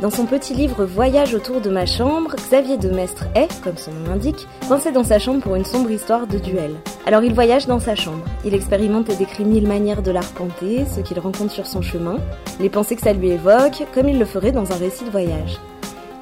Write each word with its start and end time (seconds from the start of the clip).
Dans 0.00 0.08
son 0.08 0.24
petit 0.24 0.54
livre 0.54 0.86
Voyage 0.86 1.34
autour 1.34 1.60
de 1.60 1.68
ma 1.68 1.84
chambre, 1.84 2.34
Xavier 2.34 2.78
de 2.78 2.88
Mestre 2.88 3.26
est, 3.34 3.60
comme 3.62 3.76
son 3.76 3.90
nom 3.90 4.08
l'indique, 4.08 4.48
coincé 4.66 4.92
dans 4.92 5.04
sa 5.04 5.18
chambre 5.18 5.42
pour 5.42 5.56
une 5.56 5.64
sombre 5.66 5.90
histoire 5.90 6.26
de 6.26 6.38
duel. 6.38 6.74
Alors 7.04 7.22
il 7.22 7.34
voyage 7.34 7.66
dans 7.66 7.80
sa 7.80 7.94
chambre. 7.94 8.24
Il 8.46 8.54
expérimente 8.54 9.10
et 9.10 9.16
décrit 9.16 9.44
mille 9.44 9.68
manières 9.68 10.00
de 10.00 10.10
l'arpenter, 10.10 10.86
ce 10.86 11.00
qu'il 11.00 11.20
rencontre 11.20 11.52
sur 11.52 11.66
son 11.66 11.82
chemin, 11.82 12.16
les 12.60 12.70
pensées 12.70 12.96
que 12.96 13.02
ça 13.02 13.12
lui 13.12 13.28
évoque, 13.28 13.84
comme 13.92 14.08
il 14.08 14.18
le 14.18 14.24
ferait 14.24 14.52
dans 14.52 14.72
un 14.72 14.76
récit 14.76 15.04
de 15.04 15.10
voyage. 15.10 15.58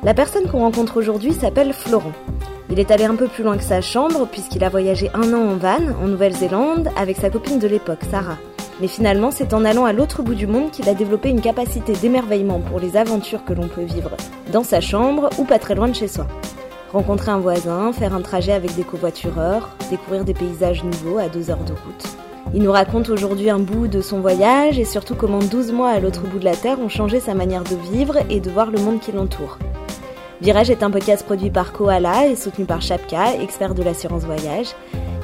La 0.03 0.13
personne 0.13 0.49
qu'on 0.51 0.59
rencontre 0.59 0.97
aujourd'hui 0.97 1.33
s'appelle 1.33 1.73
Florent. 1.73 2.13
Il 2.71 2.81
est 2.81 2.91
allé 2.91 3.05
un 3.05 3.15
peu 3.15 3.29
plus 3.29 3.45
loin 3.45 3.57
que 3.57 3.63
sa 3.63 3.81
chambre 3.81 4.27
puisqu'il 4.27 4.65
a 4.65 4.71
voyagé 4.71 5.09
un 5.15 5.33
an 5.33 5.53
en 5.53 5.57
van, 5.57 5.95
en 6.03 6.09
Nouvelle-Zélande, 6.09 6.89
avec 6.97 7.17
sa 7.17 7.31
copine 7.31 7.61
de 7.61 7.69
l'époque, 7.69 8.01
Sarah. 8.11 8.39
Mais 8.81 8.89
finalement, 8.89 9.31
c'est 9.31 9.55
en 9.55 9.65
allant 9.65 9.85
à 9.85 9.93
l'autre 9.93 10.23
bout 10.23 10.35
du 10.35 10.47
monde 10.47 10.71
qu'il 10.71 10.89
a 10.89 10.95
développé 10.95 11.31
une 11.31 11.41
capacité 11.41 11.95
d'émerveillement 11.95 12.61
pour 12.61 12.79
les 12.79 12.97
aventures 12.97 13.45
que 13.45 13.53
l'on 13.53 13.67
peut 13.67 13.83
vivre 13.83 14.11
dans 14.53 14.63
sa 14.63 14.81
chambre 14.81 15.31
ou 15.39 15.45
pas 15.45 15.59
très 15.59 15.75
loin 15.75 15.89
de 15.89 15.95
chez 15.95 16.09
soi. 16.09 16.27
Rencontrer 16.93 17.31
un 17.31 17.39
voisin, 17.39 17.93
faire 17.93 18.15
un 18.15 18.23
trajet 18.23 18.53
avec 18.53 18.75
des 18.75 18.83
covoitureurs, 18.83 19.71
découvrir 19.91 20.25
des 20.25 20.35
paysages 20.35 20.85
nouveaux 20.85 21.19
à 21.19 21.29
deux 21.29 21.51
heures 21.51 21.65
de 21.65 21.73
route. 21.73 22.05
Il 22.55 22.63
nous 22.63 22.73
raconte 22.73 23.11
aujourd'hui 23.11 23.51
un 23.51 23.59
bout 23.59 23.89
de 23.89 24.01
son 24.01 24.21
voyage 24.21 24.79
et 24.79 24.87
surtout 24.87 25.15
comment 25.15 25.41
12 25.41 25.73
mois 25.73 25.91
à 25.91 26.01
l'autre 26.01 26.23
bout 26.23 26.39
de 26.39 26.47
la 26.47 26.57
Terre 26.57 26.81
ont 26.81 26.89
changé 26.89 27.21
sa 27.21 27.35
manière 27.35 27.65
de 27.65 27.77
vivre 27.93 28.17
et 28.31 28.41
de 28.41 28.51
voir 28.51 28.71
le 28.71 28.79
monde 28.79 29.01
qui 29.01 29.13
l'entoure. 29.13 29.59
Virage 30.41 30.71
est 30.71 30.83
un 30.83 30.91
podcast 30.91 31.27
produit 31.27 31.51
par 31.51 31.73
Koala 31.73 32.29
et 32.29 32.37
soutenu 32.37 32.65
par 32.65 32.81
Chapka, 32.81 33.35
expert 33.43 33.75
de 33.75 33.83
l'assurance 33.83 34.23
voyage. 34.23 34.69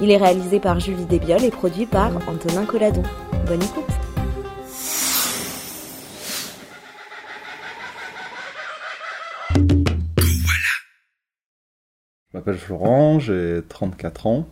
Il 0.02 0.10
est 0.10 0.16
réalisé 0.16 0.59
par 0.60 0.80
Julie 0.80 1.06
Débiol 1.06 1.45
et 1.45 1.50
produit 1.50 1.86
par 1.86 2.10
Antonin 2.28 2.66
Coladon. 2.66 3.04
Bonne 3.46 3.62
écoute 3.62 3.84
Je 12.30 12.38
m'appelle 12.38 12.56
Florent, 12.56 13.18
j'ai 13.18 13.60
34 13.68 14.26
ans. 14.26 14.48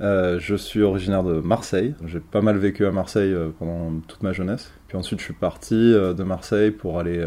Euh, 0.00 0.38
je 0.38 0.54
suis 0.54 0.82
originaire 0.82 1.24
de 1.24 1.40
Marseille. 1.40 1.94
J'ai 2.06 2.20
pas 2.20 2.40
mal 2.40 2.56
vécu 2.56 2.86
à 2.86 2.92
Marseille 2.92 3.32
euh, 3.32 3.50
pendant 3.58 4.00
toute 4.06 4.22
ma 4.22 4.32
jeunesse. 4.32 4.72
Puis 4.86 4.96
ensuite, 4.96 5.18
je 5.18 5.24
suis 5.24 5.34
parti 5.34 5.74
euh, 5.74 6.14
de 6.14 6.22
Marseille 6.22 6.70
pour 6.70 6.98
aller 7.00 7.26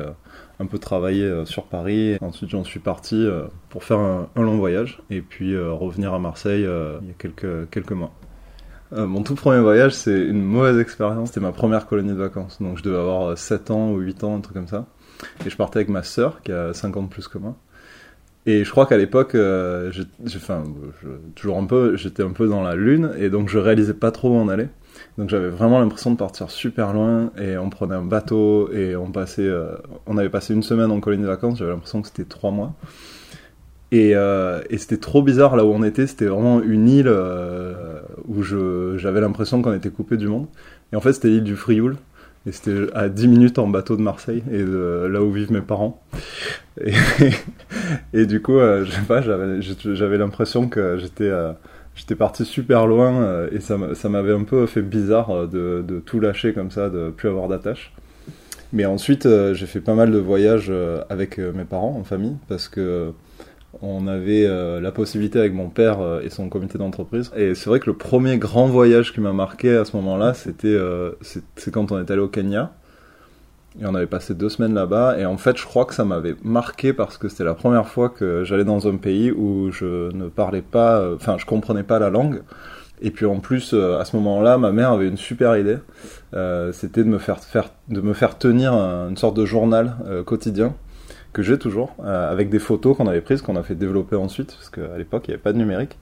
un 0.60 0.66
peu 0.66 0.80
travailler 0.80 1.46
sur 1.46 1.66
Paris. 1.66 2.18
Ensuite, 2.22 2.50
j'en 2.50 2.64
suis 2.64 2.80
parti 2.80 3.28
pour 3.70 3.84
faire 3.84 4.00
un, 4.00 4.30
un, 4.36 4.42
long 4.42 4.58
voyage 4.58 5.02
et 5.10 5.22
puis 5.22 5.58
revenir 5.58 6.14
à 6.14 6.20
Marseille 6.20 6.62
il 6.62 7.08
y 7.08 7.12
a 7.12 7.16
quelques, 7.18 7.70
quelques 7.70 7.92
mois. 7.92 8.14
Euh, 8.94 9.08
mon 9.08 9.24
tout 9.24 9.36
premier 9.36 9.62
voyage, 9.62 9.94
c'est 9.94 10.20
une 10.20 10.44
mauvaise 10.44 10.80
expérience. 10.80 11.30
C'était 11.30 11.40
ma 11.40 11.52
première 11.52 11.88
colonie 11.88 12.10
de 12.10 12.18
vacances. 12.18 12.62
Donc 12.62 12.78
je 12.78 12.84
devais 12.84 12.98
avoir 12.98 13.38
7 13.38 13.72
ans 13.72 13.92
ou 13.92 13.98
8 13.98 14.24
ans, 14.24 14.38
un 14.38 14.42
truc 14.42 14.56
comme 14.56 14.68
ça. 14.68 14.86
Et 15.46 15.50
je 15.50 15.58
partais 15.58 15.80
avec 15.80 15.90
ma 15.90 16.04
sœur, 16.04 16.42
qui 16.44 16.52
a 16.52 16.74
50 16.74 17.10
plus 17.10 17.28
que 17.28 17.38
moi. 17.38 17.56
Et 18.46 18.66
je 18.66 18.72
crois 18.72 18.86
qu'à 18.86 18.98
l'époque, 18.98 19.36
euh, 19.36 19.90
j'ai, 19.92 20.04
toujours 21.34 21.58
un 21.58 21.66
peu, 21.66 21.96
j'étais 21.96 22.24
un 22.24 22.32
peu 22.32 22.48
dans 22.48 22.62
la 22.62 22.76
lune, 22.76 23.12
et 23.18 23.30
donc 23.30 23.48
je 23.48 23.58
réalisais 23.58 23.94
pas 23.94 24.12
trop 24.12 24.30
où 24.30 24.34
on 24.34 24.50
allait. 24.50 24.68
Donc 25.18 25.30
j'avais 25.30 25.50
vraiment 25.50 25.80
l'impression 25.80 26.12
de 26.12 26.18
partir 26.18 26.52
super 26.52 26.92
loin, 26.92 27.32
et 27.38 27.58
on 27.58 27.70
prenait 27.70 27.96
un 27.96 28.04
bateau, 28.04 28.70
et 28.74 28.98
on 28.98 29.12
passait, 29.12 29.48
euh, 29.48 29.76
on 30.08 30.18
avait 30.18 30.30
passé 30.30 30.54
une 30.54 30.64
semaine 30.64 30.92
en 30.92 31.00
colonie 31.00 31.24
de 31.24 31.28
vacances. 31.28 31.58
J'avais 31.58 31.72
l'impression 31.72 32.02
que 32.02 32.10
c'était 32.10 32.26
3 32.26 32.52
mois. 32.52 32.74
Euh, 33.94 34.62
et, 34.70 34.78
c'était 34.78 34.98
trop 34.98 35.22
bizarre 35.22 35.56
là 35.56 35.66
où 35.66 35.70
on 35.70 35.84
était. 35.84 36.08
C'était 36.08 36.26
vraiment 36.26 36.62
une 36.62 36.90
île 36.90 37.08
euh, 37.08 38.02
où 38.28 38.44
j'avais 38.44 39.22
l'impression 39.22 39.62
qu'on 39.62 39.74
était 39.74 39.90
coupé 39.90 40.18
du 40.18 40.28
monde. 40.28 40.48
Et 40.92 40.96
en 40.96 41.02
fait, 41.02 41.14
c'était 41.14 41.30
l'île 41.30 41.44
du 41.44 41.56
Frioul. 41.56 41.98
Et 42.46 42.52
c'était 42.52 42.88
à 42.94 43.08
10 43.08 43.28
minutes 43.30 43.58
en 43.58 43.68
bateau 43.68 43.96
de 43.96 44.02
Marseille, 44.02 44.44
et 44.52 44.62
là 44.64 45.24
où 45.24 45.32
vivent 45.32 45.54
mes 45.54 45.62
parents. 45.62 46.04
Et, 48.14 48.26
du 48.26 48.42
coup, 48.42 48.58
euh, 48.58 48.84
je 48.84 48.92
sais 48.92 49.02
pas, 49.02 49.22
j'avais 49.22 50.18
l'impression 50.18 50.68
que 50.68 50.98
j'étais 50.98 51.32
j'étais 51.96 52.16
parti 52.16 52.44
super 52.44 52.86
loin, 52.86 53.48
et 53.50 53.62
ça 53.62 54.10
m'avait 54.10 54.34
un 54.34 54.44
peu 54.44 54.66
fait 54.66 54.82
bizarre 54.82 55.48
de, 55.48 55.86
de, 55.88 56.00
tout 56.00 56.20
lâcher 56.20 56.52
comme 56.52 56.70
ça, 56.70 56.90
de 56.90 57.12
plus 57.12 57.30
avoir 57.30 57.48
d'attache. 57.48 57.94
Mais 58.74 58.86
ensuite, 58.86 59.26
j'ai 59.54 59.66
fait 59.66 59.80
pas 59.80 59.94
mal 59.94 60.12
de 60.12 60.18
voyages 60.18 60.74
avec 61.10 61.38
mes 61.38 61.64
parents 61.64 61.96
en 61.98 62.04
famille, 62.04 62.36
parce 62.50 62.68
que 62.68 63.14
on 63.82 64.08
avait 64.08 64.46
euh, 64.46 64.80
la 64.80 64.92
possibilité 64.92 65.40
avec 65.40 65.54
mon 65.54 65.70
père 65.70 66.00
euh, 66.00 66.22
et 66.22 66.30
son 66.30 66.50
comité 66.50 66.78
d'entreprise. 66.78 67.32
Et 67.36 67.56
c'est 67.56 67.70
vrai 67.70 67.80
que 67.80 67.88
le 67.88 67.96
premier 67.96 68.38
grand 68.38 68.68
voyage 68.68 69.14
qui 69.14 69.20
m'a 69.20 69.34
marqué 69.34 69.76
à 69.76 69.86
ce 69.86 69.96
moment-là, 69.98 70.34
c'était 70.34 70.68
euh, 70.68 71.12
c'est 71.22 71.72
quand 71.72 71.92
on 71.92 72.00
est 72.00 72.12
allé 72.12 72.22
au 72.22 72.28
Kenya. 72.28 72.72
Et 73.82 73.88
on 73.88 73.96
avait 73.96 74.06
passé 74.06 74.36
deux 74.36 74.50
semaines 74.50 74.76
là-bas. 74.76 75.18
Et 75.18 75.26
en 75.26 75.38
fait, 75.38 75.58
je 75.58 75.66
crois 75.66 75.86
que 75.86 75.96
ça 75.96 76.06
m'avait 76.06 76.36
marqué 76.44 76.94
parce 76.94 77.18
que 77.18 77.28
c'était 77.28 77.44
la 77.44 77.56
première 77.56 77.88
fois 77.88 78.10
que 78.10 78.44
j'allais 78.44 78.66
dans 78.66 78.88
un 78.88 78.98
pays 78.98 79.32
où 79.32 79.72
je 79.72 80.14
ne 80.16 80.28
parlais 80.28 80.62
pas, 80.62 81.12
enfin, 81.16 81.38
je 81.40 81.46
comprenais 81.48 81.82
pas 81.82 81.98
la 81.98 82.12
langue. 82.12 82.44
Et 83.02 83.10
puis 83.10 83.26
en 83.26 83.40
plus, 83.40 83.74
à 83.74 84.06
ce 84.06 84.16
moment-là, 84.18 84.60
ma 84.60 84.72
mère 84.72 84.92
avait 84.92 85.08
une 85.08 85.18
super 85.18 85.58
idée. 85.58 85.78
c'était 86.72 87.04
de 87.04 87.10
me 87.10 87.18
faire, 87.18 87.40
faire, 87.40 87.70
de 87.90 88.00
me 88.00 88.14
faire 88.14 88.38
tenir 88.38 88.74
une 88.74 89.18
sorte 89.18 89.36
de 89.36 89.44
journal 89.44 89.96
quotidien 90.28 90.76
que 91.34 91.42
j'ai 91.42 91.58
toujours, 91.58 91.96
euh, 92.04 92.32
avec 92.32 92.50
des 92.50 92.60
photos 92.60 92.96
qu'on 92.96 93.08
avait 93.08 93.22
prises, 93.22 93.42
qu'on 93.42 93.56
a 93.56 93.64
fait 93.64 93.76
développer 93.76 94.16
ensuite, 94.16 94.56
parce 94.56 94.70
qu'à 94.70 94.98
l'époque, 94.98 95.24
il 95.28 95.32
n'y 95.32 95.34
avait 95.34 95.44
pas 95.44 95.52
de 95.52 95.58
numérique. 95.58 95.98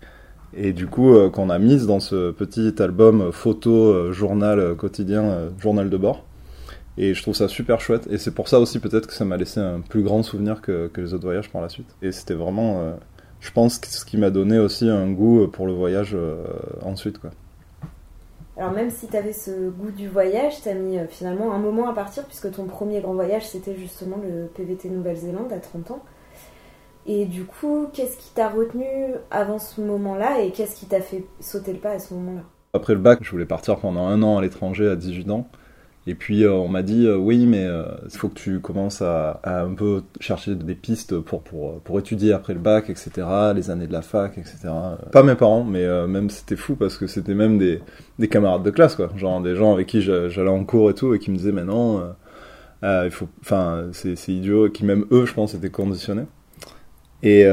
Et 0.53 0.73
du 0.73 0.87
coup, 0.87 1.15
euh, 1.15 1.29
qu'on 1.29 1.49
a 1.49 1.57
mise 1.57 1.87
dans 1.87 2.01
ce 2.01 2.31
petit 2.31 2.73
album 2.79 3.31
photo, 3.31 3.71
euh, 3.71 4.11
journal 4.11 4.75
quotidien, 4.75 5.49
journal 5.59 5.89
de 5.89 5.97
bord. 5.97 6.25
Et 6.97 7.13
je 7.13 7.21
trouve 7.21 7.35
ça 7.35 7.47
super 7.47 7.79
chouette. 7.79 8.07
Et 8.11 8.17
c'est 8.17 8.31
pour 8.31 8.49
ça 8.49 8.59
aussi 8.59 8.79
peut-être 8.79 9.07
que 9.07 9.13
ça 9.13 9.23
m'a 9.23 9.37
laissé 9.37 9.61
un 9.61 9.79
plus 9.79 10.03
grand 10.03 10.21
souvenir 10.23 10.61
que, 10.61 10.87
que, 10.87 10.99
les 10.99 11.13
autres 11.13 11.23
voyages 11.23 11.49
par 11.49 11.61
la 11.61 11.69
suite. 11.69 11.87
Et 12.01 12.11
c'était 12.11 12.33
vraiment, 12.33 12.93
je 13.39 13.49
pense, 13.51 13.79
ce 13.81 14.03
qui 14.03 14.17
m'a 14.17 14.29
donné 14.29 14.59
aussi 14.59 14.89
un 14.89 15.09
goût 15.09 15.47
pour 15.47 15.65
le 15.65 15.73
voyage 15.73 16.17
ensuite. 16.81 17.17
Quoi. 17.17 17.31
Alors 18.57 18.71
même 18.71 18.89
si 18.89 19.07
tu 19.07 19.17
ce 19.33 19.69
goût 19.69 19.91
du 19.91 20.07
voyage, 20.07 20.61
tu 20.61 20.69
as 20.69 20.73
mis 20.73 20.97
euh, 20.97 21.07
finalement 21.07 21.53
un 21.53 21.57
moment 21.57 21.89
à 21.89 21.93
partir 21.93 22.25
puisque 22.25 22.51
ton 22.51 22.65
premier 22.65 22.99
grand 22.99 23.13
voyage 23.13 23.47
c'était 23.47 23.75
justement 23.75 24.17
le 24.17 24.47
PVT 24.47 24.89
Nouvelle-Zélande 24.89 25.51
à 25.53 25.59
30 25.59 25.91
ans. 25.91 26.03
Et 27.07 27.25
du 27.25 27.45
coup, 27.45 27.87
qu'est-ce 27.93 28.17
qui 28.17 28.31
t'a 28.33 28.49
retenu 28.49 28.85
avant 29.31 29.57
ce 29.57 29.81
moment-là 29.81 30.41
et 30.41 30.51
qu'est-ce 30.51 30.75
qui 30.75 30.85
t'a 30.85 31.01
fait 31.01 31.25
sauter 31.39 31.73
le 31.73 31.79
pas 31.79 31.91
à 31.91 31.99
ce 31.99 32.13
moment-là? 32.13 32.43
Après 32.73 32.93
le 32.93 32.99
bac, 32.99 33.19
je 33.21 33.31
voulais 33.31 33.45
partir 33.45 33.79
pendant 33.79 34.05
un 34.05 34.21
an 34.21 34.37
à 34.37 34.41
l'étranger 34.41 34.87
à 34.87 34.95
18 34.95 35.31
ans. 35.31 35.47
Et 36.07 36.15
puis 36.15 36.43
euh, 36.43 36.51
on 36.51 36.67
m'a 36.67 36.81
dit 36.81 37.05
euh, 37.05 37.15
oui, 37.15 37.45
mais 37.45 37.61
il 37.61 37.67
euh, 37.67 37.85
faut 38.09 38.27
que 38.27 38.33
tu 38.33 38.59
commences 38.59 39.03
à, 39.03 39.39
un 39.43 39.73
peu 39.73 40.01
chercher 40.19 40.55
des 40.55 40.73
pistes 40.73 41.19
pour, 41.19 41.43
pour, 41.43 41.79
pour 41.81 41.99
étudier 41.99 42.33
après 42.33 42.53
le 42.53 42.59
bac, 42.59 42.89
etc., 42.89 43.11
les 43.55 43.69
années 43.69 43.85
de 43.85 43.93
la 43.93 44.01
fac, 44.01 44.37
etc. 44.37 44.69
Pas 45.11 45.21
mes 45.21 45.35
parents, 45.35 45.63
mais 45.63 45.85
même 46.07 46.29
c'était 46.31 46.55
fou 46.55 46.75
parce 46.75 46.97
que 46.97 47.05
c'était 47.05 47.35
même 47.35 47.59
des, 47.59 47.81
des 48.17 48.27
camarades 48.27 48.63
de 48.63 48.71
classe, 48.71 48.95
quoi. 48.95 49.11
Genre 49.15 49.41
des 49.41 49.55
gens 49.55 49.73
avec 49.73 49.87
qui 49.87 50.01
j'allais 50.01 50.49
en 50.49 50.63
cours 50.63 50.89
et 50.89 50.95
tout 50.95 51.13
et 51.13 51.19
qui 51.19 51.29
me 51.29 51.37
disaient 51.37 51.51
mais 51.51 51.65
non, 51.65 52.03
il 52.83 53.11
faut, 53.11 53.27
enfin 53.41 53.89
c'est 53.91 54.27
idiot, 54.29 54.69
qui 54.69 54.85
même 54.85 55.05
eux, 55.11 55.25
je 55.25 55.33
pense, 55.33 55.53
étaient 55.53 55.69
conditionnés. 55.69 56.25
Et, 57.21 57.45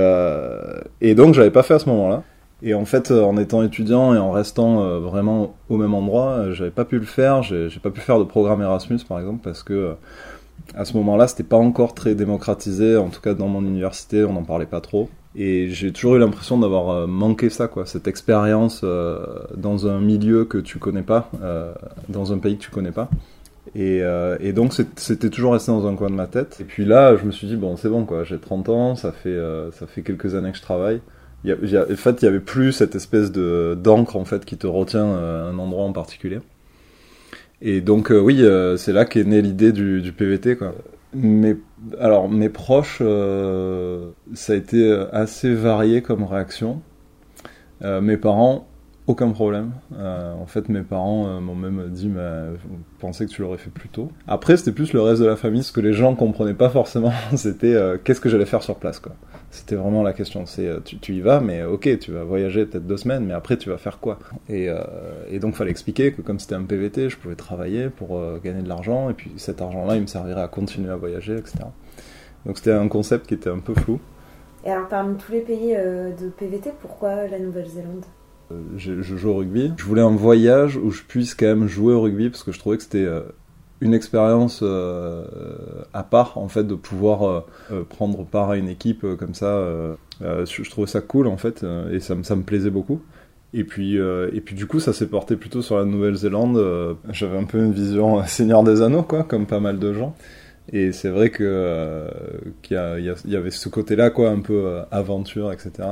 et 1.02 1.14
donc 1.14 1.34
j'avais 1.34 1.50
pas 1.50 1.62
fait 1.62 1.74
à 1.74 1.78
ce 1.78 1.88
moment-là. 1.90 2.22
Et 2.62 2.74
en 2.74 2.84
fait, 2.84 3.10
euh, 3.10 3.22
en 3.22 3.36
étant 3.36 3.62
étudiant 3.62 4.14
et 4.14 4.18
en 4.18 4.32
restant 4.32 4.82
euh, 4.82 4.98
vraiment 4.98 5.54
au 5.68 5.76
même 5.76 5.94
endroit, 5.94 6.30
euh, 6.30 6.52
j'avais 6.52 6.70
pas 6.70 6.84
pu 6.84 6.98
le 6.98 7.04
faire. 7.04 7.42
J'ai 7.42 7.70
pas 7.80 7.90
pu 7.90 8.00
faire 8.00 8.18
de 8.18 8.24
programme 8.24 8.62
Erasmus, 8.62 8.98
par 9.08 9.20
exemple, 9.20 9.40
parce 9.44 9.62
que 9.62 9.94
à 10.74 10.84
ce 10.84 10.96
moment-là, 10.96 11.28
c'était 11.28 11.44
pas 11.44 11.56
encore 11.56 11.94
très 11.94 12.14
démocratisé. 12.14 12.96
En 12.96 13.10
tout 13.10 13.20
cas, 13.20 13.34
dans 13.34 13.48
mon 13.48 13.62
université, 13.62 14.24
on 14.24 14.32
n'en 14.32 14.42
parlait 14.42 14.66
pas 14.66 14.80
trop. 14.80 15.08
Et 15.36 15.70
j'ai 15.70 15.92
toujours 15.92 16.16
eu 16.16 16.18
l'impression 16.18 16.58
d'avoir 16.58 17.06
manqué 17.06 17.48
ça, 17.48 17.68
quoi, 17.68 17.86
cette 17.86 18.08
expérience 18.08 18.84
dans 19.56 19.86
un 19.86 20.00
milieu 20.00 20.44
que 20.44 20.58
tu 20.58 20.78
connais 20.78 21.02
pas, 21.02 21.30
dans 22.08 22.32
un 22.32 22.38
pays 22.38 22.56
que 22.56 22.62
tu 22.62 22.70
connais 22.70 22.90
pas. 22.90 23.08
Et, 23.76 24.02
et 24.40 24.52
donc 24.52 24.74
c'était 24.96 25.30
toujours 25.30 25.52
resté 25.52 25.70
dans 25.70 25.86
un 25.86 25.94
coin 25.94 26.10
de 26.10 26.16
ma 26.16 26.26
tête. 26.26 26.58
Et 26.60 26.64
puis 26.64 26.84
là, 26.84 27.16
je 27.16 27.24
me 27.24 27.30
suis 27.30 27.46
dit 27.46 27.56
bon, 27.56 27.76
c'est 27.76 27.88
bon, 27.88 28.04
quoi. 28.04 28.24
J'ai 28.24 28.38
30 28.38 28.68
ans, 28.68 28.96
ça 28.96 29.12
fait 29.12 29.38
ça 29.72 29.86
fait 29.86 30.02
quelques 30.02 30.34
années 30.34 30.50
que 30.50 30.58
je 30.58 30.62
travaille 30.62 31.00
en 31.46 31.96
fait, 31.96 32.22
il 32.22 32.24
y 32.24 32.28
avait 32.28 32.40
plus 32.40 32.72
cette 32.72 32.94
espèce 32.94 33.30
de 33.30 33.78
d'encre 33.80 34.16
en 34.16 34.24
fait 34.24 34.44
qui 34.44 34.56
te 34.56 34.66
retient 34.66 35.06
euh, 35.06 35.50
un 35.50 35.58
endroit 35.58 35.84
en 35.84 35.92
particulier. 35.92 36.40
Et 37.60 37.80
donc 37.80 38.10
euh, 38.10 38.20
oui, 38.20 38.42
euh, 38.42 38.76
c'est 38.76 38.92
là 38.92 39.04
qu'est 39.04 39.24
née 39.24 39.42
l'idée 39.42 39.72
du, 39.72 40.12
PVT. 40.12 40.58
Mais 41.14 41.56
alors 42.00 42.28
mes 42.28 42.48
proches, 42.48 42.98
ça 42.98 44.52
a 44.52 44.56
été 44.56 45.06
assez 45.12 45.54
varié 45.54 46.02
comme 46.02 46.24
réaction. 46.24 46.82
mes 47.82 48.16
parents, 48.16 48.68
aucun 49.06 49.30
problème. 49.30 49.70
en 49.92 50.46
fait, 50.46 50.68
mes 50.68 50.82
parents 50.82 51.40
m'ont 51.40 51.54
même 51.54 51.88
dit, 51.88 52.10
je 52.12 52.68
pensais 52.98 53.24
que 53.24 53.30
tu 53.30 53.40
l'aurais 53.40 53.56
fait 53.56 53.70
plus 53.70 53.88
tôt? 53.88 54.10
Après, 54.26 54.56
c'était 54.58 54.72
plus 54.72 54.92
le 54.92 55.00
reste 55.00 55.22
de 55.22 55.26
la 55.26 55.36
famille, 55.36 55.62
ce 55.62 55.72
que 55.72 55.80
les 55.80 55.94
gens 55.94 56.14
comprenaient 56.14 56.52
pas 56.52 56.68
forcément, 56.68 57.12
c'était 57.36 57.74
qu'est-ce 58.04 58.20
que 58.20 58.28
j'allais 58.28 58.44
faire 58.44 58.62
sur 58.62 58.76
place. 58.76 59.00
C'était 59.50 59.76
vraiment 59.76 60.02
la 60.02 60.12
question. 60.12 60.44
C'est 60.44 60.66
euh, 60.66 60.80
tu, 60.84 60.98
tu, 60.98 61.14
y 61.14 61.20
vas, 61.20 61.40
mais 61.40 61.64
ok, 61.64 61.98
tu 61.98 62.12
vas 62.12 62.22
voyager 62.22 62.66
peut-être 62.66 62.86
deux 62.86 62.98
semaines, 62.98 63.24
mais 63.24 63.32
après 63.32 63.56
tu 63.56 63.70
vas 63.70 63.78
faire 63.78 63.98
quoi? 63.98 64.18
Et, 64.48 64.68
euh, 64.68 64.82
et, 65.30 65.38
donc 65.38 65.54
fallait 65.54 65.70
expliquer 65.70 66.12
que 66.12 66.20
comme 66.20 66.38
c'était 66.38 66.54
un 66.54 66.64
PVT, 66.64 67.08
je 67.08 67.16
pouvais 67.16 67.34
travailler 67.34 67.88
pour 67.88 68.18
euh, 68.18 68.38
gagner 68.42 68.62
de 68.62 68.68
l'argent, 68.68 69.08
et 69.08 69.14
puis 69.14 69.32
cet 69.36 69.62
argent-là, 69.62 69.96
il 69.96 70.02
me 70.02 70.06
servirait 70.06 70.42
à 70.42 70.48
continuer 70.48 70.90
à 70.90 70.96
voyager, 70.96 71.36
etc. 71.36 71.60
Donc 72.44 72.58
c'était 72.58 72.72
un 72.72 72.88
concept 72.88 73.26
qui 73.26 73.34
était 73.34 73.50
un 73.50 73.60
peu 73.60 73.74
flou. 73.74 74.00
Et 74.64 74.70
alors 74.70 74.88
parmi 74.88 75.16
tous 75.16 75.32
les 75.32 75.40
pays 75.40 75.74
de 75.74 76.28
PVT, 76.28 76.72
pourquoi 76.80 77.26
la 77.26 77.38
Nouvelle-Zélande? 77.38 78.04
Je, 78.76 79.02
je, 79.02 79.16
joue 79.16 79.30
au 79.30 79.36
rugby. 79.36 79.72
Je 79.76 79.84
voulais 79.84 80.02
un 80.02 80.14
voyage 80.14 80.76
où 80.76 80.90
je 80.90 81.02
puisse 81.02 81.34
quand 81.34 81.46
même 81.46 81.68
jouer 81.68 81.94
au 81.94 82.00
rugby 82.00 82.28
parce 82.28 82.42
que 82.42 82.52
je 82.52 82.58
trouvais 82.58 82.76
que 82.76 82.82
c'était 82.82 83.06
une 83.80 83.94
expérience 83.94 84.60
euh, 84.62 85.24
à 85.94 86.02
part 86.02 86.38
en 86.38 86.48
fait 86.48 86.64
de 86.64 86.74
pouvoir 86.74 87.28
euh, 87.28 87.40
euh, 87.72 87.84
prendre 87.84 88.24
part 88.24 88.50
à 88.50 88.56
une 88.56 88.68
équipe 88.68 89.06
comme 89.18 89.34
ça 89.34 89.64
je, 90.20 90.70
trouvais 90.70 90.86
ça 90.86 91.00
cool 91.00 91.28
en 91.28 91.36
fait 91.36 91.64
et 91.92 92.00
ça, 92.00 92.16
ça 92.22 92.36
me 92.36 92.42
plaisait 92.42 92.70
beaucoup. 92.70 93.00
Et 93.54 93.64
puis 93.64 93.96
et 93.96 94.40
puis 94.40 94.54
du 94.54 94.66
coup 94.66 94.80
ça 94.80 94.92
s'est 94.92 95.06
porté 95.06 95.36
plutôt 95.36 95.62
sur 95.62 95.78
la 95.78 95.84
Nouvelle-Zélande 95.84 96.96
j'avais 97.10 97.38
un 97.38 97.44
peu 97.44 97.58
une 97.58 97.72
vision 97.72 98.22
Seigneur 98.26 98.62
des 98.62 98.82
Anneaux 98.82 99.02
quoi 99.02 99.24
comme 99.24 99.46
pas 99.46 99.60
mal 99.60 99.78
de 99.78 99.92
gens. 99.92 100.14
Et 100.70 100.92
c'est 100.92 101.08
vrai 101.08 101.30
que 101.30 102.06
qu'il 102.62 102.76
y, 102.76 103.30
y, 103.30 103.36
avait 103.36 103.50
ce 103.50 103.68
côté 103.70 103.96
là 103.96 104.10
quoi 104.10 104.30
un 104.30 104.40
peu 104.40 104.80
aventure 104.90 105.52
etc 105.52 105.88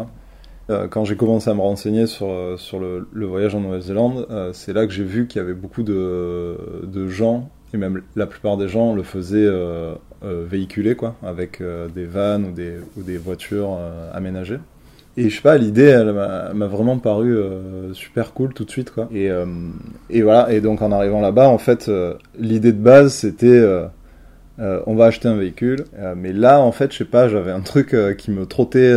quand 0.90 1.04
j'ai 1.04 1.14
commencé 1.14 1.48
à 1.48 1.54
me 1.54 1.60
renseigner 1.60 2.08
sur, 2.08 2.58
sur 2.58 2.80
le, 2.80 3.06
le 3.12 3.26
voyage 3.26 3.54
en 3.54 3.60
Nouvelle-Zélande, 3.60 4.26
c'est 4.52 4.72
là 4.72 4.84
que 4.84 4.92
j'ai 4.92 5.04
vu 5.04 5.28
qu'il 5.28 5.40
y 5.40 5.44
avait 5.44 5.54
beaucoup 5.54 5.84
de, 5.84 6.56
de 6.82 7.06
gens 7.06 7.48
même 7.76 8.02
la 8.14 8.26
plupart 8.26 8.56
des 8.56 8.68
gens 8.68 8.94
le 8.94 9.02
faisaient 9.02 9.38
euh, 9.38 9.94
euh, 10.24 10.44
véhiculer, 10.48 10.94
quoi, 10.94 11.16
avec 11.22 11.60
euh, 11.60 11.88
des 11.88 12.06
vannes 12.06 12.46
ou 12.96 13.02
des, 13.02 13.18
voitures 13.18 13.78
aménagées. 14.12 14.58
Et 15.16 15.30
je 15.30 15.36
sais 15.36 15.42
pas, 15.42 15.56
l'idée, 15.56 15.84
elle 15.84 16.12
m'a 16.12 16.66
vraiment 16.66 16.98
paru 16.98 17.34
super 17.94 18.34
cool 18.34 18.52
tout 18.52 18.64
de 18.64 18.70
suite, 18.70 18.90
quoi. 18.90 19.08
Et, 19.14 19.30
et 20.10 20.20
voilà, 20.20 20.52
et 20.52 20.60
donc 20.60 20.82
en 20.82 20.92
arrivant 20.92 21.22
là-bas, 21.22 21.48
en 21.48 21.56
fait, 21.56 21.90
l'idée 22.38 22.72
de 22.72 22.78
base, 22.78 23.14
c'était 23.14 23.64
on 24.58 24.94
va 24.94 25.06
acheter 25.06 25.28
un 25.28 25.36
véhicule. 25.36 25.84
mais 26.16 26.34
là, 26.34 26.60
en 26.60 26.70
fait, 26.70 26.92
je 26.92 26.98
sais 26.98 27.06
pas, 27.06 27.28
j'avais 27.28 27.50
un 27.50 27.62
truc 27.62 27.96
qui 28.18 28.30
me 28.30 28.44
trottait 28.44 28.94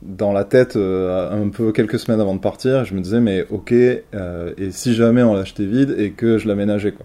dans 0.00 0.32
la 0.32 0.44
tête 0.44 0.76
un 0.76 1.50
peu 1.50 1.70
quelques 1.72 1.98
semaines 1.98 2.20
avant 2.20 2.34
de 2.34 2.40
partir. 2.40 2.86
Je 2.86 2.94
me 2.94 3.02
disais, 3.02 3.20
mais 3.20 3.44
ok, 3.50 3.72
et 3.72 4.70
si 4.70 4.94
jamais 4.94 5.22
on 5.22 5.34
l'achetait 5.34 5.66
vide 5.66 5.94
et 5.98 6.12
que 6.12 6.38
je 6.38 6.48
l'aménageais, 6.48 6.92
quoi 6.92 7.04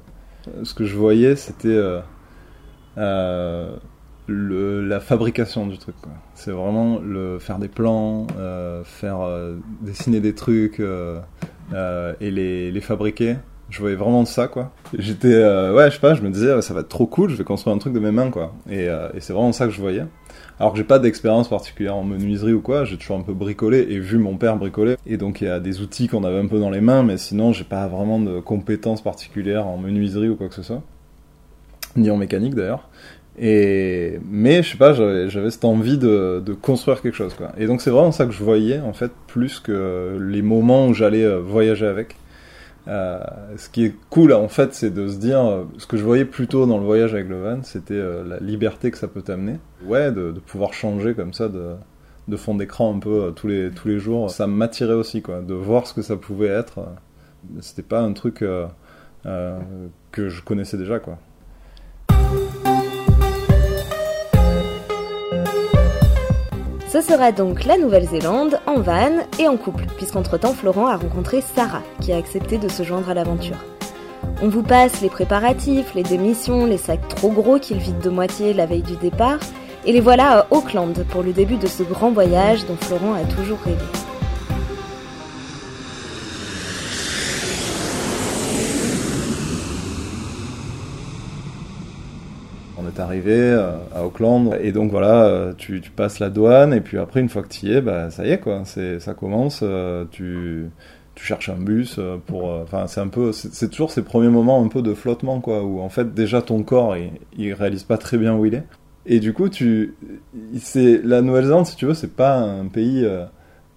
ce 0.63 0.73
que 0.73 0.85
je 0.85 0.95
voyais, 0.95 1.35
c'était 1.35 1.67
euh, 1.67 1.99
euh, 2.97 3.75
la 4.27 4.99
fabrication 4.99 5.67
du 5.67 5.77
truc. 5.77 5.95
C'est 6.33 6.51
vraiment 6.51 6.99
le 6.99 7.39
faire 7.39 7.59
des 7.59 7.67
plans, 7.67 8.27
euh, 8.37 8.83
faire 8.83 9.19
dessiner 9.81 10.19
des 10.19 10.35
trucs 10.35 10.79
et 10.79 12.31
les, 12.31 12.71
les, 12.71 12.81
fabriquer. 12.81 13.37
Je 13.69 13.79
voyais 13.79 13.95
vraiment 13.95 14.25
ça, 14.25 14.47
quoi. 14.47 14.71
J'étais, 14.97 15.35
ouais, 15.35 15.89
je 15.89 15.95
sais 15.95 16.01
pas, 16.01 16.13
je 16.13 16.21
me 16.21 16.29
disais, 16.29 16.61
ça 16.61 16.73
va 16.73 16.81
être 16.81 16.89
trop 16.89 17.07
cool, 17.07 17.29
je 17.29 17.35
vais 17.35 17.43
construire 17.43 17.75
un 17.75 17.79
truc 17.79 17.93
de 17.93 17.99
mes 17.99 18.11
mains, 18.11 18.29
quoi. 18.29 18.53
Et 18.69 18.87
c'est 19.19 19.33
vraiment 19.33 19.51
ça 19.51 19.65
que 19.65 19.71
je 19.71 19.81
voyais. 19.81 20.05
Alors 20.59 20.71
que 20.71 20.77
j'ai 20.77 20.85
pas 20.85 20.99
d'expérience 20.99 21.49
particulière 21.49 21.95
en 21.95 22.03
menuiserie 22.03 22.53
ou 22.53 22.61
quoi, 22.61 22.85
j'ai 22.85 22.97
toujours 22.97 23.17
un 23.17 23.21
peu 23.21 23.33
bricolé 23.33 23.85
et 23.89 23.99
vu 23.99 24.17
mon 24.17 24.37
père 24.37 24.55
bricoler. 24.55 24.95
Et 25.05 25.17
donc 25.17 25.41
il 25.41 25.47
y 25.47 25.49
a 25.49 25.59
des 25.59 25.81
outils 25.81 26.07
qu'on 26.07 26.23
avait 26.23 26.39
un 26.39 26.47
peu 26.47 26.59
dans 26.59 26.69
les 26.69 26.81
mains, 26.81 27.03
mais 27.03 27.17
sinon 27.17 27.51
j'ai 27.51 27.65
pas 27.65 27.87
vraiment 27.87 28.19
de 28.19 28.39
compétences 28.39 29.01
particulières 29.01 29.67
en 29.67 29.77
menuiserie 29.77 30.29
ou 30.29 30.35
quoi 30.35 30.47
que 30.47 30.55
ce 30.55 30.63
soit. 30.63 30.81
Ni 31.97 32.09
en 32.09 32.17
mécanique 32.17 32.55
d'ailleurs. 32.55 32.87
Et 33.37 34.17
mais 34.23 34.63
je 34.63 34.71
sais 34.71 34.77
pas, 34.77 34.93
j'avais 34.93 35.51
cette 35.51 35.65
envie 35.65 35.97
de, 35.97 36.41
de, 36.45 36.53
construire 36.53 37.01
quelque 37.01 37.15
chose 37.15 37.33
quoi. 37.33 37.51
Et 37.57 37.67
donc 37.67 37.81
c'est 37.81 37.89
vraiment 37.89 38.13
ça 38.13 38.25
que 38.25 38.31
je 38.31 38.41
voyais 38.41 38.79
en 38.79 38.93
fait 38.93 39.11
plus 39.27 39.59
que 39.59 40.17
les 40.21 40.41
moments 40.41 40.87
où 40.87 40.93
j'allais 40.93 41.25
euh, 41.25 41.39
voyager 41.41 41.85
avec. 41.85 42.15
Euh, 42.87 43.19
ce 43.57 43.69
qui 43.69 43.85
est 43.85 43.95
cool 44.09 44.33
en 44.33 44.47
fait, 44.47 44.73
c'est 44.73 44.91
de 44.91 45.07
se 45.07 45.17
dire, 45.17 45.43
euh, 45.43 45.63
ce 45.77 45.87
que 45.87 45.97
je 45.97 46.03
voyais 46.03 46.25
plutôt 46.25 46.67
dans 46.67 46.77
le 46.77 46.85
voyage 46.85 47.13
avec 47.13 47.27
le 47.27 47.41
van, 47.41 47.63
c'était 47.63 47.95
euh, 47.95 48.23
la 48.23 48.37
liberté 48.39 48.91
que 48.91 48.97
ça 48.97 49.07
peut 49.07 49.21
t'amener. 49.21 49.57
Ouais, 49.85 50.11
de, 50.11 50.31
pouvoir 50.45 50.73
changer 50.73 51.15
comme 51.15 51.33
ça 51.33 51.49
de, 51.49 51.73
de 52.27 52.37
fond 52.37 52.53
d'écran 52.55 52.95
un 52.95 52.99
peu 52.99 53.33
tous 53.35 53.47
les 53.47 53.71
tous 53.71 53.87
les 53.87 53.99
jours. 53.99 54.29
Ça 54.29 54.45
m'attirait 54.47 54.93
aussi 54.93 55.21
quoi, 55.21 55.41
de 55.41 55.53
voir 55.53 55.87
ce 55.87 55.93
que 55.93 56.01
ça 56.01 56.15
pouvait 56.15 56.47
être. 56.47 56.79
C'était 57.59 57.83
pas 57.83 58.01
un 58.01 58.13
truc 58.13 58.43
que 59.23 60.29
je 60.29 60.41
connaissais 60.43 60.77
déjà 60.77 60.99
quoi. 60.99 61.17
Ce 66.95 67.01
sera 67.01 67.33
donc 67.33 67.65
la 67.65 67.77
Nouvelle-Zélande 67.77 68.61
en 68.65 68.79
van 68.79 69.11
et 69.37 69.49
en 69.49 69.57
couple, 69.57 69.83
puisqu'entre-temps 69.97 70.53
Florent 70.53 70.87
a 70.87 70.95
rencontré 70.95 71.41
Sarah, 71.41 71.81
qui 71.99 72.13
a 72.13 72.15
accepté 72.15 72.57
de 72.57 72.69
se 72.69 72.83
joindre 72.83 73.09
à 73.09 73.13
l'aventure. 73.13 73.57
On 74.41 74.47
vous 74.47 74.63
passe 74.63 75.01
les 75.01 75.09
préparatifs, 75.09 75.93
les 75.93 76.03
démissions, 76.03 76.65
les 76.65 76.77
sacs 76.77 77.05
trop 77.09 77.31
gros 77.31 77.59
qu'il 77.59 77.79
vide 77.79 77.99
de 77.99 78.09
moitié 78.09 78.53
la 78.53 78.65
veille 78.65 78.81
du 78.81 78.95
départ, 78.95 79.39
et 79.85 79.91
les 79.91 79.99
voilà 79.99 80.39
à 80.39 80.47
Auckland 80.51 81.03
pour 81.09 81.21
le 81.21 81.33
début 81.33 81.57
de 81.57 81.67
ce 81.67 81.83
grand 81.83 82.11
voyage 82.11 82.65
dont 82.65 82.77
Florent 82.79 83.13
a 83.13 83.25
toujours 83.25 83.59
rêvé. 83.65 84.04
Arrivé 92.99 93.33
euh, 93.33 93.71
à 93.93 94.05
Auckland. 94.05 94.57
Et 94.61 94.71
donc 94.71 94.91
voilà, 94.91 95.25
euh, 95.25 95.53
tu, 95.57 95.81
passes 95.95 96.19
la 96.19 96.29
douane 96.29 96.73
et 96.73 96.81
puis 96.81 96.97
après 96.97 97.21
une 97.21 97.29
fois 97.29 97.43
que 97.43 97.49
tu 97.49 97.67
y 97.67 97.73
es, 97.73 97.81
bah 97.81 98.09
ça 98.09 98.25
y 98.25 98.31
est 98.31 98.39
quoi, 98.39 98.61
c'est 98.65 98.99
ça 98.99 99.13
commence, 99.13 99.61
euh, 99.63 100.05
tu 100.11 100.69
tu 101.15 101.23
cherches 101.23 101.47
un 101.47 101.55
bus 101.55 101.97
pour 102.25 102.49
enfin 102.49 102.87
c'est 102.87 102.99
un 102.99 103.07
peu 103.07 103.31
c'est 103.31 103.69
toujours 103.69 103.89
ces 103.89 104.01
premiers 104.01 104.27
moments 104.27 104.61
un 104.61 104.67
peu 104.67 104.81
de 104.81 104.93
flottement 104.93 105.39
quoi 105.39 105.63
où 105.63 105.79
en 105.79 105.87
fait 105.87 106.13
déjà 106.13 106.41
ton 106.41 106.61
corps 106.63 106.97
il, 106.97 107.11
il 107.37 107.53
réalise 107.53 107.83
pas 107.83 107.97
très 107.97 108.17
bien 108.17 108.35
où 108.35 108.45
il 108.45 108.53
est. 108.55 108.65
Et 109.05 109.21
du 109.21 109.31
coup 109.31 109.47
tu 109.47 109.95
c'est 110.59 110.99
la 111.03 111.21
Nouvelle-Zélande 111.21 111.67
si 111.67 111.77
tu 111.77 111.85
veux 111.85 111.93
c'est 111.93 112.13
pas 112.15 112.35
un 112.35 112.65
pays 112.65 113.07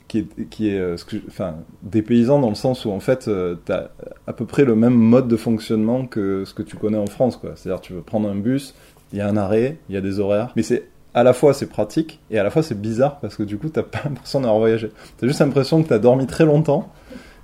qui 0.08 0.18
est, 0.18 0.48
qui 0.48 0.70
est 0.70 0.94
enfin, 1.28 1.56
des 1.82 2.02
paysans 2.02 2.40
dans 2.40 2.48
le 2.48 2.54
sens 2.54 2.84
où 2.84 2.90
en 2.90 2.98
fait 2.98 3.30
tu 3.64 3.72
as 3.72 3.90
à 4.26 4.32
peu 4.32 4.46
près 4.46 4.64
le 4.64 4.74
même 4.74 4.94
mode 4.94 5.28
de 5.28 5.36
fonctionnement 5.36 6.06
que 6.06 6.44
ce 6.44 6.54
que 6.54 6.62
tu 6.62 6.76
connais 6.76 6.98
en 6.98 7.06
France 7.06 7.36
quoi. 7.36 7.52
C'est-à-dire 7.54 7.80
tu 7.80 7.92
veux 7.92 8.00
prendre 8.00 8.28
un 8.28 8.34
bus, 8.34 8.74
il 9.12 9.18
y 9.18 9.20
a 9.20 9.28
un 9.28 9.36
arrêt, 9.36 9.78
il 9.88 9.94
y 9.94 9.98
a 9.98 10.00
des 10.00 10.20
horaires, 10.20 10.52
mais 10.56 10.62
c'est 10.62 10.84
à 11.14 11.22
la 11.22 11.32
fois 11.32 11.54
c'est 11.54 11.66
pratique 11.66 12.20
et 12.30 12.38
à 12.38 12.42
la 12.42 12.50
fois 12.50 12.62
c'est 12.62 12.78
bizarre 12.80 13.18
parce 13.20 13.36
que 13.36 13.42
du 13.42 13.58
coup 13.58 13.68
t'as 13.68 13.82
pas 13.82 14.00
l'impression 14.04 14.40
d'avoir 14.40 14.58
voyagé. 14.58 14.90
T'as 15.16 15.26
juste 15.26 15.40
l'impression 15.40 15.82
que 15.82 15.88
t'as 15.88 15.98
dormi 15.98 16.26
très 16.26 16.44
longtemps 16.44 16.92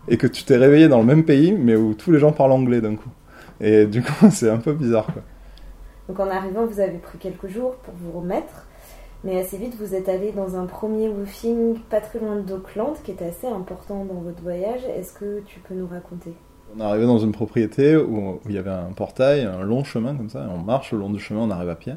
et 0.09 0.17
que 0.17 0.27
tu 0.27 0.45
t'es 0.45 0.57
réveillé 0.57 0.89
dans 0.89 0.99
le 0.99 1.05
même 1.05 1.25
pays 1.25 1.53
mais 1.53 1.77
où 1.77 1.95
tous 1.95 2.13
les 2.13 2.19
gens 2.19 2.33
parlent 2.33 2.53
anglais 2.53 2.81
d'un 2.81 2.97
coup. 2.97 3.11
Et 3.61 3.87
du 3.87 4.03
coup 4.03 4.13
c'est 4.31 4.51
un 4.51 4.59
peu 4.59 4.73
bizarre 4.73 5.07
quoi. 5.07 5.23
Donc 6.09 6.21
en 6.21 6.31
arrivant 6.31 6.67
vous 6.67 6.81
avez 6.81 6.99
pris 6.99 7.19
quelques 7.19 7.49
jours 7.49 7.77
pour 7.77 7.94
vous 7.94 8.19
remettre. 8.19 8.67
Mais 9.25 9.41
assez 9.41 9.56
vite, 9.56 9.75
vous 9.81 9.94
êtes 9.94 10.11
allé 10.11 10.33
dans 10.33 10.55
un 10.55 10.67
premier 10.67 11.09
woofing 11.09 11.79
pas 11.89 12.03
très 12.03 12.19
loin 12.19 12.37
d'Auckland, 12.37 12.93
qui 13.03 13.11
est 13.11 13.23
assez 13.23 13.47
important 13.47 14.05
dans 14.05 14.21
votre 14.21 14.43
voyage. 14.43 14.83
Est-ce 14.85 15.15
que 15.15 15.41
tu 15.47 15.61
peux 15.61 15.73
nous 15.73 15.87
raconter? 15.87 16.35
On 16.77 16.81
est 16.81 16.85
arrivé 16.85 17.07
dans 17.07 17.19
une 17.19 17.33
propriété 17.33 17.97
où, 17.97 18.41
il 18.49 18.55
y 18.55 18.59
avait 18.59 18.71
un 18.71 18.93
portail, 18.95 19.43
un 19.43 19.63
long 19.63 19.85
chemin 19.85 20.15
comme 20.15 20.31
ça, 20.31 20.41
et 20.45 20.49
on 20.49 20.59
marche 20.59 20.93
le 20.93 20.99
long 20.99 21.11
du 21.11 21.21
chemin, 21.21 21.41
on 21.41 21.51
arrive 21.51 21.69
à 21.69 21.75
pied. 21.75 21.95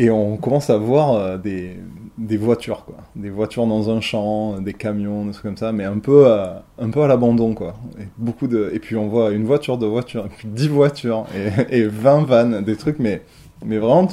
Et 0.00 0.10
on 0.10 0.36
commence 0.36 0.70
à 0.70 0.76
voir 0.76 1.14
euh, 1.14 1.38
des, 1.38 1.76
des 2.18 2.36
voitures, 2.36 2.84
quoi. 2.84 2.98
Des 3.16 3.30
voitures 3.30 3.66
dans 3.66 3.90
un 3.90 4.00
champ, 4.00 4.60
des 4.60 4.72
camions, 4.72 5.24
des 5.24 5.32
trucs 5.32 5.42
comme 5.42 5.56
ça, 5.56 5.72
mais 5.72 5.84
un 5.84 5.98
peu 5.98 6.30
à, 6.30 6.62
un 6.78 6.90
peu 6.90 7.02
à 7.02 7.08
l'abandon, 7.08 7.54
quoi. 7.54 7.74
Et, 7.98 8.04
beaucoup 8.16 8.46
de, 8.46 8.70
et 8.72 8.78
puis 8.78 8.94
on 8.94 9.08
voit 9.08 9.30
une 9.30 9.44
voiture, 9.44 9.76
deux 9.76 9.88
voitures, 9.88 10.26
et 10.26 10.28
puis 10.28 10.46
dix 10.46 10.68
voitures, 10.68 11.26
et, 11.70 11.78
et 11.78 11.86
20 11.86 12.24
vannes, 12.26 12.62
des 12.62 12.76
trucs, 12.76 13.00
mais, 13.00 13.22
mais 13.64 13.78
vraiment, 13.78 14.08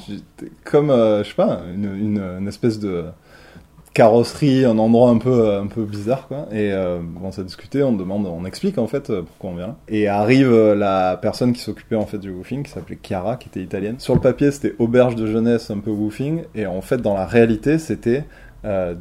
comme, 0.64 0.90
euh, 0.90 1.24
je 1.24 1.30
sais 1.30 1.36
pas, 1.36 1.62
une 1.72 2.48
espèce 2.48 2.80
de 2.80 3.06
carrosserie, 3.96 4.66
un 4.66 4.78
endroit 4.78 5.10
un 5.10 5.18
peu 5.18 5.56
un 5.56 5.68
peu 5.68 5.86
bizarre 5.86 6.28
quoi. 6.28 6.48
Et 6.52 6.72
euh, 6.74 7.00
on 7.00 7.18
commence 7.18 7.40
à 7.40 7.44
discuter, 7.44 7.82
on 7.82 7.94
demande, 7.94 8.28
on 8.28 8.46
explique 8.46 8.78
en 8.78 8.88
fait 8.88 9.10
euh, 9.10 9.24
pourquoi 9.24 9.52
on 9.52 9.56
vient. 9.56 9.78
Et 9.88 10.08
arrive 10.08 10.52
euh, 10.52 10.76
la 10.76 11.18
personne 11.20 11.54
qui 11.54 11.62
s'occupait 11.62 11.96
en 11.96 12.06
fait 12.06 12.18
du 12.18 12.30
woofing, 12.30 12.64
qui 12.64 12.72
s'appelait 12.72 13.00
Chiara, 13.02 13.38
qui 13.38 13.48
était 13.48 13.62
italienne. 13.62 13.96
Sur 14.00 14.14
le 14.14 14.20
papier, 14.20 14.52
c'était 14.52 14.76
auberge 14.80 15.16
de 15.16 15.26
jeunesse, 15.26 15.72
un 15.72 15.80
peu 15.80 15.92
woofing, 15.92 16.44
et 16.54 16.68
en 16.68 16.82
fait 16.82 16.98
dans 16.98 17.16
la 17.16 17.26
réalité, 17.26 17.80
c'était 17.80 18.26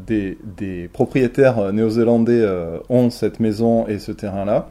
des, 0.06 0.36
des 0.58 0.88
propriétaires 0.88 1.72
néo-zélandais 1.72 2.46
ont 2.90 3.08
cette 3.08 3.40
maison 3.40 3.86
et 3.86 3.98
ce 3.98 4.12
terrain 4.12 4.44
là 4.44 4.68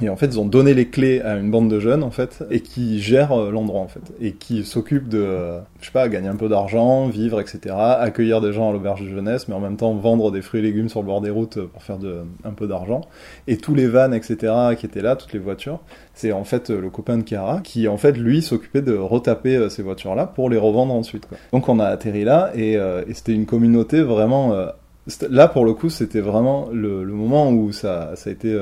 et 0.00 0.08
en 0.08 0.16
fait, 0.16 0.26
ils 0.26 0.38
ont 0.38 0.44
donné 0.44 0.74
les 0.74 0.88
clés 0.88 1.20
à 1.22 1.34
une 1.34 1.50
bande 1.50 1.68
de 1.68 1.80
jeunes, 1.80 2.04
en 2.04 2.12
fait, 2.12 2.44
et 2.52 2.60
qui 2.60 3.00
gèrent 3.00 3.32
euh, 3.32 3.50
l'endroit, 3.50 3.80
en 3.80 3.88
fait, 3.88 4.12
et 4.20 4.32
qui 4.32 4.64
s'occupent 4.64 5.08
de, 5.08 5.18
euh, 5.18 5.58
je 5.80 5.86
sais 5.86 5.92
pas, 5.92 6.08
gagner 6.08 6.28
un 6.28 6.36
peu 6.36 6.48
d'argent, 6.48 7.08
vivre, 7.08 7.40
etc., 7.40 7.74
accueillir 7.76 8.40
des 8.40 8.52
gens 8.52 8.70
à 8.70 8.72
l'auberge 8.72 9.02
de 9.02 9.08
jeunesse, 9.08 9.48
mais 9.48 9.56
en 9.56 9.60
même 9.60 9.76
temps 9.76 9.94
vendre 9.94 10.30
des 10.30 10.40
fruits 10.40 10.60
et 10.60 10.62
légumes 10.62 10.88
sur 10.88 11.00
le 11.00 11.06
bord 11.06 11.20
des 11.20 11.30
routes 11.30 11.60
pour 11.60 11.82
faire 11.82 11.98
de, 11.98 12.18
un 12.44 12.52
peu 12.52 12.68
d'argent. 12.68 13.00
Et 13.48 13.56
tous 13.56 13.74
les 13.74 13.88
vannes, 13.88 14.14
etc., 14.14 14.52
qui 14.78 14.86
étaient 14.86 15.02
là, 15.02 15.16
toutes 15.16 15.32
les 15.32 15.40
voitures, 15.40 15.80
c'est 16.14 16.30
en 16.30 16.44
fait 16.44 16.70
le 16.70 16.90
copain 16.90 17.18
de 17.18 17.26
Chiara, 17.26 17.60
qui 17.60 17.88
en 17.88 17.96
fait, 17.96 18.12
lui, 18.12 18.40
s'occupait 18.40 18.82
de 18.82 18.94
retaper 18.94 19.56
euh, 19.56 19.68
ces 19.68 19.82
voitures-là 19.82 20.26
pour 20.26 20.48
les 20.48 20.58
revendre 20.58 20.94
ensuite. 20.94 21.26
Quoi. 21.26 21.38
Donc 21.52 21.68
on 21.68 21.80
a 21.80 21.86
atterri 21.86 22.22
là, 22.22 22.52
et, 22.54 22.74
et 22.74 23.14
c'était 23.14 23.32
une 23.32 23.46
communauté 23.46 24.02
vraiment... 24.02 24.54
là, 25.28 25.48
pour 25.48 25.64
le 25.64 25.74
coup, 25.74 25.90
c'était 25.90 26.20
vraiment 26.20 26.68
le, 26.72 27.02
le, 27.02 27.12
moment 27.12 27.50
où 27.50 27.72
ça, 27.72 28.12
ça 28.14 28.30
a 28.30 28.32
été 28.32 28.56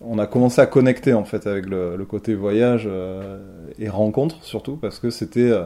on 0.00 0.18
a 0.18 0.26
commencé 0.26 0.60
à 0.60 0.66
connecter 0.66 1.14
en 1.14 1.24
fait 1.24 1.46
avec 1.46 1.66
le, 1.66 2.04
côté 2.08 2.34
voyage 2.34 2.84
euh, 2.86 3.38
et 3.78 3.88
rencontre 3.88 4.42
surtout 4.42 4.76
parce 4.76 4.98
que 4.98 5.10
c'était 5.10 5.50
euh, 5.50 5.64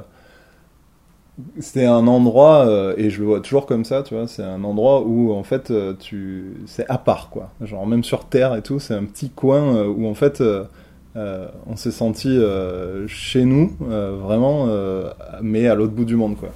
un 1.76 2.06
endroit 2.06 2.66
euh, 2.66 2.94
et 2.96 3.10
je 3.10 3.20
le 3.20 3.26
vois 3.26 3.40
toujours 3.40 3.66
comme 3.66 3.84
ça 3.84 4.02
tu 4.02 4.14
vois 4.14 4.28
c'est 4.28 4.42
un 4.42 4.62
endroit 4.64 5.02
où 5.02 5.32
en 5.32 5.42
fait 5.42 5.72
tu 5.99 6.54
c'est 6.66 6.88
à 6.88 6.99
part 6.99 7.30
quoi. 7.30 7.50
Genre 7.60 7.87
même 7.87 8.04
sur 8.04 8.25
terre 8.25 8.54
et 8.54 8.62
tout 8.62 8.78
c'est 8.78 8.94
un 8.94 9.04
petit 9.04 9.30
coin 9.30 9.84
où 9.84 10.06
en 10.06 10.14
fait 10.14 10.42
on 11.14 11.76
s'est 11.76 11.90
senti 11.90 12.38
chez 13.08 13.44
nous 13.44 13.76
vraiment 13.80 14.68
mais 15.42 15.66
à 15.66 15.75
l'autre 15.75 15.92
bout 15.92 16.04
du 16.04 16.16
monde 16.16 16.37
quoi. 16.37 16.50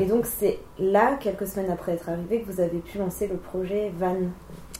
Et 0.00 0.06
donc 0.06 0.26
c'est 0.26 0.58
là 0.78 1.16
quelques 1.20 1.48
semaines 1.48 1.70
après 1.72 1.92
être 1.92 2.08
arrivé 2.08 2.40
que 2.40 2.50
vous 2.50 2.60
avez 2.60 2.78
pu 2.78 2.98
lancer 2.98 3.26
le 3.26 3.36
projet 3.36 3.92
Van 3.98 4.14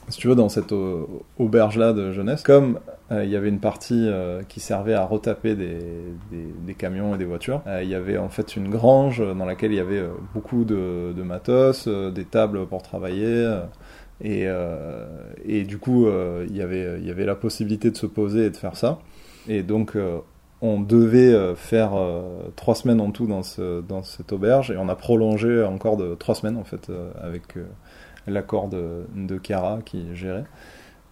si 0.09 0.19
tu 0.19 0.29
veux, 0.29 0.35
dans 0.35 0.49
cette 0.49 0.73
auberge-là 1.38 1.93
de 1.93 2.12
jeunesse, 2.12 2.43
comme 2.43 2.79
euh, 3.11 3.25
il 3.25 3.31
y 3.31 3.37
avait 3.37 3.49
une 3.49 3.61
partie 3.61 4.07
euh, 4.07 4.43
qui 4.49 4.61
servait 4.61 4.95
à 4.95 5.05
retaper 5.05 5.55
des, 5.55 6.75
camions 6.77 7.15
et 7.15 7.19
des 7.19 7.25
voitures, 7.25 7.62
euh, 7.67 7.83
il 7.83 7.88
y 7.88 7.95
avait 7.95 8.19
en 8.19 8.29
fait 8.29 8.57
une 8.57 8.69
grange 8.69 9.23
dans 9.37 9.47
laquelle 9.47 9.73
il 9.73 9.77
y 9.77 9.81
avait 9.81 10.05
beaucoup 10.35 10.65
de, 10.65 11.15
matos, 11.23 11.88
des 11.88 12.25
tables 12.25 12.67
pour 12.67 12.83
travailler. 12.83 13.61
Et, 14.21 15.65
du 15.65 15.79
coup, 15.79 16.07
il, 16.49 16.57
y 16.57 16.62
avait, 16.62 17.25
la 17.25 17.35
possibilité 17.35 17.91
de 17.91 17.97
se 17.97 18.07
poser 18.07 18.47
et 18.47 18.50
de 18.50 18.57
faire 18.57 18.77
ça. 18.77 18.99
Et 19.49 19.62
donc, 19.62 19.97
on 20.61 20.81
devait 20.81 21.55
faire 21.57 21.93
trois 22.57 22.75
semaines 22.75 23.00
en 23.00 23.11
tout 23.11 23.27
dans, 23.27 23.43
dans 23.88 24.03
cette 24.03 24.33
auberge 24.33 24.71
et 24.71 24.77
on 24.77 24.88
a 24.88 24.97
prolongé 24.97 25.62
encore 25.65 25.97
de 25.97 26.15
trois 26.15 26.35
semaines 26.35 26.57
en 26.57 26.65
fait 26.65 26.91
avec 27.21 27.55
l'accord 28.28 28.68
de, 28.68 29.06
de 29.14 29.38
qui 29.85 30.14
gérait. 30.14 30.44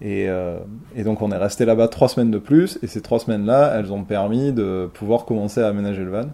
Et, 0.02 0.28
euh, 0.28 0.58
et, 0.94 1.04
donc 1.04 1.22
on 1.22 1.30
est 1.30 1.36
resté 1.36 1.64
là-bas 1.64 1.88
trois 1.88 2.08
semaines 2.08 2.30
de 2.30 2.38
plus, 2.38 2.78
et 2.82 2.86
ces 2.86 3.00
trois 3.00 3.18
semaines-là, 3.18 3.74
elles 3.76 3.92
ont 3.92 4.04
permis 4.04 4.52
de 4.52 4.90
pouvoir 4.92 5.24
commencer 5.24 5.62
à 5.62 5.68
aménager 5.68 6.02
le 6.02 6.10
van. 6.10 6.28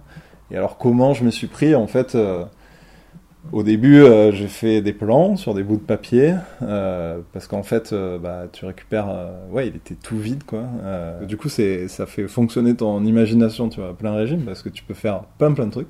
Et 0.50 0.56
alors 0.56 0.78
comment 0.78 1.14
je 1.14 1.24
me 1.24 1.30
suis 1.30 1.46
pris? 1.46 1.74
En 1.76 1.86
fait, 1.86 2.16
euh, 2.16 2.44
au 3.52 3.62
début, 3.62 4.00
euh, 4.00 4.32
j'ai 4.32 4.48
fait 4.48 4.82
des 4.82 4.92
plans 4.92 5.36
sur 5.36 5.54
des 5.54 5.62
bouts 5.62 5.76
de 5.76 5.82
papier, 5.82 6.34
parce 6.60 7.46
qu'en 7.46 7.62
fait, 7.62 7.94
bah, 8.20 8.46
tu 8.52 8.64
récupères... 8.64 9.08
ouais, 9.52 9.68
il 9.68 9.76
était 9.76 9.94
tout 9.94 10.18
vide, 10.18 10.42
quoi. 10.44 10.64
du 11.26 11.36
coup, 11.36 11.48
ça 11.48 12.06
fait 12.06 12.26
fonctionner 12.26 12.74
ton 12.74 13.04
imagination, 13.04 13.68
tu 13.68 13.80
vois, 13.80 13.96
plein 13.96 14.12
régime, 14.12 14.42
parce 14.42 14.62
que 14.62 14.68
tu 14.68 14.82
peux 14.82 14.94
faire 14.94 15.22
plein 15.38 15.52
plein 15.52 15.66
de 15.66 15.72
trucs. 15.72 15.88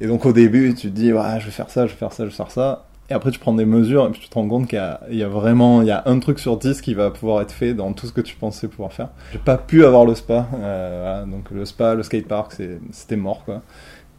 Et 0.00 0.06
donc 0.06 0.24
au 0.26 0.32
début, 0.32 0.74
tu 0.74 0.88
te 0.88 0.94
dis, 0.94 1.12
ouais, 1.12 1.40
je 1.40 1.46
vais 1.46 1.50
faire 1.50 1.70
ça, 1.70 1.86
je 1.86 1.92
vais 1.92 1.98
faire 1.98 2.12
ça, 2.12 2.24
je 2.24 2.30
vais 2.30 2.36
faire 2.36 2.50
ça. 2.50 2.87
Et 3.10 3.14
après, 3.14 3.30
tu 3.30 3.38
prends 3.38 3.54
des 3.54 3.64
mesures 3.64 4.06
et 4.06 4.10
puis 4.10 4.20
tu 4.20 4.28
te 4.28 4.34
rends 4.34 4.48
compte 4.48 4.68
qu'il 4.68 4.78
y, 5.10 5.22
a 5.22 5.28
vraiment 5.28 5.80
il 5.80 5.88
y 5.88 5.90
a 5.90 6.02
un 6.04 6.18
truc 6.18 6.38
sur 6.38 6.58
dix 6.58 6.82
qui 6.82 6.92
va 6.92 7.10
pouvoir 7.10 7.40
être 7.40 7.52
fait 7.52 7.72
dans 7.72 7.94
tout 7.94 8.06
ce 8.06 8.12
que 8.12 8.20
tu 8.20 8.36
pensais 8.36 8.68
pouvoir 8.68 8.92
faire. 8.92 9.08
J'ai 9.32 9.38
pas 9.38 9.56
pu 9.56 9.84
avoir 9.84 10.04
le 10.04 10.14
spa, 10.14 10.46
euh, 10.54 11.00
voilà, 11.02 11.24
donc 11.24 11.50
le 11.50 11.64
spa, 11.64 11.94
le 11.94 12.02
skatepark, 12.02 12.54
c'était 12.90 13.16
mort 13.16 13.44
quoi. 13.44 13.62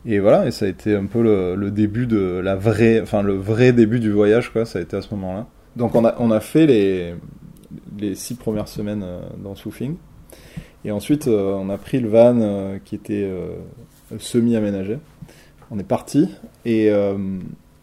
Et 0.05 0.17
voilà, 0.19 0.47
et 0.47 0.51
ça 0.51 0.65
a 0.65 0.69
été 0.69 0.95
un 0.95 1.05
peu 1.05 1.21
le, 1.21 1.55
le, 1.55 1.69
début 1.69 2.07
de 2.07 2.39
la 2.43 2.55
vraie, 2.55 2.99
enfin 3.01 3.21
le 3.21 3.35
vrai 3.35 3.73
début 3.73 3.99
du 3.99 4.11
voyage 4.11 4.51
quoi. 4.51 4.65
Ça 4.65 4.79
a 4.79 4.81
été 4.81 4.97
à 4.97 5.01
ce 5.01 5.13
moment-là. 5.13 5.45
Donc 5.75 5.93
on 5.93 6.03
a 6.03 6.15
on 6.17 6.31
a 6.31 6.39
fait 6.39 6.65
les 6.65 7.13
les 7.99 8.15
six 8.15 8.35
premières 8.35 8.67
semaines 8.67 9.03
euh, 9.03 9.21
dans 9.37 9.53
Soufing. 9.53 9.97
Et 10.83 10.91
ensuite, 10.91 11.27
euh, 11.27 11.53
on 11.53 11.69
a 11.69 11.77
pris 11.77 11.99
le 11.99 12.09
van 12.09 12.79
qui 12.85 12.95
était 12.95 13.29
semi-aménagé. 14.17 14.97
On 15.69 15.77
est 15.77 15.83
parti 15.83 16.27
et 16.65 16.89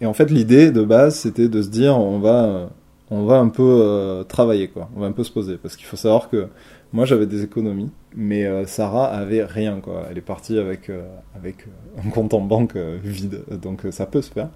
et 0.01 0.07
en 0.07 0.13
fait, 0.13 0.31
l'idée 0.31 0.71
de 0.71 0.83
base, 0.83 1.17
c'était 1.17 1.49
de 1.49 1.63
se 1.63 1.69
dire, 1.69 1.99
on 1.99 2.19
va, 2.19 2.71
on 3.11 3.25
va 3.25 3.37
un 3.39 3.49
peu 3.49 3.63
euh, 3.63 4.25
travailler, 4.25 4.69
quoi. 4.69 4.91
On 4.95 5.01
va 5.01 5.07
un 5.07 5.13
peu 5.13 5.25
se 5.25 5.33
poser. 5.33 5.57
Parce 5.57 5.77
qu'il 5.77 5.87
faut 5.87 5.97
savoir 5.97 6.29
que 6.29 6.49
moi, 6.93 7.07
j'avais 7.07 7.27
des 7.27 7.43
économies, 7.43 7.91
mais 8.15 8.45
euh, 8.45 8.67
Sarah 8.67 9.07
avait 9.07 9.45
rien, 9.45 9.81
quoi. 9.81 10.07
Elle 10.11 10.19
est 10.19 10.23
partie 10.23 10.59
avec, 10.59 10.91
euh, 10.91 11.07
avec 11.35 11.67
un 12.05 12.11
compte 12.11 12.35
en 12.35 12.41
banque 12.41 12.77
vide. 12.77 13.43
Donc, 13.63 13.83
ça 13.91 14.05
peut 14.05 14.23
se 14.23 14.31
faire. 14.31 14.51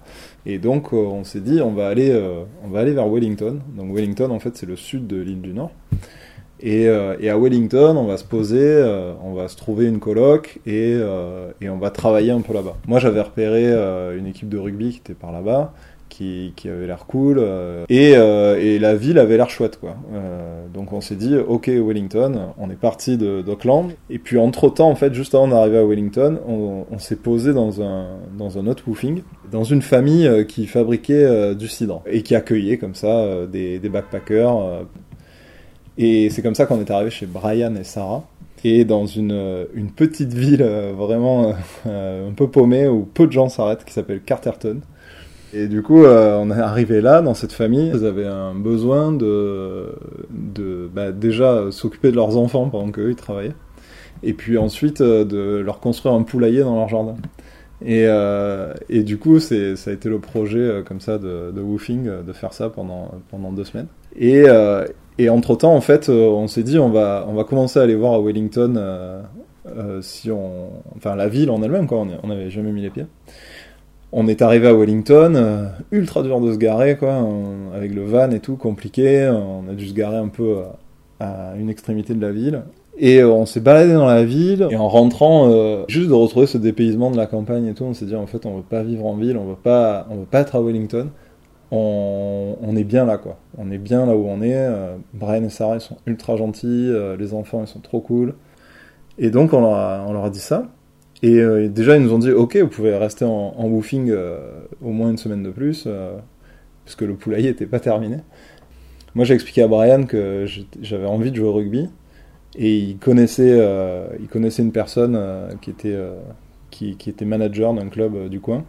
Et 0.45 0.59
donc, 0.59 0.93
on 0.93 1.23
s'est 1.23 1.41
dit, 1.41 1.59
on 1.61 1.73
va 1.73 1.87
aller, 1.87 2.15
on 2.63 2.69
va 2.69 2.79
aller 2.79 2.93
vers 2.93 3.07
Wellington. 3.07 3.59
Donc, 3.75 3.95
Wellington, 3.95 4.29
en 4.29 4.39
fait, 4.39 4.55
c'est 4.55 4.67
le 4.67 4.75
sud 4.75 5.07
de 5.07 5.19
l'île 5.19 5.41
du 5.41 5.53
Nord. 5.53 5.71
Euh, 6.63 7.15
et, 7.19 7.29
à 7.29 7.37
Wellington, 7.37 7.95
on 7.97 8.05
va 8.05 8.17
se 8.17 8.23
poser, 8.23 8.59
euh, 8.61 9.13
on 9.23 9.33
va 9.33 9.47
se 9.47 9.55
trouver 9.55 9.87
une 9.87 9.99
coloc 9.99 10.59
et, 10.65 10.93
euh, 10.95 11.51
et 11.61 11.69
on 11.69 11.77
va 11.77 11.89
travailler 11.89 12.31
un 12.31 12.41
peu 12.41 12.53
là-bas. 12.53 12.75
Moi, 12.87 12.99
j'avais 12.99 13.21
repéré 13.21 13.71
une 14.17 14.27
équipe 14.27 14.49
de 14.49 14.57
rugby 14.57 14.91
qui 14.91 14.97
était 14.99 15.13
par 15.13 15.31
là-bas, 15.31 15.73
qui, 16.09 16.53
qui, 16.55 16.67
avait 16.67 16.87
l'air 16.87 17.05
cool, 17.07 17.41
et, 17.89 18.11
et, 18.11 18.79
la 18.79 18.95
ville 18.95 19.17
avait 19.17 19.37
l'air 19.37 19.49
chouette, 19.49 19.79
quoi. 19.79 19.95
donc 20.73 20.91
on 20.91 20.99
s'est 20.99 21.15
dit, 21.15 21.37
ok, 21.37 21.67
Wellington, 21.67 22.53
on 22.57 22.69
est 22.69 22.79
parti 22.79 23.17
d'Auckland, 23.17 23.91
et 24.09 24.19
puis 24.19 24.37
entre-temps, 24.37 24.89
en 24.89 24.95
fait, 24.95 25.13
juste 25.13 25.33
avant 25.35 25.47
d'arriver 25.47 25.77
à 25.77 25.85
Wellington, 25.85 26.39
on, 26.47 26.85
on 26.91 26.99
s'est 26.99 27.15
posé 27.15 27.53
dans 27.53 27.81
un, 27.81 28.07
dans 28.37 28.57
un 28.57 28.67
autre 28.67 28.83
woofing, 28.87 29.21
dans 29.51 29.63
une 29.63 29.81
famille 29.81 30.29
qui 30.47 30.67
fabriquait 30.67 31.55
du 31.55 31.67
cidre, 31.67 32.01
et 32.05 32.23
qui 32.23 32.35
accueillait 32.35 32.77
comme 32.77 32.95
ça 32.95 33.45
des, 33.47 33.79
des 33.79 33.89
backpackers 33.89 34.83
et 35.97 36.29
c'est 36.29 36.41
comme 36.41 36.55
ça 36.55 36.65
qu'on 36.65 36.79
est 36.79 36.91
arrivé 36.91 37.09
chez 37.09 37.25
Brian 37.25 37.75
et 37.75 37.83
Sarah. 37.83 38.23
Et 38.63 38.85
dans 38.85 39.07
une, 39.07 39.65
une 39.73 39.91
petite 39.91 40.33
ville 40.33 40.61
euh, 40.61 40.93
vraiment 40.95 41.53
euh, 41.87 42.29
un 42.29 42.33
peu 42.33 42.47
paumée 42.47 42.87
où 42.87 43.07
peu 43.11 43.25
de 43.25 43.31
gens 43.31 43.49
s'arrêtent, 43.49 43.83
qui 43.85 43.93
s'appelle 43.93 44.21
Carterton. 44.21 44.81
Et 45.53 45.67
du 45.67 45.81
coup, 45.81 46.03
euh, 46.03 46.37
on 46.39 46.51
est 46.51 46.59
arrivé 46.59 47.01
là, 47.01 47.21
dans 47.21 47.33
cette 47.33 47.53
famille. 47.53 47.91
Ils 47.93 48.05
avaient 48.05 48.27
un 48.27 48.53
besoin 48.53 49.11
de, 49.11 49.95
de 50.29 50.89
bah, 50.93 51.11
déjà 51.11 51.71
s'occuper 51.71 52.11
de 52.11 52.15
leurs 52.15 52.37
enfants 52.37 52.69
pendant 52.69 52.91
qu'eux, 52.91 53.09
ils 53.09 53.15
travaillaient. 53.15 53.55
Et 54.23 54.33
puis 54.33 54.59
ensuite, 54.59 55.01
de 55.01 55.57
leur 55.57 55.79
construire 55.79 56.13
un 56.13 56.21
poulailler 56.21 56.61
dans 56.61 56.75
leur 56.75 56.87
jardin. 56.87 57.15
Et, 57.83 58.05
et 58.89 59.01
du 59.01 59.17
coup, 59.17 59.39
ça 59.39 59.55
a 59.55 59.91
été 59.91 60.07
le 60.07 60.19
projet 60.19 60.83
comme 60.85 61.01
ça 61.01 61.17
de, 61.17 61.51
de 61.51 61.59
woofing, 61.61 62.07
de 62.23 62.31
faire 62.31 62.53
ça 62.53 62.69
pendant, 62.69 63.11
pendant 63.31 63.51
deux 63.51 63.63
semaines. 63.63 63.87
Et, 64.19 64.45
et 65.21 65.29
entre 65.29 65.55
temps, 65.55 65.75
en 65.75 65.81
fait, 65.81 66.09
euh, 66.09 66.29
on 66.29 66.47
s'est 66.47 66.63
dit, 66.63 66.79
on 66.79 66.89
va, 66.89 67.27
on 67.29 67.33
va 67.33 67.43
commencer 67.43 67.79
à 67.79 67.83
aller 67.83 67.93
voir 67.93 68.13
à 68.13 68.19
Wellington, 68.19 68.73
euh, 68.75 69.21
euh, 69.67 70.01
si 70.01 70.31
on, 70.31 70.69
enfin 70.97 71.15
la 71.15 71.27
ville 71.27 71.51
en 71.51 71.61
elle-même, 71.61 71.85
quoi. 71.85 72.03
On 72.23 72.27
n'avait 72.27 72.49
jamais 72.49 72.71
mis 72.71 72.81
les 72.81 72.89
pieds. 72.89 73.05
On 74.11 74.27
est 74.27 74.41
arrivé 74.41 74.67
à 74.67 74.73
Wellington, 74.73 75.69
ultra 75.91 76.23
dur 76.23 76.41
de 76.41 76.51
se 76.51 76.57
garer, 76.57 76.97
quoi, 76.97 77.23
avec 77.75 77.93
le 77.93 78.03
van 78.03 78.31
et 78.31 78.39
tout, 78.39 78.55
compliqué. 78.55 79.29
On 79.29 79.69
a 79.69 79.73
dû 79.73 79.87
se 79.87 79.93
garer 79.93 80.17
un 80.17 80.27
peu 80.27 80.57
à, 81.19 81.53
une 81.55 81.69
extrémité 81.69 82.15
de 82.15 82.21
la 82.21 82.31
ville. 82.31 82.63
Et 82.97 83.23
on 83.23 83.45
s'est 83.45 83.61
baladé 83.61 83.93
dans 83.93 84.07
la 84.07 84.25
ville, 84.25 84.67
et 84.71 84.75
en 84.75 84.89
rentrant, 84.89 85.85
juste 85.87 86.09
de 86.09 86.13
retrouver 86.13 86.47
ce 86.47 86.57
dépaysement 86.57 87.11
de 87.11 87.15
la 87.15 87.27
campagne 87.27 87.67
et 87.67 87.73
tout, 87.73 87.83
on 87.83 87.93
s'est 87.93 88.05
dit, 88.05 88.15
en 88.15 88.25
fait, 88.25 88.45
on 88.47 88.57
veut 88.57 88.63
pas 88.67 88.81
vivre 88.81 89.05
en 89.05 89.15
ville, 89.15 89.37
on 89.37 89.45
veut 89.45 89.55
pas, 89.55 90.07
on 90.09 90.15
veut 90.15 90.25
pas 90.25 90.41
être 90.41 90.55
à 90.55 90.61
Wellington 90.61 91.07
on, 91.71 92.75
est 92.75 92.83
bien 92.83 93.05
là, 93.05 93.17
quoi. 93.17 93.37
On 93.57 93.71
est 93.71 93.77
bien 93.77 94.05
là 94.05 94.15
où 94.15 94.27
on 94.27 94.41
est. 94.41 94.55
Euh, 94.55 94.97
Brian 95.13 95.43
et 95.43 95.49
Sarah, 95.49 95.75
ils 95.75 95.81
sont 95.81 95.97
ultra 96.05 96.35
gentils. 96.35 96.67
Euh, 96.67 97.15
les 97.15 97.33
enfants, 97.33 97.61
ils 97.63 97.67
sont 97.67 97.79
trop 97.79 98.01
cool. 98.01 98.35
Et 99.17 99.29
donc, 99.29 99.53
on 99.53 99.61
leur 99.61 100.25
a, 100.25 100.29
dit 100.29 100.39
ça. 100.39 100.67
Et 101.23 101.39
euh, 101.39 101.69
déjà, 101.69 101.95
ils 101.95 102.03
nous 102.03 102.13
ont 102.13 102.19
dit, 102.19 102.31
ok, 102.31 102.57
vous 102.57 102.67
pouvez 102.67 102.95
rester 102.95 103.25
en, 103.25 103.65
woofing 103.67 104.13
au 104.81 104.89
moins 104.89 105.11
une 105.11 105.17
semaine 105.17 105.43
de 105.43 105.51
plus, 105.51 105.87
puisque 106.85 107.01
le 107.01 107.15
poulailler 107.15 107.49
n'était 107.49 107.65
pas 107.65 107.79
terminé. 107.79 108.17
Moi, 109.15 109.25
j'ai 109.25 109.33
expliqué 109.33 109.61
à 109.61 109.67
Brian 109.67 110.03
que 110.03 110.45
j'avais 110.81 111.05
envie 111.05 111.31
de 111.31 111.35
jouer 111.35 111.47
au 111.47 111.53
rugby. 111.53 111.89
Et 112.55 112.77
il 112.77 112.97
connaissait, 112.97 113.59
il 114.19 114.27
connaissait 114.27 114.63
une 114.63 114.73
personne 114.73 115.17
qui, 115.61 115.69
était, 115.69 115.97
qui 116.69 116.95
était 117.07 117.25
manager 117.25 117.73
d'un 117.73 117.87
club 117.87 118.27
du 118.27 118.41
coin. 118.41 118.65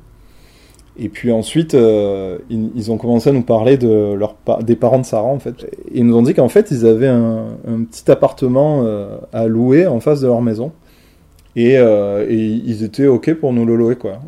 Et 0.98 1.08
puis 1.08 1.32
ensuite, 1.32 1.74
euh, 1.74 2.38
ils, 2.50 2.90
ont 2.90 2.98
commencé 2.98 3.30
à 3.30 3.32
nous 3.32 3.42
parler 3.42 3.78
de 3.78 4.12
leur 4.12 4.36
des 4.62 4.76
parents 4.76 4.98
de 4.98 5.06
Sarah 5.06 5.28
en 5.28 5.38
fait. 5.38 5.66
Ils 5.92 6.04
nous 6.04 6.16
ont 6.16 6.22
dit 6.22 6.34
qu'en 6.34 6.50
fait, 6.50 6.70
ils 6.70 6.86
avaient 6.86 7.08
un, 7.08 7.56
petit 7.90 8.10
appartement 8.10 8.82
euh, 8.84 9.16
à 9.32 9.46
louer 9.46 9.86
en 9.86 10.00
face 10.00 10.20
de 10.20 10.26
leur 10.26 10.42
maison. 10.42 10.72
Et, 11.56 11.78
euh, 11.78 12.26
et, 12.28 12.36
ils 12.36 12.82
étaient 12.82 13.06
ok 13.06 13.34
pour 13.34 13.52
nous 13.52 13.64
le 13.64 13.76
louer 13.76 13.96
quoi. 13.96 14.20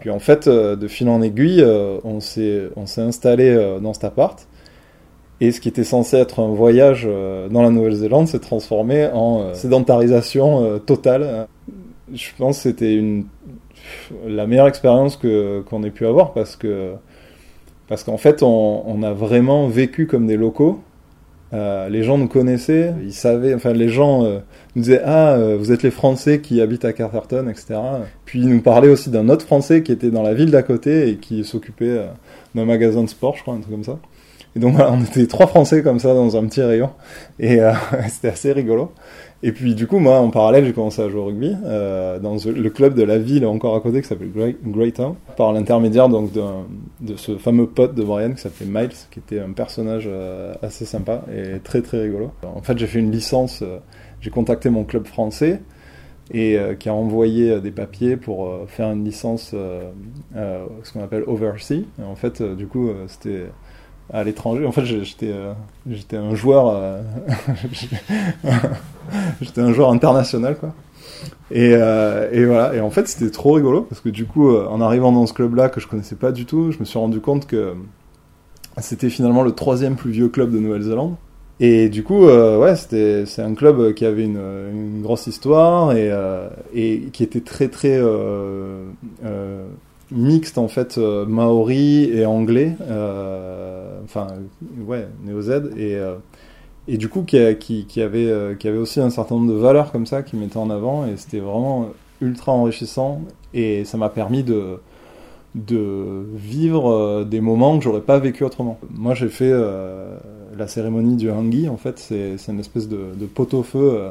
Puis 0.00 0.10
en 0.10 0.18
fait, 0.18 0.48
de 0.48 0.88
fil 0.88 1.08
en 1.08 1.22
aiguille, 1.22 1.64
on 2.04 2.18
s'est 2.20 2.70
installé 2.96 3.76
dans 3.80 3.94
cet 3.94 4.04
appart. 4.04 4.48
Et 5.40 5.52
ce 5.52 5.60
qui 5.60 5.68
était 5.68 5.84
censé 5.84 6.16
être 6.16 6.40
un 6.40 6.48
voyage 6.48 7.08
dans 7.50 7.62
la 7.62 7.70
Nouvelle-Zélande 7.70 8.26
s'est 8.26 8.40
transformé 8.40 9.08
en 9.12 9.54
sédentarisation 9.54 10.80
totale. 10.80 11.46
Je 12.12 12.30
pense 12.36 12.56
que 12.56 12.62
c'était 12.64 12.94
une 12.94 13.24
la 14.26 14.46
meilleure 14.46 14.66
expérience 14.68 15.16
que 15.16 15.62
qu'on 15.62 15.82
ait 15.82 15.90
pu 15.90 16.06
avoir 16.06 16.32
parce 16.32 16.56
que 16.56 16.92
parce 17.88 18.04
qu'en 18.04 18.18
fait 18.18 18.42
on, 18.42 19.02
a 19.02 19.12
vraiment 19.12 19.68
vécu 19.68 20.06
comme 20.06 20.26
des 20.26 20.36
locaux. 20.36 20.80
Euh, 21.52 21.88
les 21.88 22.04
gens 22.04 22.16
nous 22.16 22.28
connaissaient, 22.28 22.94
ils 23.02 23.12
savaient, 23.12 23.52
enfin 23.54 23.72
les 23.72 23.88
gens 23.88 24.24
euh, 24.24 24.38
nous 24.76 24.82
disaient 24.82 25.02
ah 25.04 25.32
euh, 25.32 25.56
vous 25.58 25.72
êtes 25.72 25.82
les 25.82 25.90
Français 25.90 26.40
qui 26.40 26.60
habitent 26.60 26.84
à 26.84 26.92
Carterton, 26.92 27.48
etc. 27.48 27.80
Puis 28.24 28.40
ils 28.40 28.48
nous 28.48 28.60
parlaient 28.60 28.88
aussi 28.88 29.10
d'un 29.10 29.28
autre 29.28 29.44
Français 29.44 29.82
qui 29.82 29.90
était 29.90 30.12
dans 30.12 30.22
la 30.22 30.32
ville 30.32 30.52
d'à 30.52 30.62
côté 30.62 31.08
et 31.08 31.16
qui 31.16 31.42
s'occupait 31.42 32.06
d'un 32.54 32.64
magasin 32.64 33.02
de 33.02 33.08
sport, 33.08 33.36
je 33.36 33.42
crois, 33.42 33.54
un 33.54 33.60
truc 33.60 33.72
comme 33.72 33.82
ça. 33.82 33.98
Et 34.54 34.60
donc 34.60 34.74
voilà, 34.74 34.92
on 34.92 35.02
était 35.02 35.26
trois 35.26 35.48
Français 35.48 35.82
comme 35.82 35.98
ça 35.98 36.14
dans 36.14 36.36
un 36.36 36.46
petit 36.46 36.62
rayon 36.62 36.90
et 37.40 37.58
c'était 38.08 38.28
assez 38.28 38.52
rigolo. 38.52 38.92
Et 39.42 39.52
puis 39.52 39.74
du 39.74 39.86
coup, 39.86 39.98
moi, 39.98 40.18
en 40.18 40.28
parallèle, 40.30 40.66
j'ai 40.66 40.72
commencé 40.74 41.00
à 41.00 41.08
jouer 41.08 41.20
au 41.20 41.24
rugby 41.26 41.56
euh, 41.64 42.18
dans 42.18 42.36
le 42.44 42.68
club 42.68 42.94
de 42.94 43.02
la 43.02 43.18
ville 43.18 43.46
encore 43.46 43.74
à 43.74 43.80
côté 43.80 44.02
qui 44.02 44.08
s'appelle 44.08 44.30
Greytown, 44.64 45.14
par 45.36 45.52
l'intermédiaire 45.52 46.10
donc 46.10 46.30
de 46.32 47.16
ce 47.16 47.38
fameux 47.38 47.66
pote 47.66 47.94
de 47.94 48.02
Brian 48.02 48.32
qui 48.32 48.42
s'appelait 48.42 48.66
Miles, 48.66 48.90
qui 49.10 49.18
était 49.18 49.40
un 49.40 49.52
personnage 49.52 50.04
euh, 50.06 50.52
assez 50.62 50.84
sympa 50.84 51.24
et 51.34 51.58
très 51.60 51.80
très 51.80 52.02
rigolo. 52.02 52.32
En 52.44 52.60
fait, 52.60 52.76
j'ai 52.76 52.86
fait 52.86 52.98
une 52.98 53.10
licence, 53.10 53.62
euh, 53.62 53.78
j'ai 54.20 54.30
contacté 54.30 54.68
mon 54.68 54.84
club 54.84 55.06
français 55.06 55.62
et 56.32 56.58
euh, 56.58 56.74
qui 56.74 56.90
a 56.90 56.94
envoyé 56.94 57.62
des 57.62 57.70
papiers 57.70 58.18
pour 58.18 58.48
faire 58.68 58.92
une 58.92 59.04
licence, 59.04 59.54
ce 59.54 60.92
qu'on 60.92 61.02
appelle 61.02 61.24
overseas. 61.26 61.84
Et 61.98 62.04
en 62.04 62.14
fait, 62.14 62.42
du 62.42 62.66
coup, 62.66 62.90
c'était 63.06 63.46
à 64.12 64.24
l'étranger. 64.24 64.66
En 64.66 64.72
fait, 64.72 64.84
j'étais 64.84 65.30
euh, 65.30 65.52
j'étais 65.88 66.16
un 66.16 66.34
joueur 66.34 66.68
euh, 66.68 67.00
j'étais 69.40 69.60
un 69.60 69.72
joueur 69.72 69.90
international 69.90 70.56
quoi. 70.58 70.74
Et, 71.50 71.74
euh, 71.74 72.28
et, 72.32 72.44
voilà. 72.44 72.74
Et 72.74 72.80
en 72.80 72.90
fait, 72.90 73.08
c'était 73.08 73.30
trop 73.30 73.52
rigolo 73.52 73.82
parce 73.82 74.00
que 74.00 74.08
du 74.08 74.24
coup, 74.24 74.56
en 74.56 74.80
arrivant 74.80 75.10
dans 75.12 75.26
ce 75.26 75.32
club-là 75.32 75.68
que 75.68 75.80
je 75.80 75.88
connaissais 75.88 76.14
pas 76.14 76.30
du 76.32 76.46
tout, 76.46 76.70
je 76.70 76.78
me 76.78 76.84
suis 76.84 76.98
rendu 76.98 77.20
compte 77.20 77.46
que 77.46 77.74
c'était 78.78 79.10
finalement 79.10 79.42
le 79.42 79.52
troisième 79.52 79.96
plus 79.96 80.12
vieux 80.12 80.28
club 80.28 80.52
de 80.52 80.60
Nouvelle-Zélande. 80.60 81.16
Et 81.58 81.88
du 81.88 82.04
coup, 82.04 82.24
ouais, 82.24 82.76
c'était 82.76 83.26
c'est 83.26 83.42
un 83.42 83.54
club 83.54 83.94
qui 83.94 84.06
avait 84.06 84.24
une, 84.24 84.40
une 84.72 85.02
grosse 85.02 85.26
histoire 85.26 85.92
et, 85.92 86.10
et 86.72 87.08
qui 87.12 87.24
était 87.24 87.40
très 87.40 87.68
très 87.68 88.00
mixte 90.10 90.58
en 90.58 90.68
fait 90.68 90.98
euh, 90.98 91.26
maori 91.26 92.04
et 92.04 92.26
anglais, 92.26 92.76
euh, 92.82 94.00
enfin 94.04 94.28
ouais 94.86 95.08
néo-Z 95.24 95.72
et 95.76 95.94
euh, 95.96 96.16
et 96.88 96.96
du 96.96 97.08
coup 97.08 97.22
qui, 97.22 97.38
qui, 97.58 97.84
qui 97.86 98.02
avait 98.02 98.56
qui 98.58 98.66
avait 98.66 98.78
aussi 98.78 99.00
un 99.00 99.10
certain 99.10 99.36
nombre 99.36 99.52
de 99.52 99.58
valeurs 99.58 99.92
comme 99.92 100.06
ça 100.06 100.22
qui 100.22 100.36
mettait 100.36 100.56
en 100.56 100.70
avant 100.70 101.06
et 101.06 101.16
c'était 101.16 101.38
vraiment 101.38 101.88
ultra 102.20 102.52
enrichissant 102.52 103.20
et 103.54 103.84
ça 103.84 103.96
m'a 103.96 104.08
permis 104.08 104.42
de 104.42 104.78
de 105.54 106.26
vivre 106.34 107.24
des 107.24 107.40
moments 107.40 107.76
que 107.78 107.84
j'aurais 107.84 108.00
pas 108.00 108.18
vécu 108.18 108.44
autrement. 108.44 108.78
Moi 108.92 109.14
j'ai 109.14 109.28
fait 109.28 109.52
la 110.56 110.66
cérémonie 110.66 111.16
du 111.16 111.30
hangi 111.30 111.68
en 111.68 111.76
fait 111.76 111.98
c'est 111.98 112.36
une 112.48 112.60
espèce 112.60 112.88
de, 112.88 113.14
de 113.14 113.26
pot-au-feu 113.26 114.10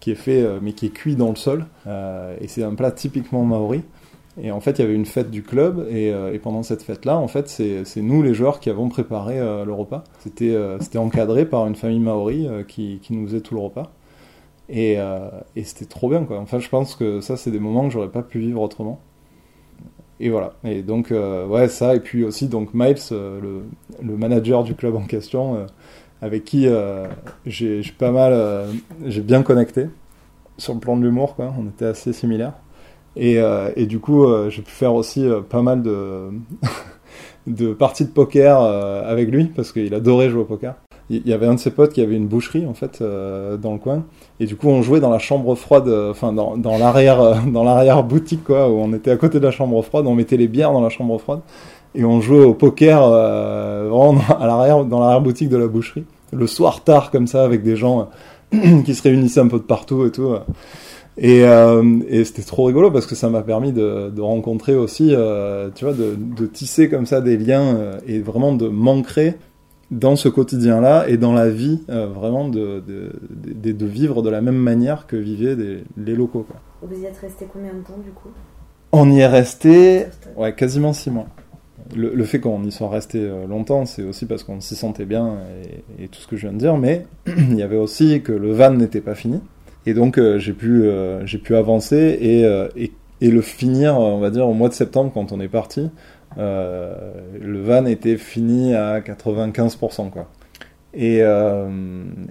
qui 0.00 0.10
est 0.10 0.16
fait 0.16 0.46
mais 0.60 0.72
qui 0.72 0.86
est 0.86 0.90
cuit 0.90 1.14
dans 1.14 1.30
le 1.30 1.36
sol 1.36 1.64
et 1.86 2.48
c'est 2.48 2.64
un 2.64 2.74
plat 2.74 2.90
typiquement 2.90 3.44
maori 3.44 3.82
et 4.40 4.50
en 4.52 4.60
fait, 4.60 4.78
il 4.78 4.82
y 4.82 4.84
avait 4.84 4.94
une 4.94 5.06
fête 5.06 5.30
du 5.30 5.42
club, 5.42 5.86
et, 5.90 6.12
euh, 6.12 6.36
pendant 6.40 6.62
cette 6.62 6.82
fête-là, 6.82 7.18
en 7.18 7.28
fait, 7.28 7.48
c'est 7.48 8.02
nous 8.02 8.22
les 8.22 8.34
joueurs 8.34 8.60
qui 8.60 8.70
avons 8.70 8.88
préparé 8.88 9.38
euh, 9.38 9.64
le 9.64 9.72
repas. 9.72 10.04
C'était 10.20 10.54
euh, 10.54 10.78
c'était 10.80 10.98
encadré 10.98 11.44
par 11.44 11.66
une 11.66 11.74
famille 11.74 12.00
maori 12.00 12.46
qui, 12.68 13.00
nous 13.10 13.26
faisait 13.26 13.40
tout 13.40 13.54
le 13.54 13.60
repas. 13.60 13.90
Et, 14.68 14.98
c'était 15.64 15.86
trop 15.86 16.08
bien, 16.08 16.24
quoi. 16.24 16.38
Enfin, 16.38 16.58
je 16.58 16.68
pense 16.68 16.94
que 16.94 17.20
ça, 17.20 17.36
c'est 17.36 17.50
des 17.50 17.58
moments 17.58 17.84
que 17.84 17.90
j'aurais 17.90 18.10
pas 18.10 18.22
pu 18.22 18.38
vivre 18.38 18.60
autrement. 18.60 19.00
Et 20.20 20.30
voilà. 20.30 20.54
Et 20.64 20.82
donc, 20.82 21.12
ouais, 21.12 21.68
ça, 21.68 21.94
et 21.94 22.00
puis 22.00 22.24
aussi, 22.24 22.48
donc, 22.48 22.74
Miles, 22.74 22.96
le, 23.10 23.62
le, 24.02 24.16
manager 24.16 24.62
du 24.62 24.74
club 24.74 24.94
en 24.94 25.04
question, 25.04 25.66
avec 26.22 26.44
qui 26.44 26.68
j'ai 27.46 27.82
pas 27.98 28.12
mal, 28.12 28.66
j'ai 29.06 29.22
bien 29.22 29.42
connecté 29.42 29.86
sur 30.58 30.74
le 30.74 30.80
plan 30.80 30.96
de 30.96 31.02
l'humour, 31.02 31.34
quoi. 31.34 31.52
On 31.58 31.66
était 31.66 31.86
assez 31.86 32.12
similaires. 32.12 32.54
Et, 33.18 33.38
euh, 33.38 33.70
et 33.76 33.86
du 33.86 33.98
coup, 33.98 34.24
euh, 34.24 34.48
j'ai 34.48 34.62
pu 34.62 34.70
faire 34.70 34.94
aussi 34.94 35.26
euh, 35.26 35.40
pas 35.40 35.60
mal 35.60 35.82
de, 35.82 36.30
de 37.48 37.74
parties 37.74 38.04
de 38.04 38.10
poker 38.10 38.62
avec 38.62 39.28
lui, 39.28 39.46
parce 39.46 39.72
qu'il 39.72 39.92
adorait 39.92 40.30
jouer 40.30 40.42
au 40.42 40.44
poker. 40.44 40.74
Il 41.10 41.26
y 41.26 41.32
avait 41.32 41.46
un 41.46 41.54
de 41.54 41.58
ses 41.58 41.70
potes 41.70 41.94
qui 41.94 42.02
avait 42.02 42.16
une 42.16 42.26
boucherie 42.26 42.66
en 42.66 42.74
fait 42.74 43.02
dans 43.02 43.72
le 43.72 43.78
coin. 43.78 44.04
Et 44.40 44.44
du 44.44 44.56
coup 44.56 44.68
on 44.68 44.82
jouait 44.82 45.00
dans 45.00 45.08
la 45.08 45.18
chambre 45.18 45.54
froide 45.54 45.88
enfin 45.88 46.34
dans, 46.34 46.58
dans 46.58 46.76
l'arrière 46.76 47.42
dans 47.46 47.64
l'arrière 47.64 48.04
boutique 48.04 48.44
quoi 48.44 48.68
où 48.68 48.74
on 48.74 48.92
était 48.92 49.10
à 49.10 49.16
côté 49.16 49.40
de 49.40 49.44
la 49.44 49.50
chambre 49.50 49.80
froide. 49.80 50.06
On 50.06 50.14
mettait 50.14 50.36
les 50.36 50.48
bières 50.48 50.70
dans 50.70 50.82
la 50.82 50.90
chambre 50.90 51.16
froide. 51.18 51.40
Et 51.94 52.04
on 52.04 52.20
jouait 52.20 52.44
au 52.44 52.52
poker 52.52 53.00
vraiment 53.00 54.20
à 54.38 54.46
l'arrière 54.46 54.84
dans 54.84 55.00
l'arrière 55.00 55.22
boutique 55.22 55.48
de 55.48 55.56
la 55.56 55.66
boucherie. 55.66 56.04
Le 56.30 56.46
soir 56.46 56.84
tard 56.84 57.10
comme 57.10 57.26
ça 57.26 57.42
avec 57.42 57.62
des 57.62 57.76
gens 57.76 58.10
qui 58.84 58.94
se 58.94 59.02
réunissaient 59.02 59.40
un 59.40 59.48
peu 59.48 59.60
de 59.60 59.64
partout 59.64 60.04
et 60.04 60.10
tout 60.10 60.34
et, 61.20 61.44
euh, 61.44 61.98
et 62.08 62.24
c'était 62.24 62.42
trop 62.42 62.64
rigolo 62.64 62.92
parce 62.92 63.06
que 63.06 63.16
ça 63.16 63.28
m'a 63.28 63.42
permis 63.42 63.72
de, 63.72 64.08
de, 64.08 64.20
rencontrer 64.20 64.76
aussi, 64.76 65.12
euh, 65.12 65.68
tu 65.74 65.84
vois, 65.84 65.92
de, 65.92 66.14
de, 66.16 66.46
tisser 66.46 66.88
comme 66.88 67.06
ça 67.06 67.20
des 67.20 67.36
liens 67.36 67.76
euh, 67.76 67.98
et 68.06 68.20
vraiment 68.20 68.54
de 68.54 68.68
m'ancrer 68.68 69.34
dans 69.90 70.14
ce 70.14 70.28
quotidien-là 70.28 71.08
et 71.08 71.16
dans 71.16 71.32
la 71.32 71.50
vie, 71.50 71.82
vraiment 71.88 72.46
de, 72.46 72.84
vivre 73.86 74.22
de 74.22 74.30
la 74.30 74.42
même 74.42 74.58
manière 74.58 75.06
que 75.06 75.16
vivaient 75.16 75.56
des, 75.56 75.82
les 75.96 76.14
locaux. 76.14 76.46
Quoi. 76.46 76.60
Vous 76.82 77.02
y 77.02 77.06
êtes 77.06 77.16
resté 77.16 77.48
combien 77.50 77.72
de 77.72 77.80
temps 77.80 77.98
du 78.04 78.10
coup? 78.10 78.28
On 78.92 79.10
y 79.10 79.20
est 79.20 79.26
resté 79.26 80.04
ouais, 80.36 80.54
quasiment 80.54 80.92
six 80.92 81.10
mois. 81.10 81.26
Le, 81.96 82.14
le 82.14 82.24
fait 82.24 82.38
qu'on 82.38 82.62
y 82.64 82.70
soit 82.70 82.90
resté 82.90 83.28
longtemps, 83.48 83.86
c'est 83.86 84.02
aussi 84.02 84.26
parce 84.26 84.44
qu'on 84.44 84.60
s'y 84.60 84.76
sentait 84.76 85.06
bien 85.06 85.38
et, 85.98 86.04
et, 86.04 86.08
tout 86.08 86.20
ce 86.20 86.26
que 86.28 86.36
je 86.36 86.42
viens 86.42 86.52
de 86.52 86.58
dire, 86.58 86.76
mais 86.76 87.06
il 87.26 87.56
y 87.56 87.62
avait 87.62 87.78
aussi 87.78 88.20
que 88.20 88.32
le 88.32 88.52
van 88.52 88.72
n'était 88.72 89.00
pas 89.00 89.14
fini. 89.14 89.40
Et 89.88 89.94
donc 89.94 90.18
euh, 90.18 90.38
j'ai 90.38 90.52
pu 90.52 90.82
euh, 90.82 91.24
j'ai 91.24 91.38
pu 91.38 91.56
avancer 91.56 92.18
et, 92.20 92.44
euh, 92.44 92.68
et, 92.76 92.92
et 93.22 93.30
le 93.30 93.40
finir 93.40 93.98
on 93.98 94.18
va 94.18 94.28
dire 94.28 94.46
au 94.46 94.52
mois 94.52 94.68
de 94.68 94.74
septembre 94.74 95.10
quand 95.14 95.32
on 95.32 95.40
est 95.40 95.48
parti. 95.48 95.88
le 96.36 97.62
van 97.62 97.86
était 97.86 98.18
fini 98.18 98.74
à 98.74 99.00
95% 99.00 100.10
quoi. 100.10 100.28
Et, 100.94 101.20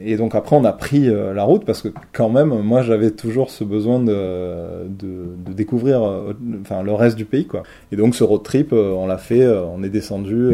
et, 0.01 0.17
donc 0.17 0.35
après, 0.35 0.55
on 0.55 0.65
a 0.65 0.73
pris 0.73 1.07
la 1.07 1.43
route 1.43 1.63
parce 1.63 1.81
que 1.81 1.89
quand 2.11 2.27
même, 2.27 2.49
moi, 2.49 2.81
j'avais 2.81 3.11
toujours 3.11 3.49
ce 3.49 3.63
besoin 3.63 3.99
de, 3.99 4.87
de, 4.89 5.53
découvrir, 5.53 6.01
enfin, 6.61 6.81
le 6.81 6.91
reste 6.91 7.15
du 7.15 7.23
pays, 7.23 7.45
quoi. 7.45 7.63
Et 7.91 7.95
donc 7.95 8.15
ce 8.15 8.23
road 8.23 8.43
trip, 8.43 8.73
on 8.73 9.05
l'a 9.05 9.19
fait. 9.19 9.47
on 9.47 9.83
est 9.83 9.89
descendu 9.89 10.53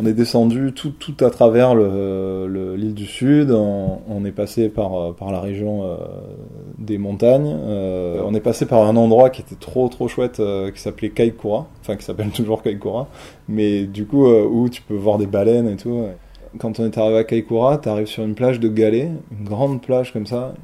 on 0.00 0.06
est 0.06 0.14
descendu 0.14 0.72
tout, 0.72 0.92
à 1.20 1.28
travers 1.28 1.74
l'île 1.74 1.84
le, 1.84 2.74
l'île 2.74 2.94
du 2.94 3.06
Sud, 3.06 3.50
on, 3.50 4.24
est 4.24 4.32
passé 4.32 4.70
par, 4.70 5.14
par 5.14 5.30
la 5.30 5.40
région 5.40 5.82
euh, 5.84 5.96
des 6.78 6.96
montagnes, 6.96 7.54
euh, 7.54 8.22
on 8.24 8.34
est 8.34 8.40
passé 8.40 8.64
par 8.64 8.86
un 8.86 8.96
endroit 8.96 9.28
qui 9.28 9.42
était 9.42 9.56
trop 9.56 9.88
trop 9.88 10.08
chouette 10.08 10.40
euh, 10.40 10.70
qui 10.70 10.80
s'appelait 10.80 11.10
Kaikoura, 11.10 11.66
enfin 11.80 11.96
qui 11.96 12.04
s'appelle 12.04 12.30
toujours 12.34 12.62
Kaikoura, 12.62 13.08
mais 13.48 13.84
du 13.84 14.06
coup 14.06 14.26
euh, 14.26 14.46
où 14.50 14.70
tu 14.70 14.80
peux 14.80 14.96
voir 14.96 15.18
des 15.18 15.26
baleines 15.26 15.68
et 15.68 15.76
tout. 15.76 16.06
Quand 16.58 16.80
on 16.80 16.84
est 16.86 16.98
arrivé 16.98 17.18
à 17.18 17.24
Kaikoura, 17.24 17.78
tu 17.78 17.88
arrives 17.90 18.06
sur 18.06 18.24
une 18.24 18.34
plage 18.34 18.58
de 18.58 18.68
galets, 18.68 19.10
une 19.30 19.44
grande 19.44 19.82
plage 19.82 20.12
comme 20.12 20.26
ça, 20.26 20.54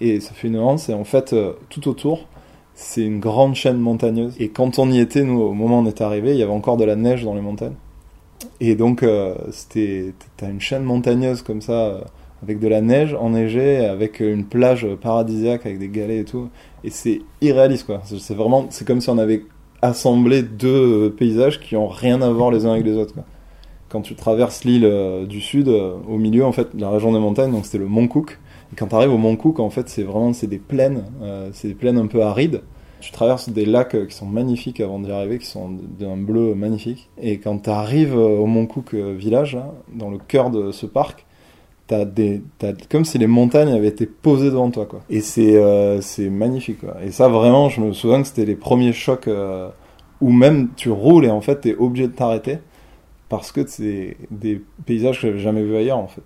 et 0.00 0.20
ça 0.20 0.32
fait 0.32 0.48
une 0.48 0.58
anse, 0.58 0.88
et 0.88 0.94
en 0.94 1.04
fait 1.04 1.34
tout 1.68 1.88
autour, 1.88 2.26
c'est 2.74 3.04
une 3.04 3.20
grande 3.20 3.54
chaîne 3.54 3.78
montagneuse. 3.78 4.34
Et 4.40 4.48
quand 4.48 4.78
on 4.78 4.90
y 4.90 4.98
était, 4.98 5.22
nous, 5.24 5.40
au 5.40 5.52
moment 5.52 5.78
où 5.78 5.82
on 5.82 5.86
est 5.86 6.00
arrivé, 6.00 6.32
il 6.32 6.38
y 6.38 6.42
avait 6.42 6.52
encore 6.52 6.76
de 6.76 6.84
la 6.84 6.96
neige 6.96 7.24
dans 7.24 7.34
les 7.34 7.40
montagnes. 7.40 7.74
Et 8.60 8.74
donc, 8.74 9.02
euh, 9.02 9.34
c'était, 9.50 10.12
t'as 10.36 10.48
une 10.48 10.60
chaîne 10.60 10.82
montagneuse 10.82 11.42
comme 11.42 11.60
ça, 11.60 11.72
euh, 11.72 12.00
avec 12.42 12.60
de 12.60 12.68
la 12.68 12.80
neige 12.80 13.14
enneigée, 13.14 13.84
avec 13.84 14.20
une 14.20 14.44
plage 14.44 14.86
paradisiaque, 15.00 15.66
avec 15.66 15.78
des 15.78 15.88
galets 15.88 16.20
et 16.20 16.24
tout. 16.24 16.48
Et 16.84 16.90
c'est 16.90 17.20
irréaliste, 17.40 17.86
quoi. 17.86 18.02
C'est 18.04 18.34
vraiment, 18.34 18.66
c'est 18.70 18.86
comme 18.86 19.00
si 19.00 19.10
on 19.10 19.18
avait 19.18 19.42
assemblé 19.82 20.42
deux 20.42 21.06
euh, 21.06 21.10
paysages 21.10 21.60
qui 21.60 21.76
ont 21.76 21.88
rien 21.88 22.20
à 22.22 22.30
voir 22.30 22.50
les 22.50 22.66
uns 22.66 22.72
avec 22.72 22.84
les 22.84 22.96
autres. 22.96 23.14
Quand 23.88 24.02
tu 24.02 24.14
traverses 24.14 24.64
l'île 24.64 24.84
euh, 24.84 25.26
du 25.26 25.40
sud, 25.40 25.68
euh, 25.68 25.94
au 26.08 26.18
milieu, 26.18 26.44
en 26.44 26.52
fait, 26.52 26.68
la 26.74 26.90
région 26.90 27.12
des 27.12 27.18
montagnes, 27.18 27.52
donc 27.52 27.64
c'était 27.64 27.78
le 27.78 27.86
Mont 27.86 28.08
Cook. 28.08 28.38
Et 28.72 28.76
quand 28.76 28.88
tu 28.88 28.94
arrives 28.94 29.12
au 29.12 29.18
Mont 29.18 29.36
Cook, 29.36 29.60
en 29.60 29.70
fait, 29.70 29.88
c'est 29.88 30.02
vraiment, 30.02 30.32
c'est 30.32 30.46
des 30.46 30.58
plaines, 30.58 31.04
c'est 31.52 31.68
des 31.68 31.74
plaines 31.74 31.96
un 31.96 32.06
peu 32.06 32.22
arides. 32.22 32.60
Tu 33.00 33.12
traverses 33.12 33.48
des 33.48 33.64
lacs 33.64 33.94
euh, 33.94 34.06
qui 34.06 34.16
sont 34.16 34.26
magnifiques 34.26 34.80
avant 34.80 34.98
d'y 34.98 35.10
arriver, 35.10 35.38
qui 35.38 35.46
sont 35.46 35.70
d'un 35.70 36.16
bleu 36.16 36.54
magnifique. 36.54 37.08
Et 37.20 37.38
quand 37.38 37.58
tu 37.58 37.70
arrives 37.70 38.16
euh, 38.16 38.38
au 38.38 38.46
Mont 38.46 38.66
Cook 38.66 38.94
euh, 38.94 39.14
Village, 39.16 39.54
là, 39.54 39.72
dans 39.92 40.10
le 40.10 40.18
cœur 40.18 40.50
de 40.50 40.72
ce 40.72 40.86
parc, 40.86 41.24
t'as 41.86 42.04
des, 42.04 42.42
t'as, 42.58 42.72
comme 42.90 43.04
si 43.04 43.18
les 43.18 43.26
montagnes 43.26 43.72
avaient 43.72 43.88
été 43.88 44.06
posées 44.06 44.50
devant 44.50 44.70
toi, 44.70 44.86
quoi. 44.86 45.00
Et 45.10 45.20
c'est, 45.20 45.58
magnifique. 46.30 46.80
Et 47.02 47.10
ça, 47.10 47.28
vraiment, 47.28 47.68
je 47.68 47.80
me 47.80 47.92
souviens 47.92 48.20
que 48.20 48.28
c'était 48.28 48.44
les 48.44 48.56
premiers 48.56 48.92
chocs 48.92 49.28
où 50.20 50.32
même 50.32 50.68
tu 50.76 50.90
roules 50.90 51.24
et 51.24 51.30
en 51.30 51.40
fait, 51.40 51.60
t'es 51.60 51.76
obligé 51.76 52.08
de 52.08 52.12
t'arrêter 52.12 52.58
parce 53.28 53.52
que 53.52 53.66
c'est 53.66 54.16
des 54.30 54.62
paysages 54.86 55.20
que 55.20 55.28
j'avais 55.28 55.38
jamais 55.38 55.62
vus 55.62 55.76
ailleurs, 55.76 55.98
en 55.98 56.08
fait. 56.08 56.22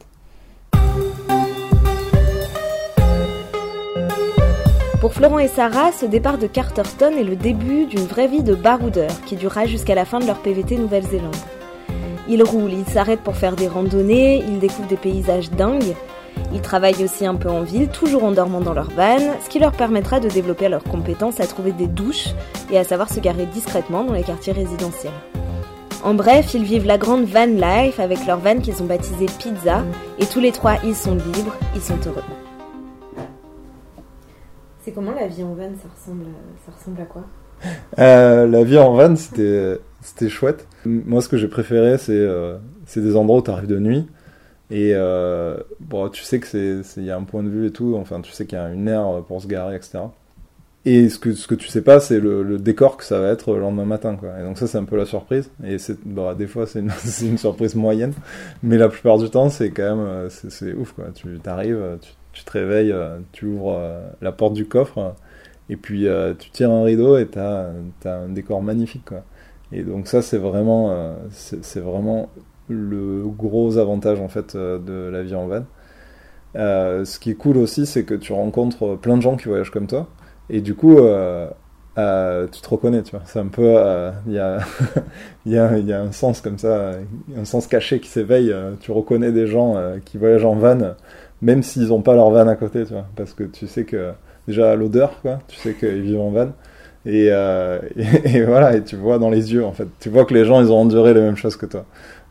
Pour 5.02 5.14
Florent 5.14 5.40
et 5.40 5.48
Sarah, 5.48 5.90
ce 5.90 6.06
départ 6.06 6.38
de 6.38 6.46
Carterton 6.46 7.12
est 7.18 7.24
le 7.24 7.34
début 7.34 7.86
d'une 7.86 8.06
vraie 8.06 8.28
vie 8.28 8.44
de 8.44 8.54
baroudeur 8.54 9.10
qui 9.26 9.34
durera 9.34 9.66
jusqu'à 9.66 9.96
la 9.96 10.04
fin 10.04 10.20
de 10.20 10.26
leur 10.26 10.38
PVT 10.38 10.76
Nouvelle-Zélande. 10.76 11.34
Ils 12.28 12.44
roulent, 12.44 12.72
ils 12.72 12.86
s'arrêtent 12.86 13.24
pour 13.24 13.34
faire 13.34 13.56
des 13.56 13.66
randonnées, 13.66 14.44
ils 14.46 14.60
découvrent 14.60 14.86
des 14.86 14.96
paysages 14.96 15.50
dingues. 15.50 15.96
Ils 16.54 16.60
travaillent 16.60 17.02
aussi 17.02 17.26
un 17.26 17.34
peu 17.34 17.50
en 17.50 17.62
ville, 17.62 17.88
toujours 17.88 18.22
en 18.22 18.30
dormant 18.30 18.60
dans 18.60 18.74
leur 18.74 18.90
van, 18.90 19.18
ce 19.44 19.48
qui 19.48 19.58
leur 19.58 19.72
permettra 19.72 20.20
de 20.20 20.28
développer 20.28 20.68
leurs 20.68 20.84
compétences 20.84 21.40
à 21.40 21.48
trouver 21.48 21.72
des 21.72 21.88
douches 21.88 22.28
et 22.70 22.78
à 22.78 22.84
savoir 22.84 23.08
se 23.08 23.18
garer 23.18 23.46
discrètement 23.46 24.04
dans 24.04 24.14
les 24.14 24.22
quartiers 24.22 24.52
résidentiels. 24.52 25.10
En 26.04 26.14
bref, 26.14 26.54
ils 26.54 26.62
vivent 26.62 26.86
la 26.86 26.96
grande 26.96 27.24
van 27.24 27.46
life 27.46 27.98
avec 27.98 28.24
leur 28.24 28.38
van 28.38 28.60
qu'ils 28.60 28.80
ont 28.80 28.86
baptisé 28.86 29.26
Pizza, 29.40 29.82
et 30.20 30.26
tous 30.26 30.38
les 30.38 30.52
trois 30.52 30.76
ils 30.84 30.94
sont 30.94 31.16
libres, 31.16 31.56
ils 31.74 31.82
sont 31.82 31.98
heureux. 32.06 32.41
C'est 34.82 34.92
comment 34.92 35.12
la 35.12 35.28
vie 35.28 35.42
en 35.44 35.54
van 35.54 35.70
Ça 35.80 35.88
ressemble, 35.94 36.26
ça 36.66 36.72
ressemble 36.76 37.00
à 37.00 37.04
quoi? 37.04 37.24
La 37.96 38.64
vie 38.64 38.78
en 38.78 38.92
van, 38.94 39.14
c'était, 39.16 40.28
chouette. 40.28 40.66
Moi, 40.84 41.22
ce 41.22 41.28
que 41.28 41.36
j'ai 41.36 41.48
préféré, 41.48 41.98
c'est, 41.98 42.28
c'est 42.86 43.00
des 43.00 43.16
endroits 43.16 43.38
où 43.38 43.42
tu 43.42 43.50
arrives 43.50 43.68
de 43.68 43.78
nuit. 43.78 44.08
Et 44.70 44.94
bon, 45.80 46.08
tu 46.08 46.22
sais 46.24 46.40
que 46.40 46.46
c'est, 46.46 46.82
il 47.00 47.04
y 47.04 47.10
a 47.10 47.16
un 47.16 47.22
point 47.22 47.44
de 47.44 47.48
vue 47.48 47.66
et 47.68 47.70
tout. 47.70 47.94
Enfin, 47.96 48.20
tu 48.20 48.32
sais 48.32 48.44
qu'il 48.44 48.58
y 48.58 48.60
a 48.60 48.70
une 48.70 48.88
aire 48.88 49.22
pour 49.28 49.40
se 49.40 49.46
garer, 49.46 49.76
etc. 49.76 50.00
Et 50.84 51.08
ce 51.08 51.18
que, 51.18 51.32
ce 51.32 51.46
que 51.46 51.54
tu 51.54 51.68
sais 51.68 51.82
pas, 51.82 52.00
c'est 52.00 52.18
le, 52.18 52.58
décor 52.58 52.96
que 52.96 53.04
ça 53.04 53.20
va 53.20 53.28
être 53.28 53.52
le 53.54 53.60
lendemain 53.60 53.84
matin. 53.84 54.16
Quoi. 54.16 54.30
Et 54.40 54.42
donc 54.42 54.58
ça, 54.58 54.66
c'est 54.66 54.78
un 54.78 54.84
peu 54.84 54.96
la 54.96 55.04
surprise. 55.04 55.48
Et 55.64 55.78
c'est, 55.78 55.96
bah, 56.04 56.34
des 56.34 56.48
fois, 56.48 56.66
c'est 56.66 56.80
une, 56.80 56.90
une, 57.22 57.38
surprise 57.38 57.76
moyenne. 57.76 58.12
Mais 58.64 58.78
la 58.78 58.88
plupart 58.88 59.18
du 59.18 59.30
temps, 59.30 59.48
c'est 59.48 59.70
quand 59.70 59.96
même 59.96 60.06
euh, 60.06 60.28
c'est, 60.28 60.72
ouf. 60.72 60.92
Quoi. 60.92 61.06
Tu 61.14 61.28
arrives, 61.46 61.98
tu, 62.00 62.10
tu, 62.32 62.44
te 62.44 62.50
réveilles, 62.52 62.92
euh, 62.92 63.18
tu 63.32 63.46
ouvres 63.46 63.76
euh, 63.78 64.08
la 64.20 64.32
porte 64.32 64.54
du 64.54 64.66
coffre, 64.66 65.14
et 65.68 65.76
puis 65.76 66.06
tu 66.38 66.50
tires 66.50 66.70
un 66.70 66.84
rideau 66.84 67.16
et 67.18 67.28
tu 67.28 67.38
as, 67.38 67.70
un 68.04 68.28
décor 68.28 68.62
magnifique. 68.62 69.04
Quoi. 69.06 69.22
Et 69.72 69.82
donc 69.82 70.06
ça, 70.08 70.20
c'est 70.22 70.38
vraiment, 70.38 71.16
c'est, 71.30 71.80
vraiment 71.80 72.28
le 72.68 73.24
gros 73.26 73.78
avantage 73.78 74.20
en 74.20 74.28
fait 74.28 74.56
de 74.56 75.08
la 75.10 75.22
vie 75.22 75.34
en 75.34 75.46
van. 75.46 75.64
ce 76.54 77.18
qui 77.18 77.30
est 77.30 77.34
cool 77.36 77.56
aussi, 77.56 77.86
c'est 77.86 78.04
que 78.04 78.14
tu 78.14 78.32
rencontres 78.32 78.96
plein 78.96 79.16
de 79.16 79.22
gens 79.22 79.36
qui 79.36 79.48
voyagent 79.48 79.70
comme 79.70 79.86
toi. 79.86 80.08
Et 80.50 80.60
du 80.60 80.74
coup, 80.74 80.98
euh, 80.98 81.48
euh, 81.98 82.46
tu 82.48 82.60
te 82.60 82.68
reconnais, 82.68 83.02
tu 83.02 83.12
vois. 83.12 83.22
C'est 83.24 83.38
un 83.38 83.46
peu, 83.46 83.74
euh, 83.76 84.10
il 84.26 84.34
y, 84.34 84.38
a, 84.38 84.58
y, 85.46 85.52
y, 85.52 85.92
a, 85.92 86.00
un 86.00 86.12
sens 86.12 86.40
comme 86.40 86.58
ça, 86.58 86.92
un 87.36 87.44
sens 87.44 87.66
caché 87.66 88.00
qui 88.00 88.08
s'éveille. 88.08 88.54
tu 88.80 88.92
reconnais 88.92 89.32
des 89.32 89.46
gens 89.46 89.76
qui 90.04 90.18
voyagent 90.18 90.44
en 90.44 90.54
van, 90.54 90.94
même 91.42 91.62
s'ils 91.62 91.88
n'ont 91.88 92.02
pas 92.02 92.14
leur 92.14 92.30
van 92.30 92.46
à 92.48 92.56
côté, 92.56 92.84
tu 92.84 92.92
vois, 92.92 93.06
parce 93.16 93.34
que 93.34 93.44
tu 93.44 93.66
sais 93.66 93.84
que 93.84 94.12
déjà 94.48 94.74
l'odeur, 94.76 95.20
quoi. 95.22 95.40
Tu 95.48 95.56
sais 95.56 95.74
qu'ils 95.74 96.02
vivent 96.02 96.20
en 96.20 96.30
van. 96.30 96.52
Et, 97.04 97.26
et, 98.24 98.42
voilà, 98.44 98.76
et 98.76 98.82
tu 98.82 98.96
vois 98.96 99.18
dans 99.18 99.30
les 99.30 99.52
yeux, 99.52 99.64
en 99.64 99.72
fait, 99.72 99.88
tu 100.00 100.08
vois 100.08 100.24
que 100.24 100.34
les 100.34 100.44
gens, 100.44 100.60
ils 100.60 100.70
ont 100.72 100.80
enduré 100.80 101.14
les 101.14 101.20
mêmes 101.20 101.36
choses 101.36 101.56
que 101.56 101.66
toi. 101.66 101.84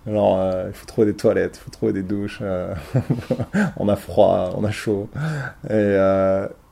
Alors, 0.08 0.40
il 0.68 0.74
faut 0.74 0.86
trouver 0.88 1.08
des 1.08 1.14
toilettes, 1.14 1.58
il 1.58 1.64
faut 1.64 1.72
trouver 1.72 1.94
des 1.94 2.04
douches. 2.04 2.42
on 3.78 3.90
a 3.90 3.96
froid, 3.96 4.56
on 4.58 4.64
a 4.64 4.72
chaud. 4.72 5.10
Et, 5.70 5.98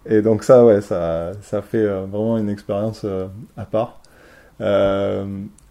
et 0.10 0.22
donc 0.22 0.44
ça, 0.44 0.66
ouais, 0.66 0.82
ça, 0.82 1.34
ça 1.42 1.62
fait 1.62 1.78
euh, 1.78 2.06
vraiment 2.06 2.38
une 2.38 2.50
expérience 2.50 3.02
euh, 3.06 3.28
à 3.58 3.66
part. 3.66 4.02
Euh, 4.62 5.26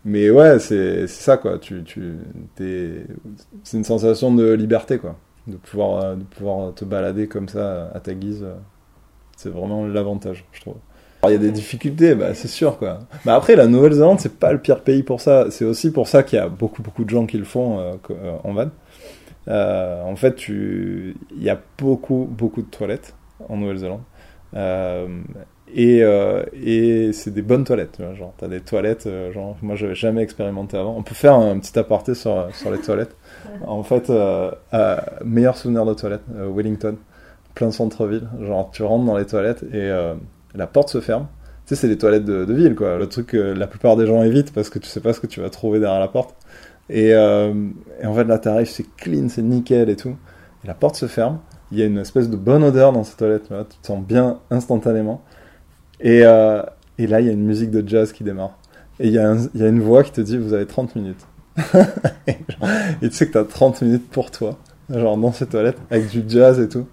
mais 0.05 0.31
ouais, 0.31 0.59
c'est 0.61 1.07
ça, 1.09 1.37
quoi. 1.37 1.59
Tu, 1.59 1.83
tu, 1.85 2.19
c'est 2.57 3.77
une 3.77 3.85
sensation 3.85 4.35
de 4.35 4.53
liberté, 4.53 4.99
quoi. 4.99 5.17
De 5.49 5.57
pouvoir, 5.57 6.17
de 6.17 6.23
pouvoir 6.23 6.75
te 6.75 6.85
balader 6.85 7.27
comme 7.27 7.49
ça 7.49 7.91
à 7.95 8.01
ta 8.01 8.15
guise. 8.15 8.47
C'est 9.37 9.49
vraiment 9.49 9.87
l'avantage, 9.87 10.45
je 10.53 10.61
trouve. 10.61 10.77
Alors, 11.23 11.31
il 11.31 11.35
y 11.35 11.37
a 11.37 11.47
des 11.47 11.51
difficultés, 11.51 12.15
bah, 12.15 12.35
c'est 12.35 12.49
sûr, 12.49 12.79
quoi. 12.79 13.01
Mais 13.25 13.33
après, 13.33 13.57
la 13.57 13.67
Nouvelle-Zélande, 13.67 14.21
c'est 14.21 14.39
pas 14.39 14.53
le 14.53 14.59
pire 14.59 14.83
pays 14.83 15.03
pour 15.03 15.21
ça. 15.21 15.51
C'est 15.51 15.65
aussi 15.65 15.91
pour 15.91 16.07
ça 16.07 16.23
qu'il 16.23 16.39
y 16.39 16.43
a 16.43 16.49
beaucoup, 16.49 16.83
beaucoup 16.83 17.05
de 17.05 17.11
gens 17.11 17.27
qui 17.27 17.39
le 17.39 17.45
font 17.45 17.99
en 18.45 18.53
van. 18.53 18.71
en 19.49 20.17
fait, 20.17 20.37
tu... 20.37 21.17
il 21.35 21.43
y 21.43 21.51
a 21.51 21.59
beaucoup, 21.79 22.29
beaucoup 22.31 22.63
de 22.63 22.69
toilettes 22.69 23.15
en 23.49 23.57
Nouvelle-Zélande. 23.57 24.03
Euh, 24.55 25.09
et, 25.75 26.03
euh, 26.03 26.43
et 26.55 27.13
c'est 27.13 27.33
des 27.33 27.43
bonnes 27.43 27.65
toilettes, 27.65 27.93
tu 27.97 28.03
vois, 28.03 28.15
genre 28.15 28.33
t'as 28.39 28.49
des 28.49 28.61
toilettes, 28.61 29.07
euh, 29.07 29.33
genre 29.33 29.57
moi 29.61 29.77
j'avais 29.77 29.95
jamais 29.95 30.23
expérimenté 30.23 30.79
avant. 30.79 30.97
On 30.97 31.03
peut 31.03 31.15
faire 31.15 31.35
un 31.35 31.59
petit 31.59 31.79
aparté 31.79 32.15
sur, 32.15 32.49
sur 32.55 32.71
les 32.71 32.79
toilettes. 32.79 33.15
En 33.67 33.83
fait, 33.83 34.13
meilleur 35.25 35.57
souvenir 35.57 35.85
de 35.85 35.95
toilette, 35.95 36.23
Wellington, 36.55 36.97
plein 37.55 37.71
centre-ville. 37.71 38.29
Genre 38.41 38.71
tu 38.73 38.83
rentres 38.83 39.05
dans 39.05 39.17
les 39.17 39.27
toilettes 39.27 39.65
et 39.73 39.91
la 40.55 40.67
porte 40.67 40.91
se 40.91 41.01
ferme. 41.01 41.27
Tu 41.67 41.75
sais, 41.75 41.83
c'est 41.83 41.89
des 41.89 41.99
toilettes 41.99 42.25
de, 42.25 42.53
ville, 42.53 42.75
quoi. 42.75 42.97
Le 42.97 43.09
truc 43.09 43.29
que 43.29 43.37
la 43.37 43.67
plupart 43.67 43.97
des 43.97 44.07
gens 44.07 44.23
évitent 44.23 44.53
parce 44.55 44.71
que 44.71 44.79
tu 44.79 44.89
sais 44.89 45.01
pas 45.01 45.13
ce 45.13 45.21
que 45.21 45.27
tu 45.27 45.41
vas 45.41 45.51
trouver 45.51 45.81
derrière 45.81 46.01
la 46.01 46.09
porte. 46.09 46.35
Et, 46.89 47.15
en 47.17 48.15
fait, 48.15 48.25
là, 48.25 48.39
t'arrives, 48.39 48.69
c'est 48.69 48.87
clean, 48.97 49.29
c'est 49.29 49.43
nickel 49.43 49.91
et 49.91 49.97
tout. 49.97 50.17
Et 50.65 50.67
la 50.67 50.75
porte 50.75 50.97
se 50.97 51.07
ferme 51.07 51.39
il 51.71 51.79
y 51.79 51.83
a 51.83 51.87
une 51.87 51.99
espèce 51.99 52.31
de 52.31 52.37
bonne 52.37 52.65
odeur 52.65 52.93
dans 52.93 53.05
ces 53.05 53.17
toilettes, 53.17 53.49
tu, 53.49 53.55
tu 53.75 53.81
te 53.81 53.87
sens 53.87 54.03
bien 54.03 54.39
instantanément. 54.51 55.23
Et, 56.01 56.25
euh, 56.25 56.63
là, 56.99 57.21
il 57.21 57.27
y 57.27 57.29
a 57.29 57.33
une 57.33 57.45
musique 57.45 57.71
de 57.71 57.87
jazz 57.87 58.13
qui 58.13 58.25
démarre. 58.25 58.57
Et 59.01 59.09
il 59.09 59.13
y, 59.13 59.15
y 59.15 59.63
a 59.63 59.69
une 59.69 59.81
voix 59.81 60.03
qui 60.03 60.13
te 60.13 60.21
dit, 60.21 60.39
vous 60.39 60.55
avez 60.55 60.67
30 60.67 60.97
minutes. 60.97 61.27
Et, 62.27 63.09
tu 63.09 63.11
sais 63.11 63.27
que 63.27 63.33
tu 63.33 63.39
as 63.39 63.45
30 63.45 63.83
minutes 63.83 64.09
pour 64.11 64.31
toi, 64.31 64.59
genre 64.91 65.17
dans 65.17 65.33
ces 65.33 65.47
toilettes, 65.47 65.79
avec 65.91 66.09
du 66.09 66.23
jazz 66.27 66.61
et 66.61 66.69
tout. 66.69 66.87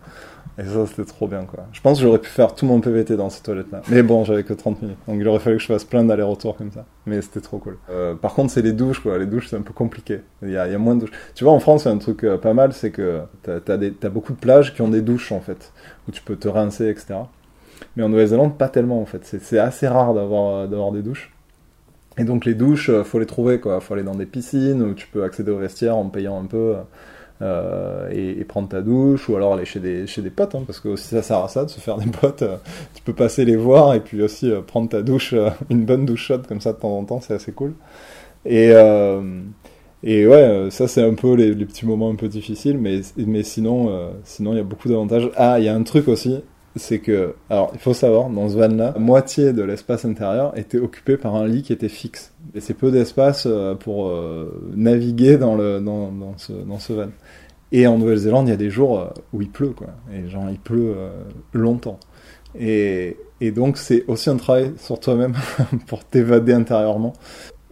Et 0.57 0.63
ça, 0.63 0.85
c'était 0.87 1.03
trop 1.03 1.27
bien, 1.27 1.43
quoi. 1.43 1.65
Je 1.73 1.81
pense 1.81 1.97
que 1.97 2.03
j'aurais 2.03 2.19
pu 2.19 2.29
faire 2.29 2.55
tout 2.55 2.65
mon 2.65 2.79
PVT 2.79 3.17
dans 3.17 3.29
ces 3.29 3.43
toilettes-là. 3.43 3.81
Mais 3.89 4.03
bon, 4.03 4.23
j'avais 4.23 4.43
que 4.43 4.53
30 4.53 4.81
minutes. 4.81 4.97
Donc 5.05 5.17
il 5.19 5.27
aurait 5.27 5.39
fallu 5.39 5.57
que 5.57 5.61
je 5.61 5.67
fasse 5.67 5.83
plein 5.83 6.05
d'allers-retours 6.05 6.55
comme 6.55 6.71
ça. 6.71 6.85
Mais 7.05 7.21
c'était 7.21 7.41
trop 7.41 7.57
cool. 7.57 7.77
Euh, 7.89 8.15
par 8.15 8.33
contre, 8.33 8.53
c'est 8.53 8.61
les 8.61 8.71
douches, 8.71 9.01
quoi. 9.01 9.17
Les 9.17 9.25
douches, 9.25 9.49
c'est 9.49 9.57
un 9.57 9.61
peu 9.61 9.73
compliqué. 9.73 10.21
Il 10.41 10.51
y 10.51 10.57
a, 10.57 10.77
moins 10.77 10.95
de 10.95 11.01
douches. 11.01 11.11
Tu 11.33 11.43
vois, 11.43 11.51
en 11.51 11.59
France, 11.59 11.83
il 11.85 11.89
un 11.89 11.97
truc 11.97 12.23
euh, 12.23 12.37
pas 12.37 12.53
mal, 12.53 12.71
c'est 12.71 12.91
que 12.91 13.21
t'as, 13.43 13.59
t'as, 13.59 13.77
t'as 13.99 14.09
beaucoup 14.09 14.31
de 14.31 14.37
plages 14.37 14.73
qui 14.73 14.81
ont 14.81 14.87
des 14.87 15.01
douches, 15.01 15.33
en 15.33 15.41
fait. 15.41 15.73
Où 16.07 16.11
tu 16.11 16.21
peux 16.21 16.37
te 16.37 16.47
rincer, 16.47 16.87
etc. 16.87 17.15
Mais 17.97 18.03
en 18.03 18.09
Nouvelle-Zélande, 18.09 18.57
pas 18.57 18.69
tellement, 18.69 19.01
en 19.01 19.05
fait. 19.05 19.25
C'est, 19.25 19.59
assez 19.59 19.89
rare 19.89 20.13
d'avoir, 20.13 20.55
euh, 20.55 20.67
d'avoir 20.67 20.93
des 20.93 21.01
douches. 21.01 21.34
Et 22.17 22.23
donc 22.23 22.45
les 22.45 22.53
douches, 22.53 22.89
euh, 22.89 23.03
faut 23.03 23.19
les 23.19 23.25
trouver, 23.25 23.59
quoi. 23.59 23.79
Faut 23.81 23.93
aller 23.93 24.03
dans 24.03 24.15
des 24.15 24.25
piscines 24.25 24.81
où 24.81 24.93
tu 24.93 25.07
peux 25.07 25.23
accéder 25.23 25.51
aux 25.51 25.57
vestiaires 25.57 25.97
en 25.97 26.07
payant 26.09 26.41
un 26.41 26.45
peu. 26.45 26.75
Euh, 27.41 28.09
et, 28.11 28.45
prendre 28.45 28.69
ta 28.69 28.81
douche 28.81 29.27
ou 29.27 29.35
alors 29.35 29.55
aller 29.55 29.65
chez 29.65 29.81
des, 29.81 30.07
chez 30.07 30.21
des 30.21 30.29
potes, 30.29 30.55
hein, 30.55 30.63
parce 30.65 30.79
que 30.79 30.87
aussi 30.87 31.09
ça 31.09 31.21
sert 31.21 31.39
à 31.39 31.49
ça 31.49 31.65
de 31.65 31.69
se 31.69 31.81
faire 31.81 31.97
des 31.97 32.09
potes. 32.09 32.43
Euh, 32.43 32.55
tu 32.93 33.03
peux 33.03 33.11
passer 33.13 33.43
les 33.43 33.57
voir 33.57 33.93
et 33.93 33.99
puis 33.99 34.21
aussi 34.21 34.49
prendre 34.67 34.87
ta 34.87 35.01
douche, 35.01 35.35
une 35.69 35.83
bonne 35.83 36.05
douche 36.05 36.27
chaude 36.27 36.47
comme 36.47 36.61
ça 36.61 36.71
de 36.71 36.77
temps 36.77 36.97
en 36.97 37.03
temps, 37.03 37.19
c'est 37.19 37.33
assez 37.33 37.51
cool. 37.51 37.73
Et, 38.45 38.69
et 40.03 40.27
ouais, 40.27 40.67
ça 40.69 40.87
c'est 40.87 41.03
un 41.03 41.13
peu 41.13 41.33
les, 41.33 41.53
les, 41.53 41.65
petits 41.65 41.85
moments 41.85 42.09
un 42.09 42.15
peu 42.15 42.29
difficiles, 42.29 42.77
mais, 42.77 43.01
mais 43.17 43.43
sinon, 43.43 44.13
sinon 44.23 44.53
il 44.53 44.57
y 44.57 44.61
a 44.61 44.63
beaucoup 44.63 44.87
d'avantages. 44.87 45.29
Ah, 45.35 45.59
il 45.59 45.65
y 45.65 45.67
a 45.67 45.75
un 45.75 45.83
truc 45.83 46.07
aussi, 46.07 46.41
c'est 46.75 46.99
que, 46.99 47.35
alors 47.49 47.71
il 47.73 47.79
faut 47.79 47.93
savoir, 47.93 48.29
dans 48.29 48.49
ce 48.49 48.55
van-là, 48.55 48.93
moitié 48.99 49.53
de 49.53 49.63
l'espace 49.63 50.05
intérieur 50.05 50.57
était 50.57 50.77
occupé 50.77 51.15
par 51.17 51.35
un 51.35 51.47
lit 51.47 51.63
qui 51.63 51.71
était 51.71 51.89
fixe. 51.89 52.33
Et 52.53 52.59
c'est 52.59 52.73
peu 52.73 52.91
d'espace 52.91 53.45
euh, 53.47 53.75
pour 53.75 54.09
euh, 54.09 54.71
naviguer 54.75 55.37
dans, 55.37 55.55
le, 55.55 55.79
dans, 55.79 56.11
dans, 56.11 56.37
ce, 56.37 56.51
dans 56.51 56.79
ce 56.79 56.93
van. 56.93 57.09
Et 57.71 57.87
en 57.87 57.97
Nouvelle-Zélande, 57.97 58.47
il 58.47 58.51
y 58.51 58.53
a 58.53 58.57
des 58.57 58.69
jours 58.69 58.99
euh, 58.99 59.07
où 59.33 59.41
il 59.41 59.49
pleut, 59.49 59.69
quoi. 59.69 59.87
Et 60.13 60.29
genre, 60.29 60.49
il 60.49 60.59
pleut 60.59 60.95
longtemps. 61.53 61.99
Et, 62.59 63.17
et 63.41 63.51
donc, 63.51 63.77
c'est 63.77 64.03
aussi 64.07 64.29
un 64.29 64.37
travail 64.37 64.73
sur 64.77 64.99
toi-même 64.99 65.33
pour 65.87 66.03
t'évader 66.03 66.53
intérieurement. 66.53 67.13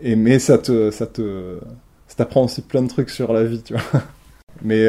Et, 0.01 0.15
mais 0.15 0.39
ça 0.39 0.57
te, 0.57 0.91
ça 0.91 1.07
te, 1.07 1.59
ça 2.07 2.15
t'apprend 2.15 2.45
aussi 2.45 2.61
plein 2.61 2.81
de 2.81 2.89
trucs 2.89 3.09
sur 3.09 3.33
la 3.33 3.43
vie, 3.43 3.61
tu 3.61 3.73
vois. 3.73 4.01
Mais, 4.61 4.87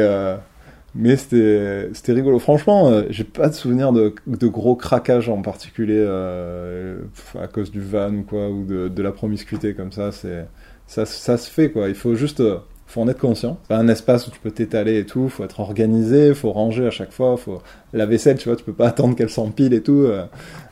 mais 0.95 1.17
c'était 1.17 1.89
c'était 1.93 2.13
rigolo. 2.13 2.39
Franchement, 2.39 2.87
euh, 2.89 3.03
j'ai 3.09 3.25
pas 3.25 3.49
de 3.49 3.53
souvenir 3.53 3.91
de, 3.91 4.13
gros 4.47 4.75
craquages 4.75 5.27
en 5.29 5.41
particulier 5.41 5.97
euh, 5.99 6.99
à 7.39 7.47
cause 7.47 7.69
du 7.69 7.81
van 7.81 8.13
ou 8.13 8.23
quoi 8.23 8.49
ou 8.49 8.63
de, 8.63 8.87
de 8.87 9.03
la 9.03 9.11
promiscuité 9.11 9.73
comme 9.73 9.91
ça. 9.91 10.11
C'est 10.13 10.45
ça, 10.87 11.05
ça 11.05 11.37
se 11.37 11.49
fait 11.49 11.69
quoi. 11.69 11.89
Il 11.89 11.95
faut 11.95 12.15
juste 12.15 12.39
euh, 12.39 12.59
faut 12.87 13.01
en 13.01 13.09
être 13.09 13.19
conscient. 13.19 13.59
C'est 13.67 13.73
un 13.73 13.89
espace 13.89 14.27
où 14.27 14.31
tu 14.31 14.39
peux 14.39 14.51
t'étaler 14.51 14.99
et 14.99 15.05
tout. 15.05 15.27
Faut 15.27 15.43
être 15.43 15.59
organisé. 15.59 16.33
Faut 16.33 16.53
ranger 16.53 16.87
à 16.87 16.91
chaque 16.91 17.11
fois. 17.11 17.35
Faut 17.35 17.61
la 17.91 18.05
vaisselle, 18.05 18.37
tu 18.37 18.47
vois, 18.47 18.55
tu 18.55 18.63
peux 18.63 18.73
pas 18.73 18.87
attendre 18.87 19.15
qu'elle 19.15 19.29
s'empile 19.29 19.73
et 19.73 19.81
tout. 19.81 20.07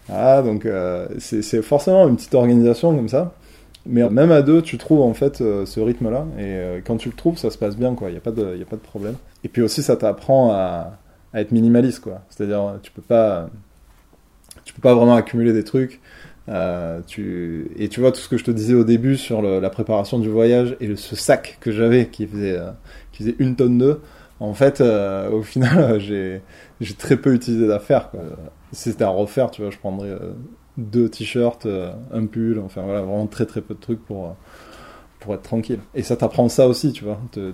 Ah 0.10 0.42
donc 0.42 0.68
c'est 1.20 1.62
forcément 1.62 2.08
une 2.08 2.16
petite 2.16 2.36
organisation 2.36 2.96
comme 2.96 3.10
ça. 3.10 3.34
Mais 3.86 4.10
même 4.10 4.32
à 4.32 4.42
deux, 4.42 4.62
tu 4.62 4.78
trouves 4.78 5.02
en 5.02 5.14
fait 5.14 5.42
euh, 5.42 5.66
ce 5.66 5.80
rythme-là, 5.80 6.26
et 6.38 6.42
euh, 6.42 6.82
quand 6.84 6.98
tu 6.98 7.10
le 7.10 7.16
trouves, 7.16 7.38
ça 7.38 7.50
se 7.50 7.58
passe 7.58 7.76
bien, 7.76 7.96
quoi. 7.96 8.10
Il 8.10 8.14
n'y 8.14 8.18
a, 8.18 8.22
pas 8.22 8.32
de, 8.32 8.62
a 8.62 8.66
pas 8.66 8.78
de 8.78 8.82
problème. 8.82 9.16
Et 9.44 9.50
puis 9.50 9.62
aussi, 9.62 9.84
ça 9.84 9.98
t'apprend 9.98 10.52
à, 10.52 11.00
à, 11.34 11.42
être 11.42 11.52
minimaliste, 11.52 12.00
quoi. 12.00 12.22
C'est-à-dire, 12.30 12.80
tu 12.82 12.92
peux 12.92 13.02
pas, 13.02 13.50
peux 14.74 14.82
pas 14.82 14.96
vraiment 14.96 15.16
accumuler 15.16 15.52
des 15.52 15.66
trucs. 15.66 16.00
Euh, 16.50 17.02
tu... 17.08 17.72
Et 17.78 17.90
tu 17.90 18.00
vois 18.00 18.12
tout 18.12 18.20
ce 18.20 18.30
que 18.30 18.38
je 18.38 18.46
te 18.46 18.52
disais 18.52 18.74
au 18.74 18.84
début 18.86 19.18
sur 19.18 19.42
la 19.42 19.70
préparation 19.70 20.20
du 20.20 20.30
voyage 20.30 20.76
et 20.80 20.96
ce 20.96 21.16
sac 21.16 21.58
que 21.60 21.72
j'avais 21.72 22.08
qui 22.08 22.26
faisait, 22.28 22.60
qui 23.12 23.24
faisait 23.24 23.36
une 23.40 23.56
tonne 23.56 23.78
d'œufs. 23.78 24.00
En 24.40 24.54
fait, 24.54 24.82
au 24.82 25.42
final, 25.42 26.00
j'ai 26.02 26.42
très 26.98 27.18
peu 27.18 27.34
utilisé 27.34 27.68
d'affaires. 27.68 28.12
Si 28.72 28.92
c'était 28.92 29.04
à 29.04 29.10
refaire, 29.10 29.52
tu 29.52 29.62
vois, 29.62 29.72
je 29.72 29.78
prendrais 29.78 30.18
deux 30.78 31.10
t-shirts, 31.10 31.66
euh, 31.66 31.92
un 32.12 32.26
pull, 32.26 32.60
enfin 32.60 32.82
voilà, 32.82 33.02
vraiment 33.02 33.28
très 33.28 33.46
très 33.46 33.62
peu 33.62 33.74
de 33.74 33.80
trucs 33.80 34.04
pour, 34.04 34.26
euh, 34.26 34.32
pour 35.20 35.36
être 35.36 35.44
tranquille. 35.44 35.80
Et 35.94 36.04
ça 36.04 36.16
t'apprend 36.16 36.50
ça 36.50 36.68
aussi, 36.68 36.92
tu 36.92 37.04
vois, 37.04 37.20
de, 37.34 37.54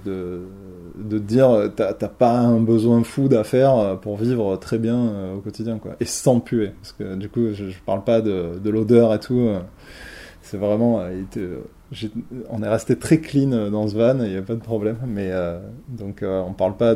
de, 0.95 1.19
dire 1.19 1.71
t'as 1.75 1.93
pas 1.93 2.37
un 2.37 2.59
besoin 2.59 3.03
fou 3.03 3.27
d'affaires 3.27 3.75
euh, 3.75 3.95
pour 3.95 4.17
vivre 4.17 4.55
très 4.57 4.77
bien 4.77 5.33
au 5.35 5.39
quotidien, 5.39 5.77
quoi. 5.79 5.95
Et 5.99 6.05
sans 6.05 6.39
puer, 6.39 6.71
parce 6.81 6.93
que 6.93 7.15
du 7.15 7.29
coup, 7.29 7.53
je, 7.53 7.69
je 7.69 7.79
parle 7.85 8.03
pas 8.03 8.21
de, 8.21 8.59
de 8.63 8.69
l'odeur 8.69 9.13
et 9.13 9.19
tout. 9.19 9.49
C'est 10.41 10.57
vraiment, 10.57 11.03
on 12.49 12.63
est 12.63 12.69
resté 12.69 12.97
très 12.97 13.19
clean 13.19 13.69
dans 13.69 13.87
ce 13.87 13.95
van, 13.95 14.23
il 14.23 14.31
n'y 14.31 14.37
a 14.37 14.41
pas 14.41 14.55
de 14.55 14.61
problème. 14.61 14.97
Mais 15.05 15.31
donc, 15.89 16.23
on 16.23 16.53
parle 16.53 16.77
pas 16.77 16.95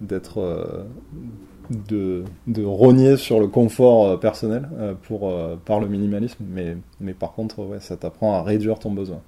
d'être 0.00 0.86
de, 1.70 2.24
rogner 2.64 3.16
sur 3.16 3.40
le 3.40 3.46
confort 3.46 4.18
personnel 4.20 4.68
pour, 5.02 5.32
par 5.64 5.80
le 5.80 5.88
minimalisme, 5.88 6.44
mais, 7.00 7.14
par 7.14 7.32
contre, 7.32 7.78
ça 7.80 7.96
t'apprend 7.96 8.34
à 8.34 8.42
réduire 8.42 8.78
ton 8.78 8.90
besoin. 8.90 9.20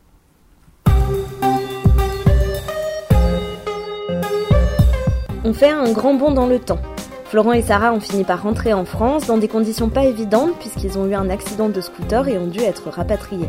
On 5.43 5.55
fait 5.55 5.71
un 5.71 5.91
grand 5.93 6.15
bond 6.15 6.33
dans 6.33 6.47
le 6.47 6.59
temps. 6.59 6.81
Florent 7.25 7.53
et 7.53 7.63
Sarah 7.63 7.93
ont 7.93 8.01
fini 8.01 8.25
par 8.25 8.43
rentrer 8.43 8.75
en 8.75 8.85
France 8.85 9.27
dans 9.27 9.39
des 9.39 9.49
conditions 9.49 9.89
pas 9.89 10.05
évidentes 10.05 10.53
puisqu'ils 10.59 10.99
ont 10.99 11.07
eu 11.07 11.15
un 11.15 11.31
accident 11.31 11.69
de 11.69 11.81
scooter 11.81 12.29
et 12.29 12.37
ont 12.37 12.49
dû 12.49 12.61
être 12.61 12.91
rapatriés. 12.91 13.49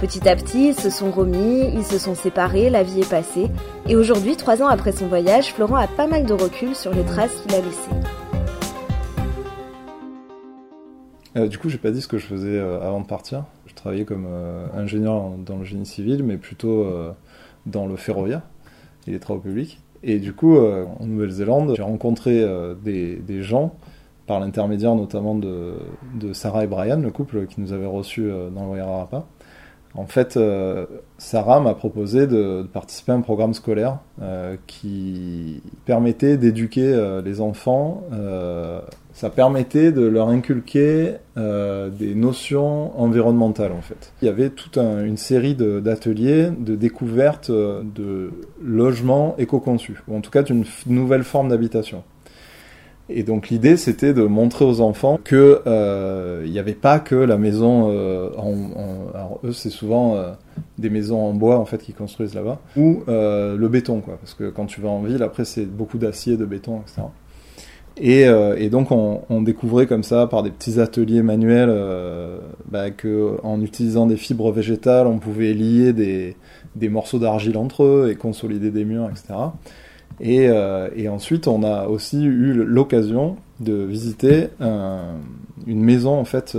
Petit 0.00 0.28
à 0.28 0.36
petit, 0.36 0.68
ils 0.68 0.80
se 0.80 0.90
sont 0.90 1.10
remis, 1.10 1.70
ils 1.74 1.84
se 1.84 1.98
sont 1.98 2.14
séparés, 2.14 2.70
la 2.70 2.82
vie 2.82 3.00
est 3.00 3.10
passée. 3.10 3.48
Et 3.88 3.96
aujourd'hui, 3.96 4.36
trois 4.36 4.62
ans 4.62 4.68
après 4.68 4.92
son 4.92 5.08
voyage, 5.08 5.52
Florent 5.52 5.76
a 5.76 5.88
pas 5.88 6.06
mal 6.06 6.24
de 6.24 6.34
recul 6.34 6.74
sur 6.74 6.92
les 6.92 7.04
traces 7.04 7.34
qu'il 7.42 7.54
a 7.54 7.58
laissées. 7.58 8.25
Euh, 11.36 11.48
du 11.48 11.58
coup, 11.58 11.68
j'ai 11.68 11.78
pas 11.78 11.90
dit 11.90 12.00
ce 12.00 12.08
que 12.08 12.18
je 12.18 12.26
faisais 12.26 12.56
euh, 12.56 12.80
avant 12.80 13.00
de 13.00 13.06
partir. 13.06 13.44
Je 13.66 13.74
travaillais 13.74 14.04
comme 14.04 14.26
euh, 14.28 14.66
ingénieur 14.74 15.32
dans 15.44 15.58
le 15.58 15.64
génie 15.64 15.86
civil, 15.86 16.22
mais 16.22 16.36
plutôt 16.38 16.86
dans 17.66 17.86
le 17.86 17.96
ferroviaire 17.96 18.42
et 19.06 19.10
les 19.10 19.20
travaux 19.20 19.40
publics. 19.40 19.80
Et 20.02 20.18
du 20.18 20.32
coup, 20.32 20.56
en 20.56 21.06
Nouvelle-Zélande, 21.06 21.74
j'ai 21.76 21.82
rencontré 21.82 22.44
des, 22.82 23.42
gens, 23.42 23.74
par 24.26 24.40
l'intermédiaire 24.40 24.94
notamment 24.94 25.34
de, 25.34 25.74
Sarah 26.32 26.64
et 26.64 26.66
Brian, 26.66 27.00
le 27.00 27.10
couple 27.10 27.46
qui 27.46 27.60
nous 27.60 27.72
avait 27.72 27.86
reçus 27.86 28.30
dans 28.54 28.64
le 28.64 28.70
Wairarapa. 28.70 29.26
En 29.96 30.06
fait, 30.06 30.38
Sarah 31.18 31.60
m'a 31.60 31.74
proposé 31.74 32.26
de, 32.26 32.62
participer 32.72 33.12
à 33.12 33.14
un 33.14 33.22
programme 33.22 33.54
scolaire 33.54 33.98
qui 34.66 35.62
permettait 35.86 36.36
d'éduquer 36.36 37.20
les 37.24 37.40
enfants 37.40 38.04
ça 39.16 39.30
permettait 39.30 39.92
de 39.92 40.02
leur 40.02 40.28
inculquer 40.28 41.14
euh, 41.38 41.88
des 41.88 42.14
notions 42.14 43.00
environnementales 43.00 43.72
en 43.72 43.80
fait. 43.80 44.12
Il 44.20 44.26
y 44.26 44.28
avait 44.28 44.50
toute 44.50 44.76
un, 44.76 45.02
une 45.02 45.16
série 45.16 45.54
d'ateliers 45.54 46.50
de, 46.50 46.72
de 46.72 46.76
découverte 46.76 47.48
euh, 47.48 47.82
de 47.82 48.30
logements 48.62 49.34
éco-conçus, 49.38 50.02
ou 50.06 50.16
en 50.18 50.20
tout 50.20 50.30
cas 50.30 50.42
d'une 50.42 50.64
nouvelle 50.86 51.24
forme 51.24 51.48
d'habitation. 51.48 52.04
Et 53.08 53.22
donc 53.22 53.50
l'idée 53.50 53.76
c'était 53.76 54.12
de 54.12 54.22
montrer 54.22 54.64
aux 54.64 54.80
enfants 54.80 55.20
que 55.22 55.62
euh, 55.66 56.42
il 56.44 56.50
n'y 56.50 56.58
avait 56.58 56.74
pas 56.74 56.98
que 56.98 57.14
la 57.14 57.38
maison 57.38 57.88
euh, 57.90 58.30
en, 58.36 58.50
en, 58.50 59.14
alors 59.14 59.38
eux 59.44 59.52
c'est 59.52 59.70
souvent 59.70 60.16
euh, 60.16 60.32
des 60.78 60.90
maisons 60.90 61.20
en 61.20 61.32
bois 61.32 61.58
en 61.58 61.64
fait 61.66 61.78
qui 61.78 61.92
construisent 61.92 62.34
là-bas 62.34 62.58
ou 62.76 63.04
euh, 63.08 63.56
le 63.56 63.68
béton 63.68 64.00
quoi 64.00 64.16
parce 64.16 64.34
que 64.34 64.50
quand 64.50 64.66
tu 64.66 64.80
vas 64.80 64.88
en 64.88 65.02
ville 65.02 65.22
après 65.22 65.44
c'est 65.44 65.66
beaucoup 65.66 65.98
d'acier 65.98 66.36
de 66.36 66.44
béton 66.44 66.80
etc. 66.80 67.02
Et, 67.98 68.26
euh, 68.26 68.56
et, 68.58 68.68
donc 68.68 68.90
on, 68.90 69.22
on, 69.30 69.40
découvrait 69.40 69.86
comme 69.86 70.02
ça 70.02 70.26
par 70.26 70.42
des 70.42 70.50
petits 70.50 70.80
ateliers 70.80 71.22
manuels 71.22 71.72
bah, 72.70 72.90
que 72.90 73.38
en 73.42 73.62
utilisant 73.62 74.04
des 74.04 74.18
fibres 74.18 74.52
végétales, 74.52 75.06
on 75.06 75.18
pouvait 75.18 75.54
lier 75.54 75.94
des, 75.94 76.36
des 76.74 76.90
morceaux 76.90 77.18
d'argile 77.18 77.56
entre 77.56 77.84
eux 77.84 78.08
et 78.10 78.14
consolider 78.14 78.70
des 78.70 78.84
murs, 78.84 79.08
etc. 79.08 79.32
Et, 80.20 80.48
euh, 80.48 80.88
et 80.96 81.08
ensuite 81.08 81.46
on 81.46 81.62
a 81.62 81.86
aussi 81.86 82.24
eu 82.24 82.52
l'occasion 82.52 83.36
de 83.60 83.74
visiter 83.74 84.48
un, 84.60 85.16
une 85.66 85.82
maison 85.82 86.18
en 86.18 86.24
fait 86.24 86.56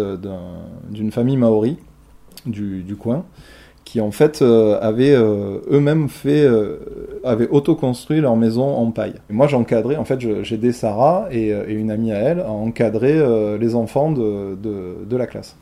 d'une 0.91 1.11
famille 1.11 1.37
maori 1.37 1.77
du, 2.45 2.95
coin 2.95 3.25
qui 3.87 4.01
en 4.01 4.11
fait 4.11 4.41
euh, 4.41 4.77
avaient 4.81 5.15
euh, 5.15 5.59
eux-mêmes 5.71 6.09
fait, 6.09 6.43
euh, 6.43 7.19
avaient 7.23 7.47
auto-construit 7.47 8.19
leur 8.19 8.35
maison 8.35 8.75
en 8.75 8.91
paille. 8.91 9.13
Et 9.29 9.33
moi 9.33 9.47
j'encadrais, 9.47 9.95
en 9.95 10.03
fait 10.03 10.19
j'ai 10.19 10.55
aidé 10.55 10.73
Sarah 10.73 11.29
et, 11.31 11.53
une 11.69 11.89
amie 11.89 12.11
à 12.11 12.17
elle 12.17 12.41
à 12.41 12.51
encadrer 12.51 13.17
les 13.57 13.75
enfants 13.75 14.11
de, 14.11 15.17
la 15.17 15.27
classe. 15.27 15.55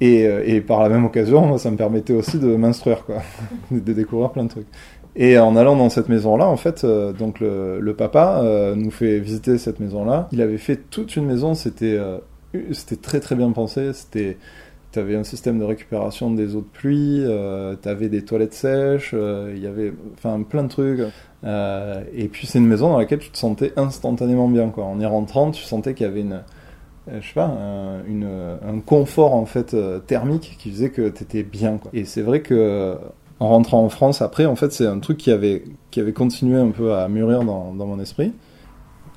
Et, 0.00 0.22
et, 0.22 0.60
par 0.60 0.82
la 0.82 0.88
même 0.88 1.04
occasion, 1.04 1.56
ça 1.58 1.70
me 1.70 1.76
permettait 1.76 2.12
aussi 2.12 2.38
de 2.40 2.56
m'instruire, 2.56 3.04
quoi, 3.04 3.22
de 3.70 3.92
découvrir 3.92 4.30
plein 4.30 4.44
de 4.44 4.48
trucs. 4.48 4.66
Et 5.14 5.38
en 5.38 5.56
allant 5.56 5.76
dans 5.76 5.90
cette 5.90 6.08
maison-là, 6.08 6.46
en 6.46 6.56
fait, 6.56 6.84
euh, 6.84 7.12
donc 7.12 7.40
le, 7.40 7.94
papa 7.96 8.40
euh, 8.42 8.74
nous 8.74 8.90
fait 8.90 9.18
visiter 9.18 9.58
cette 9.58 9.78
maison-là. 9.78 10.28
Il 10.32 10.40
avait 10.40 10.58
fait 10.58 10.76
toute 10.76 11.16
une 11.16 11.26
maison, 11.26 11.54
c'était 11.54 11.96
euh, 11.98 12.18
c'était 12.72 12.96
très 12.96 13.20
très 13.20 13.34
bien 13.34 13.50
pensé, 13.52 13.92
c'était 13.92 14.38
tu 14.90 14.98
avais 14.98 15.16
un 15.16 15.24
système 15.24 15.58
de 15.58 15.64
récupération 15.64 16.30
des 16.30 16.54
eaux 16.54 16.60
de 16.60 16.66
pluie, 16.66 17.22
euh, 17.24 17.76
tu 17.82 17.88
avais 17.88 18.08
des 18.08 18.24
toilettes 18.24 18.54
sèches, 18.54 19.14
il 19.14 19.58
y 19.58 19.66
avait 19.66 19.92
enfin 20.14 20.42
plein 20.42 20.64
de 20.64 20.68
trucs. 20.68 21.00
Et 21.44 22.28
puis 22.28 22.46
c'est 22.46 22.58
une 22.58 22.66
maison 22.66 22.90
dans 22.90 22.98
laquelle 22.98 23.18
tu 23.18 23.30
te 23.30 23.38
sentais 23.38 23.72
instantanément 23.76 24.48
bien. 24.48 24.72
En 24.76 25.00
y 25.00 25.06
rentrant, 25.06 25.50
tu 25.50 25.62
sentais 25.62 25.94
qu'il 25.94 26.06
y 26.06 26.08
avait 26.08 26.20
une, 26.20 26.42
je 27.06 27.26
sais 27.26 27.34
pas, 27.34 27.46
un, 27.46 28.80
confort 28.84 29.34
en 29.34 29.46
fait 29.46 29.74
thermique 30.06 30.56
qui 30.58 30.70
faisait 30.70 30.90
que 30.90 31.08
tu 31.08 31.22
étais 31.22 31.42
bien. 31.42 31.80
Et 31.94 32.04
c'est 32.04 32.22
vrai 32.22 32.40
que 32.40 32.96
en 33.42 33.48
rentrant 33.48 33.84
en 33.84 33.88
France 33.88 34.22
après, 34.22 34.46
en 34.46 34.54
fait, 34.54 34.72
c'est 34.72 34.86
un 34.86 35.00
truc 35.00 35.18
qui 35.18 35.32
avait, 35.32 35.64
qui 35.90 35.98
avait 35.98 36.12
continué 36.12 36.60
un 36.60 36.70
peu 36.70 36.94
à 36.94 37.08
mûrir 37.08 37.42
dans, 37.42 37.74
dans 37.74 37.86
mon 37.86 37.98
esprit. 37.98 38.32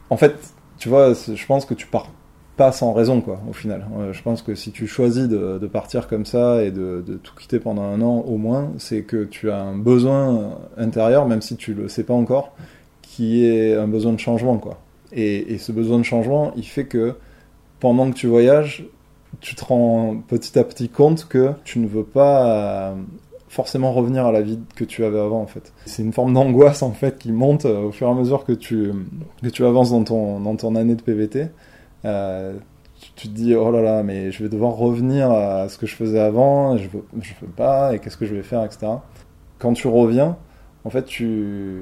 En 0.10 0.18
fait, 0.18 0.36
tu 0.80 0.90
vois, 0.90 1.14
je 1.14 1.46
pense 1.46 1.66
que 1.66 1.76
tu 1.76 1.86
pars 1.86 2.10
pas 2.58 2.72
sans 2.72 2.92
raison, 2.92 3.22
quoi, 3.22 3.40
au 3.48 3.54
final. 3.54 3.86
Euh, 4.00 4.14
je 4.14 4.24
pense 4.24 4.42
que 4.42 4.56
si 4.56 4.72
tu 4.72 4.88
choisis 4.88 5.28
de, 5.28 5.68
partir 5.68 6.08
comme 6.08 6.26
ça 6.26 6.64
et 6.64 6.72
de, 6.72 7.04
de, 7.06 7.18
tout 7.18 7.36
quitter 7.36 7.60
pendant 7.60 7.84
un 7.84 8.02
an 8.02 8.24
au 8.28 8.38
moins, 8.38 8.72
c'est 8.80 9.04
que 9.04 9.26
tu 9.26 9.52
as 9.52 9.62
un 9.62 9.78
besoin 9.78 10.58
intérieur, 10.76 11.28
même 11.28 11.44
si 11.44 11.56
tu 11.56 11.76
le 11.76 11.88
sais 11.88 12.04
pas 12.04 12.16
encore, 12.16 12.56
qui 13.04 13.46
est 13.46 13.76
un 13.76 13.88
besoin 13.88 14.14
de 14.14 14.20
changement, 14.20 14.58
quoi. 14.58 14.80
Et, 15.12 15.54
et 15.54 15.60
ce 15.60 15.72
besoin 15.72 16.00
de 16.00 16.04
changement, 16.04 16.52
il 16.56 16.66
fait 16.66 16.86
que 16.86 17.14
pendant 17.80 18.10
que 18.10 18.16
tu 18.16 18.26
voyages, 18.26 18.88
tu 19.40 19.54
te 19.54 19.64
rends 19.64 20.16
petit 20.28 20.58
à 20.58 20.64
petit 20.64 20.90
compte 20.90 21.28
que 21.28 21.52
tu 21.64 21.78
ne 21.78 21.88
veux 21.88 22.04
pas 22.04 22.96
forcément 23.56 23.94
revenir 23.94 24.26
à 24.26 24.34
la 24.34 24.42
vie 24.42 24.60
que 24.76 24.84
tu 24.84 25.06
avais 25.06 25.20
avant 25.20 25.42
en 25.42 25.48
fait. 25.48 25.72
C'est 25.86 26.04
une 26.04 26.12
forme 26.12 26.34
d'angoisse 26.34 26.84
en 26.84 26.92
fait 26.92 27.18
qui 27.18 27.32
monte 27.32 27.64
au 27.64 27.92
fur 27.92 28.08
et 28.08 28.12
à 28.12 28.14
mesure 28.14 28.44
que 28.44 28.52
tu, 28.52 28.92
que 29.42 29.48
tu 29.48 29.66
avances 29.66 29.92
dans 29.92 30.04
ton, 30.04 30.42
dans 30.42 30.58
ton 30.58 30.76
année 30.76 30.96
de 30.96 31.02
PVT 31.02 31.48
euh, 32.04 32.54
tu, 33.16 33.30
te 33.30 33.34
dis 33.34 33.56
oh 33.56 33.72
là 33.72 33.82
là 33.82 34.04
mais 34.04 34.32
je 34.32 34.44
vais 34.44 34.50
devoir 34.50 34.74
revenir 34.74 35.32
à 35.32 35.70
ce 35.70 35.78
que 35.78 35.86
je 35.86 35.96
faisais 35.96 36.20
avant 36.20 36.78
je 36.78 36.90
veux, 36.90 37.48
pas 37.56 37.96
et 37.96 38.00
qu'est-ce 38.00 38.18
que 38.18 38.26
je 38.26 38.36
vais 38.36 38.44
faire 38.44 38.64
etc 38.64 38.88
quand 39.58 39.72
tu 39.72 39.88
reviens 39.88 40.38
en 40.84 40.90
fait 40.90 41.06
tu, 41.06 41.82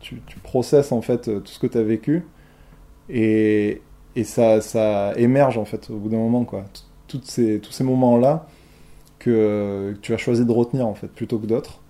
tu, 0.00 0.20
tu 0.26 0.38
processes 0.40 0.92
en 0.92 1.00
fait 1.00 1.22
tout 1.22 1.52
ce 1.52 1.58
que 1.58 1.66
tu 1.66 1.78
as 1.78 1.82
vécu 1.82 2.26
et, 3.08 3.80
et 4.16 4.24
ça, 4.24 4.60
ça 4.60 5.12
émerge 5.16 5.58
en 5.58 5.64
fait 5.64 5.88
au 5.90 5.96
bout 5.96 6.08
d'un 6.08 6.18
moment 6.18 6.44
quoi. 6.44 6.64
Ces, 7.22 7.60
tous 7.60 7.70
ces 7.70 7.84
moments 7.84 8.16
là 8.18 8.46
que, 9.24 9.92
que 9.94 10.00
tu 10.00 10.12
as 10.12 10.16
choisi 10.16 10.44
de 10.44 10.52
retenir 10.52 10.86
en 10.86 10.94
fait 10.94 11.08
plutôt 11.08 11.38
que 11.38 11.46
d'autres 11.46 11.80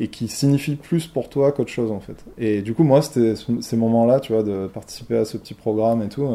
et 0.00 0.08
qui 0.08 0.28
signifient 0.28 0.76
plus 0.76 1.06
pour 1.06 1.28
toi 1.28 1.52
qu'autre 1.52 1.70
chose 1.70 1.90
en 1.90 2.00
fait. 2.00 2.24
Et 2.38 2.62
du 2.62 2.74
coup 2.74 2.84
moi 2.84 3.02
c'était 3.02 3.34
ces 3.60 3.76
moments 3.76 4.06
là 4.06 4.20
tu 4.20 4.32
vois 4.32 4.42
de 4.42 4.66
participer 4.66 5.16
à 5.16 5.24
ce 5.24 5.36
petit 5.36 5.54
programme 5.54 6.02
et 6.02 6.08
tout 6.08 6.28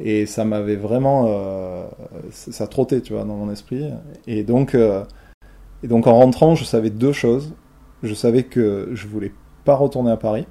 et 0.00 0.26
ça 0.26 0.44
m'avait 0.44 0.76
vraiment 0.76 1.26
euh, 1.28 1.86
ça 2.30 2.66
trottait 2.66 3.00
tu 3.00 3.12
vois 3.12 3.24
dans 3.24 3.36
mon 3.36 3.50
esprit. 3.50 3.90
Et 4.26 4.42
donc 4.42 4.74
euh, 4.74 5.04
et 5.82 5.88
donc 5.88 6.06
en 6.06 6.14
rentrant 6.14 6.54
je 6.54 6.64
savais 6.64 6.90
deux 6.90 7.12
choses. 7.12 7.52
Je 8.02 8.14
savais 8.14 8.42
que 8.42 8.90
je 8.92 9.06
voulais 9.06 9.32
pas 9.64 9.76
retourner 9.76 10.10
à 10.10 10.16
Paris 10.16 10.46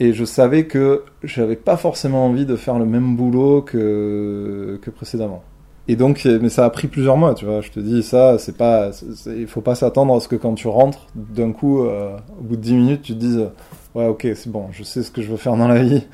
et 0.00 0.12
je 0.12 0.24
savais 0.24 0.66
que 0.66 1.04
j'avais 1.22 1.56
pas 1.56 1.78
forcément 1.78 2.26
envie 2.26 2.44
de 2.44 2.56
faire 2.56 2.78
le 2.78 2.84
même 2.84 3.16
boulot 3.16 3.62
que 3.62 4.78
que 4.82 4.90
précédemment 4.90 5.42
et 5.90 5.96
donc 5.96 6.24
mais 6.24 6.48
ça 6.48 6.64
a 6.64 6.70
pris 6.70 6.86
plusieurs 6.86 7.16
mois 7.16 7.34
tu 7.34 7.44
vois. 7.44 7.60
Je 7.60 7.70
te 7.70 7.80
dis 7.80 8.02
ça 8.02 8.38
c'est 8.38 8.56
pas 8.56 8.90
il 9.26 9.46
faut 9.46 9.60
pas 9.60 9.74
s'attendre 9.74 10.14
à 10.14 10.20
ce 10.20 10.28
que 10.28 10.36
quand 10.36 10.54
tu 10.54 10.68
rentres 10.68 11.06
d'un 11.14 11.52
coup 11.52 11.84
euh, 11.84 12.16
au 12.38 12.44
bout 12.44 12.56
de 12.56 12.62
10 12.62 12.74
minutes 12.74 13.02
tu 13.02 13.14
te 13.14 13.18
dises 13.18 13.48
ouais 13.94 14.06
ok 14.06 14.28
c'est 14.34 14.48
bon 14.48 14.66
je 14.70 14.84
sais 14.84 15.02
ce 15.02 15.10
que 15.10 15.20
je 15.20 15.30
veux 15.30 15.36
faire 15.36 15.56
dans 15.56 15.68
la 15.68 15.82
vie. 15.82 16.06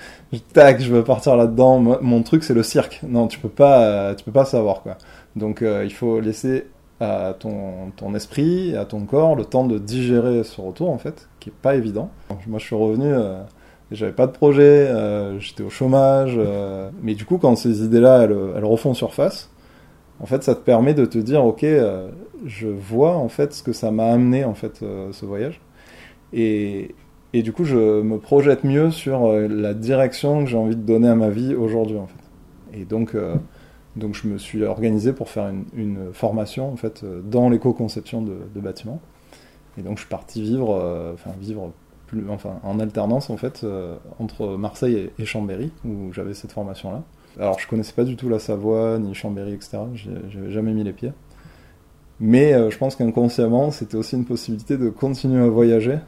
Tac 0.54 0.80
je 0.80 0.90
veux 0.90 1.04
partir 1.04 1.36
là 1.36 1.46
dedans 1.46 1.78
mon 1.78 2.22
truc 2.22 2.42
c'est 2.42 2.54
le 2.54 2.62
cirque. 2.62 3.02
Non 3.06 3.28
tu 3.28 3.38
peux 3.38 3.50
pas 3.50 4.14
tu 4.14 4.24
peux 4.24 4.32
pas 4.32 4.46
savoir 4.46 4.82
quoi. 4.82 4.96
Donc 5.36 5.60
euh, 5.60 5.84
il 5.84 5.92
faut 5.92 6.20
laisser 6.20 6.66
à 7.00 7.34
ton, 7.38 8.14
esprit 8.14 8.74
à 8.74 8.86
ton 8.86 9.00
corps 9.00 9.36
le 9.36 9.44
temps 9.44 9.66
de 9.66 9.78
digérer 9.78 10.44
ce 10.44 10.60
retour 10.60 10.90
en 10.90 10.98
fait 10.98 11.28
qui 11.40 11.50
est 11.50 11.60
pas 11.60 11.74
évident. 11.74 12.10
Moi 12.46 12.58
je 12.58 12.64
suis 12.64 12.74
revenu 12.74 13.12
euh, 13.12 13.42
j'avais 13.90 14.12
pas 14.12 14.26
de 14.26 14.32
projet 14.32 14.88
euh, 14.88 15.38
j'étais 15.38 15.62
au 15.62 15.70
chômage 15.70 16.34
euh, 16.38 16.88
mais 17.02 17.14
du 17.14 17.26
coup 17.26 17.36
quand 17.38 17.54
ces 17.56 17.82
idées 17.84 18.00
là 18.00 18.22
elles, 18.22 18.36
elles 18.56 18.64
refont 18.64 18.94
surface 18.94 19.50
en 20.20 20.26
fait 20.26 20.42
ça 20.42 20.54
te 20.54 20.60
permet 20.60 20.94
de 20.94 21.04
te 21.04 21.18
dire 21.18 21.44
ok 21.44 21.64
euh, 21.64 22.08
je 22.44 22.68
vois 22.68 23.16
en 23.16 23.28
fait 23.28 23.52
ce 23.52 23.62
que 23.62 23.72
ça 23.72 23.90
m'a 23.90 24.06
amené 24.06 24.44
en 24.44 24.54
fait 24.54 24.82
euh, 24.82 25.12
ce 25.12 25.26
voyage 25.26 25.60
et, 26.32 26.94
et 27.32 27.42
du 27.42 27.52
coup, 27.52 27.64
je 27.64 28.02
me 28.02 28.18
projette 28.18 28.64
mieux 28.64 28.90
sur 28.90 29.26
euh, 29.26 29.46
la 29.46 29.74
direction 29.74 30.44
que 30.44 30.50
j'ai 30.50 30.56
envie 30.56 30.74
de 30.74 30.82
donner 30.82 31.08
à 31.08 31.14
ma 31.14 31.30
vie 31.30 31.54
aujourd'hui, 31.54 31.96
en 31.96 32.08
fait. 32.08 32.78
Et 32.78 32.84
donc, 32.84 33.16
donc, 33.94 34.14
je 34.14 34.26
me 34.26 34.38
suis 34.38 34.64
organisé 34.64 35.12
pour 35.12 35.30
faire 35.30 35.48
une, 35.48 35.64
une 35.74 36.12
formation, 36.12 36.70
en 36.70 36.76
fait, 36.76 37.04
dans 37.24 37.48
l'éco-conception 37.48 38.22
de, 38.22 38.60
bâtiments. 38.60 39.00
Et 39.78 39.82
donc, 39.82 39.96
je 39.96 40.00
suis 40.00 40.10
parti 40.10 40.42
vivre, 40.42 41.14
enfin, 41.14 41.30
vivre 41.40 41.72
plus, 42.06 42.28
enfin, 42.28 42.58
en 42.64 42.80
alternance 42.80 43.30
en 43.30 43.36
fait, 43.36 43.64
entre 44.18 44.56
Marseille 44.56 45.10
et, 45.18 45.24
Chambéry, 45.24 45.70
où 45.86 46.12
j'avais 46.12 46.34
cette 46.34 46.52
formation-là. 46.52 47.02
Alors 47.38 47.58
je 47.58 47.66
connaissais 47.68 47.92
pas 47.92 48.04
du 48.04 48.16
tout 48.16 48.28
la 48.28 48.38
Savoie, 48.38 48.98
ni 48.98 49.14
Chambéry, 49.14 49.52
etc. 49.52 49.78
J'avais 50.30 50.50
jamais 50.50 50.72
mis 50.72 50.84
les 50.84 50.92
pieds. 50.92 51.12
Mais 52.18 52.52
je 52.70 52.78
pense 52.78 52.96
qu'inconsciemment, 52.96 53.70
c'était 53.70 53.96
aussi 53.96 54.16
une 54.16 54.24
possibilité 54.24 54.78
de 54.78 54.88
continuer 54.88 55.44
à 55.44 55.48
voyager 55.48 55.98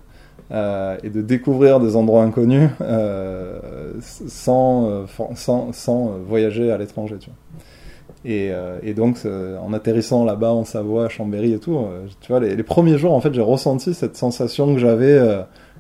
euh, 0.51 0.97
et 1.03 1.11
de 1.11 1.21
découvrir 1.21 1.79
des 1.79 1.95
endroits 1.95 2.23
inconnus 2.23 2.71
euh, 2.81 3.93
sans, 4.01 4.89
euh, 4.89 5.05
sans, 5.35 5.73
sans, 5.75 6.07
voyager 6.27 6.71
à 6.73 6.79
l'étranger. 6.79 7.17
Tu 7.21 7.29
vois. 7.29 8.81
Et, 8.83 8.95
donc, 8.95 9.19
en 9.27 9.73
atterrissant 9.75 10.25
là-bas 10.25 10.53
en 10.53 10.65
Savoie, 10.65 11.11
Chambéry 11.11 11.53
et 11.53 11.59
tout, 11.59 11.79
tu 12.21 12.33
vois, 12.33 12.41
les, 12.41 12.63
premiers 12.63 12.97
jours, 12.97 13.13
en 13.13 13.21
fait, 13.21 13.35
j'ai 13.35 13.43
ressenti 13.43 13.93
cette 13.93 14.17
sensation 14.17 14.73
que 14.75 14.81
j'avais 14.81 15.21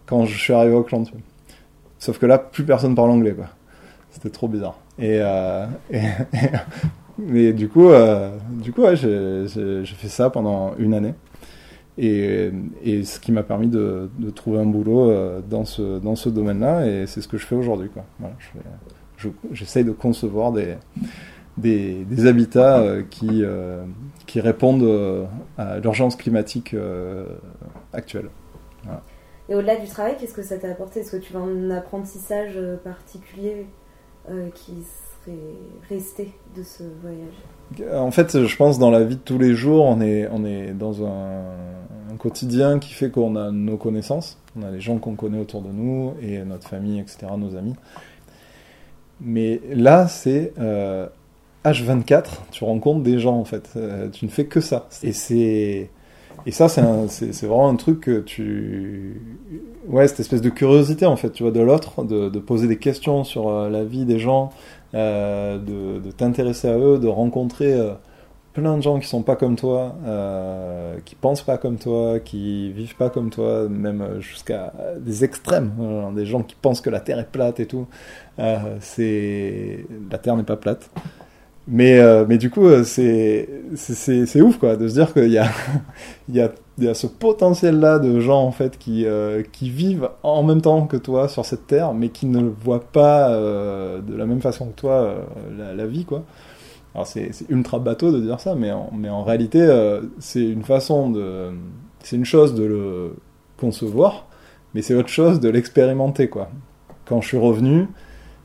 quand 0.06 0.26
je 0.26 0.38
suis 0.38 0.52
arrivé 0.52 0.74
au 0.74 0.82
clan. 0.82 1.02
Tu. 1.02 1.14
Sauf 1.98 2.18
que 2.18 2.26
là, 2.26 2.38
plus 2.38 2.64
personne 2.64 2.94
parle 2.94 3.10
anglais, 3.10 3.32
quoi. 3.32 3.46
C'était 4.18 4.30
trop 4.30 4.48
bizarre. 4.48 4.78
Et, 4.98 5.20
mais 7.18 7.52
du 7.52 7.68
coup, 7.68 7.90
du 8.50 8.72
coup, 8.72 8.82
ouais, 8.82 8.96
j'ai 8.96 9.84
fait 9.84 10.08
ça 10.08 10.30
pendant 10.30 10.74
une 10.76 10.94
année. 10.94 11.14
Et, 11.98 12.52
et, 12.84 13.04
ce 13.04 13.18
qui 13.18 13.32
m'a 13.32 13.42
permis 13.42 13.66
de, 13.66 14.08
trouver 14.34 14.60
un 14.60 14.66
boulot 14.66 15.10
euh, 15.10 15.40
dans 15.40 15.64
ce, 15.64 15.98
dans 15.98 16.14
ce 16.14 16.28
domaine-là, 16.28 16.86
et 16.86 17.06
c'est 17.08 17.20
ce 17.20 17.26
que 17.26 17.38
je 17.38 17.44
fais 17.44 17.56
aujourd'hui. 17.56 17.90
Voilà, 18.20 18.36
J'essaye 19.50 19.84
de 19.84 19.90
concevoir 19.90 20.52
des, 20.52 20.76
des, 21.56 22.26
habitats 22.26 22.78
euh, 22.78 23.02
qui, 23.10 23.42
euh, 23.42 23.84
qui 24.26 24.40
répondent 24.40 25.28
à 25.58 25.80
l'urgence 25.80 26.14
climatique 26.14 26.76
actuelle. 27.92 28.30
Et 29.48 29.56
au-delà 29.56 29.74
du 29.76 29.88
travail, 29.88 30.16
qu'est-ce 30.20 30.34
que 30.34 30.42
ça 30.42 30.56
t'a 30.56 30.68
apporté? 30.68 31.00
Est-ce 31.00 31.16
que 31.16 31.16
tu 31.16 31.34
as 31.36 31.40
un 31.40 31.70
apprentissage 31.70 32.60
particulier? 32.84 33.66
Qui 34.54 34.72
serait 34.82 35.36
resté 35.88 36.32
de 36.56 36.62
ce 36.62 36.82
voyage 37.02 37.94
En 37.94 38.10
fait, 38.10 38.44
je 38.46 38.56
pense 38.56 38.78
dans 38.78 38.90
la 38.90 39.04
vie 39.04 39.16
de 39.16 39.20
tous 39.20 39.38
les 39.38 39.54
jours, 39.54 39.84
on 39.84 40.00
est, 40.00 40.28
on 40.30 40.44
est 40.44 40.72
dans 40.72 41.04
un, 41.04 41.42
quotidien 42.18 42.80
qui 42.80 42.94
fait 42.94 43.10
qu'on 43.10 43.36
a 43.36 43.52
nos 43.52 43.76
connaissances, 43.76 44.38
on 44.58 44.62
a 44.62 44.70
les 44.72 44.80
gens 44.80 44.98
qu'on 44.98 45.14
connaît 45.14 45.38
autour 45.38 45.62
de 45.62 45.68
nous 45.68 46.14
et 46.20 46.38
notre 46.44 46.66
famille, 46.66 46.98
etc., 46.98 47.28
nos 47.36 47.54
amis. 47.54 47.76
Mais 49.20 49.60
là, 49.70 50.08
c'est 50.08 50.52
H24, 51.64 52.12
euh, 52.12 52.22
tu 52.50 52.64
rencontres 52.64 53.02
des 53.02 53.20
gens 53.20 53.36
en 53.36 53.44
fait, 53.44 53.70
euh, 53.76 54.08
tu 54.08 54.24
ne 54.24 54.30
fais 54.30 54.46
que 54.46 54.60
ça. 54.60 54.88
Et 55.04 55.12
c'est 55.12 55.90
et 56.46 56.50
ça, 56.50 56.68
c'est 56.68 57.46
vraiment 57.46 57.68
un 57.68 57.76
truc 57.76 58.00
que 58.00 58.20
tu. 58.20 59.20
Ouais, 59.88 60.06
cette 60.08 60.20
espèce 60.20 60.42
de 60.42 60.50
curiosité, 60.50 61.06
en 61.06 61.16
fait, 61.16 61.30
tu 61.30 61.42
vois, 61.42 61.52
de 61.52 61.60
l'autre, 61.60 62.04
de, 62.04 62.38
poser 62.38 62.68
des 62.68 62.78
questions 62.78 63.24
sur 63.24 63.48
euh, 63.48 63.70
la 63.70 63.84
vie 63.84 64.04
des 64.04 64.18
gens, 64.18 64.50
de, 64.92 65.58
de 65.58 66.10
t'intéresser 66.10 66.68
à 66.68 66.78
eux, 66.78 66.98
de 66.98 67.08
rencontrer 67.08 67.76
plein 68.58 68.76
de 68.76 68.82
gens 68.82 68.98
qui 68.98 69.06
sont 69.06 69.22
pas 69.22 69.36
comme 69.36 69.56
toi, 69.56 69.94
euh, 70.04 70.96
qui 71.04 71.14
pensent 71.14 71.42
pas 71.42 71.58
comme 71.58 71.78
toi, 71.78 72.18
qui 72.18 72.72
vivent 72.72 72.96
pas 72.96 73.08
comme 73.08 73.30
toi, 73.30 73.68
même 73.68 74.20
jusqu'à 74.20 74.72
des 74.98 75.24
extrêmes, 75.24 75.72
hein, 75.80 76.12
des 76.12 76.26
gens 76.26 76.42
qui 76.42 76.56
pensent 76.60 76.80
que 76.80 76.90
la 76.90 77.00
Terre 77.00 77.18
est 77.18 77.30
plate 77.30 77.60
et 77.60 77.66
tout. 77.66 77.86
Euh, 78.38 78.76
c'est 78.80 79.86
la 80.10 80.18
Terre 80.18 80.36
n'est 80.36 80.42
pas 80.42 80.56
plate. 80.56 80.90
Mais, 81.70 81.98
euh, 82.00 82.24
mais 82.26 82.38
du 82.38 82.48
coup, 82.48 82.66
euh, 82.66 82.82
c'est, 82.82 84.40
ouf, 84.40 84.58
quoi, 84.58 84.76
de 84.76 84.88
se 84.88 84.94
dire 84.94 85.12
qu'il 85.12 85.28
y 85.28 85.36
a, 85.36 85.50
y 86.30 86.40
y 86.78 86.88
a 86.88 86.94
ce 86.94 87.06
potentiel-là 87.06 87.98
de 87.98 88.20
gens, 88.20 88.42
en 88.42 88.52
fait, 88.52 88.78
qui, 88.78 89.04
euh, 89.04 89.42
qui 89.52 89.68
vivent 89.68 90.08
en 90.22 90.42
même 90.42 90.62
temps 90.62 90.86
que 90.86 90.96
toi 90.96 91.28
sur 91.28 91.44
cette 91.44 91.66
terre, 91.66 91.92
mais 91.92 92.08
qui 92.08 92.24
ne 92.24 92.48
voient 92.48 92.84
pas 92.92 93.30
de 93.30 94.16
la 94.16 94.24
même 94.24 94.40
façon 94.40 94.68
que 94.68 94.80
toi 94.80 95.14
la, 95.58 95.86
vie, 95.86 96.04
quoi. 96.04 96.24
Alors 96.94 97.06
c'est 97.06 97.30
ultra 97.50 97.78
bateau 97.78 98.12
de 98.12 98.20
dire 98.20 98.40
ça, 98.40 98.54
mais 98.54 98.72
en, 98.72 98.90
mais 98.96 99.10
en 99.10 99.22
réalité, 99.22 99.66
c'est 100.20 100.44
une 100.44 100.64
façon 100.64 101.10
de. 101.10 101.50
C'est 102.02 102.16
une 102.16 102.24
chose 102.24 102.54
de 102.54 102.64
le 102.64 103.16
concevoir, 103.60 104.26
mais 104.74 104.82
c'est 104.82 104.94
autre 104.94 105.08
chose 105.08 105.40
de 105.40 105.48
l'expérimenter. 105.48 106.30
Quand 107.04 107.20
je 107.20 107.26
suis 107.26 107.38
revenu, 107.38 107.88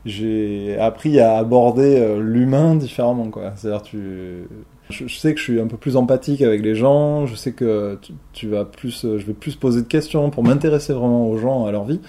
j'ai 0.04 0.76
appris 0.78 1.18
à 1.20 1.36
aborder 1.36 1.96
euh, 1.96 2.20
l'humain 2.20 2.74
différemment, 2.74 3.30
quoi. 3.30 3.52
C'est-à-dire, 3.56 3.82
tu. 3.82 4.48
Je, 4.90 5.08
sais 5.08 5.32
que 5.32 5.38
je 5.38 5.44
suis 5.44 5.60
un 5.60 5.66
peu 5.66 5.78
plus 5.78 5.96
empathique 5.96 6.42
avec 6.42 6.62
les 6.62 6.74
gens, 6.74 7.24
je 7.24 7.34
sais 7.34 7.52
que 7.52 7.98
tu, 8.02 8.12
tu 8.34 8.48
vas 8.48 8.66
plus, 8.66 9.00
je 9.02 9.24
vais 9.24 9.32
plus 9.32 9.56
poser 9.56 9.80
de 9.80 9.86
questions 9.86 10.28
pour 10.28 10.44
m'intéresser 10.44 10.92
vraiment 10.92 11.26
aux 11.26 11.38
gens, 11.38 11.64
à 11.64 11.72
leur 11.72 11.84
vie, 11.84 12.00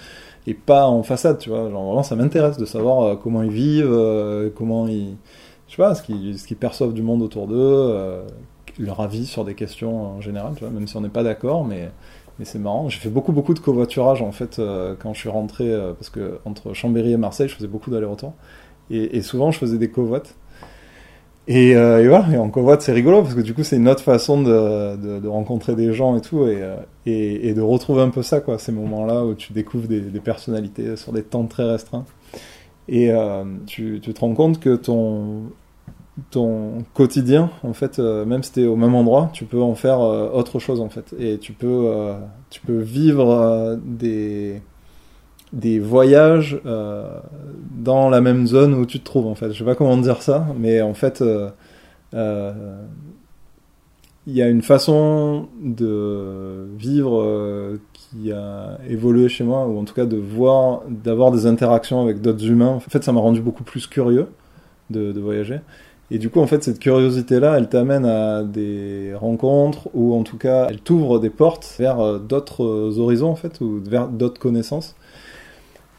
et 0.46 0.52
pas 0.52 0.86
en 0.86 1.02
façade, 1.02 1.38
tu 1.38 1.48
vois. 1.48 1.70
Genre 1.70 1.84
vraiment, 1.84 2.02
ça 2.02 2.16
m'intéresse 2.16 2.58
de 2.58 2.66
savoir 2.66 3.02
euh, 3.02 3.16
comment 3.16 3.42
ils 3.42 3.50
vivent, 3.50 4.52
comment 4.54 4.86
ils 4.86 5.16
sais 5.76 5.82
pas, 5.82 5.94
ce 5.94 6.02
qu'ils 6.02 6.38
ce 6.38 6.54
perçoivent 6.54 6.92
du 6.92 7.02
monde 7.02 7.22
autour 7.22 7.46
d'eux, 7.46 7.56
euh, 7.56 8.22
leur 8.78 9.00
avis 9.00 9.26
sur 9.26 9.44
des 9.44 9.54
questions 9.54 10.16
en 10.16 10.20
général, 10.20 10.52
tu 10.54 10.64
vois, 10.64 10.70
même 10.70 10.86
si 10.86 10.96
on 10.96 11.00
n'est 11.00 11.08
pas 11.08 11.22
d'accord, 11.22 11.64
mais, 11.64 11.90
mais 12.38 12.44
c'est 12.44 12.58
marrant. 12.58 12.88
J'ai 12.88 12.98
fait 12.98 13.08
beaucoup, 13.08 13.32
beaucoup 13.32 13.54
de 13.54 13.58
covoiturage 13.58 14.22
en 14.22 14.32
fait 14.32 14.58
euh, 14.58 14.94
quand 14.98 15.14
je 15.14 15.20
suis 15.20 15.28
rentré, 15.28 15.70
euh, 15.70 15.92
parce 15.92 16.10
que 16.10 16.38
entre 16.44 16.74
Chambéry 16.74 17.12
et 17.12 17.16
Marseille, 17.16 17.48
je 17.48 17.54
faisais 17.54 17.68
beaucoup 17.68 17.90
d'allers-retours. 17.90 18.34
Et, 18.88 19.20
souvent, 19.20 19.50
je 19.50 19.58
faisais 19.58 19.78
des 19.78 19.90
covoites. 19.90 20.36
Et, 21.48 21.70
et, 21.70 22.06
voilà, 22.06 22.26
et 22.32 22.38
en 22.38 22.50
covoite, 22.50 22.82
c'est 22.82 22.92
rigolo, 22.92 23.22
parce 23.22 23.34
que 23.34 23.40
du 23.40 23.52
coup, 23.52 23.64
c'est 23.64 23.76
une 23.76 23.88
autre 23.88 24.02
façon 24.02 24.42
de, 24.42 25.26
rencontrer 25.26 25.74
des 25.74 25.92
gens 25.92 26.16
et 26.16 26.20
tout, 26.20 26.46
et, 27.04 27.52
de 27.52 27.60
retrouver 27.60 28.02
un 28.02 28.10
peu 28.10 28.22
ça, 28.22 28.38
quoi, 28.40 28.60
ces 28.60 28.70
moments-là 28.70 29.24
où 29.24 29.34
tu 29.34 29.52
découvres 29.52 29.88
des, 29.88 30.20
personnalités 30.20 30.94
sur 30.94 31.12
des 31.12 31.24
temps 31.24 31.46
très 31.46 31.64
restreints. 31.64 32.04
Et 32.88 33.10
euh, 33.10 33.44
tu, 33.66 34.00
te 34.00 34.20
rends 34.20 34.34
compte 34.34 34.60
que 34.60 34.76
ton, 34.76 35.42
ton 36.30 36.84
quotidien, 36.94 37.50
en 37.62 37.72
fait, 37.72 37.98
euh, 37.98 38.24
même 38.24 38.42
si 38.42 38.52
tu 38.52 38.62
es 38.62 38.66
au 38.66 38.76
même 38.76 38.94
endroit, 38.94 39.30
tu 39.32 39.44
peux 39.44 39.60
en 39.60 39.74
faire 39.74 40.00
euh, 40.00 40.30
autre 40.30 40.58
chose, 40.58 40.80
en 40.80 40.88
fait. 40.88 41.14
Et 41.18 41.38
tu 41.38 41.52
peux, 41.52 42.14
tu 42.50 42.60
peux 42.60 42.78
vivre 42.78 43.78
des, 43.84 44.62
des 45.52 45.78
voyages 45.78 46.60
dans 46.64 48.08
la 48.08 48.20
même 48.20 48.46
zone 48.46 48.74
où 48.74 48.86
tu 48.86 49.00
te 49.00 49.04
trouves, 49.04 49.26
en 49.26 49.34
fait. 49.34 49.52
Je 49.52 49.58
sais 49.58 49.64
pas 49.64 49.74
comment 49.74 49.96
dire 49.96 50.22
ça, 50.22 50.46
mais 50.58 50.80
en 50.80 50.94
fait, 50.94 51.22
il 52.12 54.32
y 54.32 54.42
a 54.42 54.48
une 54.48 54.62
façon 54.62 55.48
de 55.62 56.66
vivre 56.78 57.78
qui 57.92 58.32
a 58.32 58.78
évolué 58.88 59.28
chez 59.28 59.44
moi, 59.44 59.66
ou 59.66 59.78
en 59.78 59.84
tout 59.84 59.94
cas 59.94 60.06
de 60.06 60.16
voir, 60.16 60.82
d'avoir 60.88 61.30
des 61.30 61.46
interactions 61.46 62.02
avec 62.02 62.20
d'autres 62.20 62.46
humains. 62.46 62.68
En 62.68 62.80
fait, 62.80 63.04
ça 63.04 63.12
m'a 63.12 63.20
rendu 63.20 63.40
beaucoup 63.40 63.64
plus 63.64 63.86
curieux 63.86 64.28
de, 64.90 65.20
voyager. 65.20 65.60
Et 66.10 66.18
du 66.18 66.30
coup, 66.30 66.40
en 66.40 66.46
fait, 66.46 66.62
cette 66.62 66.78
curiosité-là, 66.78 67.56
elle 67.58 67.68
t'amène 67.68 68.04
à 68.04 68.44
des 68.44 69.12
rencontres, 69.14 69.88
ou 69.92 70.14
en 70.14 70.22
tout 70.22 70.38
cas, 70.38 70.68
elle 70.70 70.80
t'ouvre 70.80 71.18
des 71.18 71.30
portes 71.30 71.74
vers 71.78 71.98
euh, 71.98 72.18
d'autres 72.18 72.98
horizons, 72.98 73.30
en 73.30 73.36
fait, 73.36 73.60
ou 73.60 73.80
vers 73.84 74.06
d'autres 74.06 74.40
connaissances. 74.40 74.94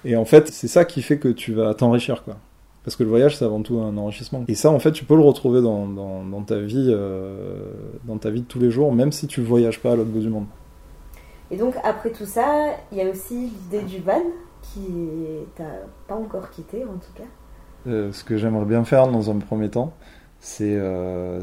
Et 0.05 0.15
en 0.15 0.23
fait, 0.23 0.47
c'est 0.47 0.69
ça 0.69 0.85
qui 0.85 1.01
fait 1.01 1.17
que 1.17 1.27
tu 1.27 1.53
vas 1.53 1.73
t'enrichir, 1.73 2.23
quoi. 2.23 2.37
Parce 2.85 2.95
que 2.95 3.03
le 3.03 3.09
voyage, 3.09 3.35
c'est 3.35 3.43
avant 3.43 3.61
tout 3.61 3.79
un 3.79 3.97
enrichissement. 3.97 4.45
Et 4.47 4.55
ça, 4.55 4.71
en 4.71 4.79
fait, 4.79 4.93
tu 4.93 5.03
peux 5.03 5.15
le 5.15 5.23
retrouver 5.23 5.61
dans, 5.61 6.41
ta 6.47 6.59
vie, 6.59 6.87
euh, 6.89 7.59
dans 8.05 8.17
ta 8.17 8.29
vie 8.29 8.39
de 8.39 8.45
tous 8.45 8.59
les 8.59 8.71
jours, 8.71 8.93
même 8.93 9.11
si 9.11 9.27
tu 9.27 9.41
voyages 9.41 9.81
pas 9.81 9.91
à 9.91 9.95
l'autre 9.97 10.09
bout 10.09 10.21
du 10.21 10.29
monde. 10.29 10.45
Et 11.51 11.57
donc, 11.57 11.75
après 11.83 12.11
tout 12.11 12.25
ça, 12.25 12.69
il 12.93 12.97
y 12.97 13.01
a 13.01 13.09
aussi 13.09 13.51
l'idée 13.71 13.83
du 13.83 13.99
van 13.99 14.21
qui 14.61 14.87
t'a 15.55 15.65
pas 16.07 16.15
encore 16.15 16.49
quitté, 16.49 16.85
en 16.85 16.97
tout 16.97 17.11
cas. 17.13 17.27
Euh, 17.87 18.11
ce 18.11 18.23
que 18.23 18.37
j'aimerais 18.37 18.65
bien 18.65 18.83
faire 18.83 19.07
dans 19.07 19.31
un 19.31 19.37
premier 19.37 19.69
temps, 19.69 19.93
c'est 20.39 20.75
euh, 20.75 21.41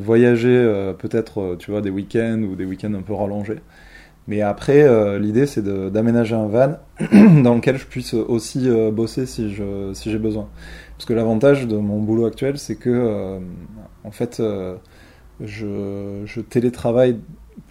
voyager 0.00 0.48
euh, 0.48 0.92
peut-être, 0.92 1.56
tu 1.58 1.70
vois, 1.70 1.80
des 1.80 1.90
week-ends 1.90 2.42
ou 2.42 2.54
des 2.54 2.64
week-ends 2.64 2.94
un 2.94 3.02
peu 3.02 3.14
rallongés. 3.14 3.60
Mais 4.26 4.40
après, 4.40 5.18
l'idée, 5.18 5.44
c'est 5.44 5.62
d'aménager 5.62 6.34
un 6.34 6.46
van 6.46 6.78
dans 7.42 7.56
lequel 7.56 7.76
je 7.76 7.84
puisse 7.84 8.14
aussi 8.14 8.70
bosser 8.90 9.26
si 9.26 9.54
j'ai 9.54 10.18
besoin. 10.18 10.48
Parce 10.96 11.04
que 11.04 11.12
l'avantage 11.12 11.66
de 11.66 11.76
mon 11.76 12.00
boulot 12.00 12.24
actuel, 12.24 12.56
c'est 12.56 12.76
que, 12.76 13.38
en 14.02 14.10
fait, 14.10 14.42
je 15.40 16.40
télétravaille 16.40 17.18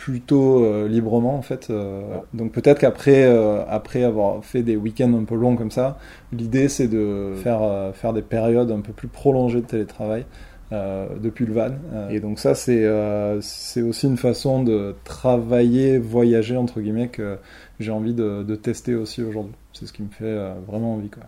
plutôt 0.04 0.66
euh, 0.66 0.90
librement 0.90 1.38
en 1.38 1.42
fait. 1.42 1.70
Euh, 1.70 2.02
donc 2.34 2.52
peut-être 2.52 2.78
qu'après 2.78 3.24
euh, 3.24 3.64
après 3.70 4.04
avoir 4.04 4.44
fait 4.44 4.62
des 4.62 4.76
week-ends 4.76 5.14
un 5.14 5.24
peu 5.24 5.36
longs 5.36 5.56
comme 5.56 5.72
ça, 5.72 5.98
l'idée 6.34 6.68
c'est 6.68 6.90
de 6.90 7.32
faire 7.42 7.62
faire 7.94 8.12
des 8.12 8.22
périodes 8.22 8.70
un 8.70 8.82
peu 8.82 8.92
plus 8.92 9.08
prolongées 9.08 9.62
de 9.62 9.66
télétravail. 9.66 10.26
depuis 10.72 11.46
le 11.46 11.54
van 11.54 11.76
et 12.10 12.20
donc 12.20 12.40
ça 12.40 12.56
c'est 12.56 12.84
c'est 13.42 13.84
aussi 13.84 14.08
une 14.08 14.18
façon 14.18 14.64
de 14.64 14.96
travailler 15.04 16.00
voyager 16.00 16.58
entre 16.58 16.82
guillemets 16.82 17.10
que 17.10 17.38
j'ai 17.80 17.92
envie 17.92 18.16
de, 18.16 18.44
de, 18.44 18.56
tester 18.56 18.96
aussi 18.96 19.22
aujourd'hui 19.22 19.54
c'est 19.72 19.86
ce 19.86 19.94
qui 19.94 20.02
me 20.02 20.10
fait 20.10 20.36
vraiment 20.68 20.96
envie 20.96 21.10
quoi 21.10 21.24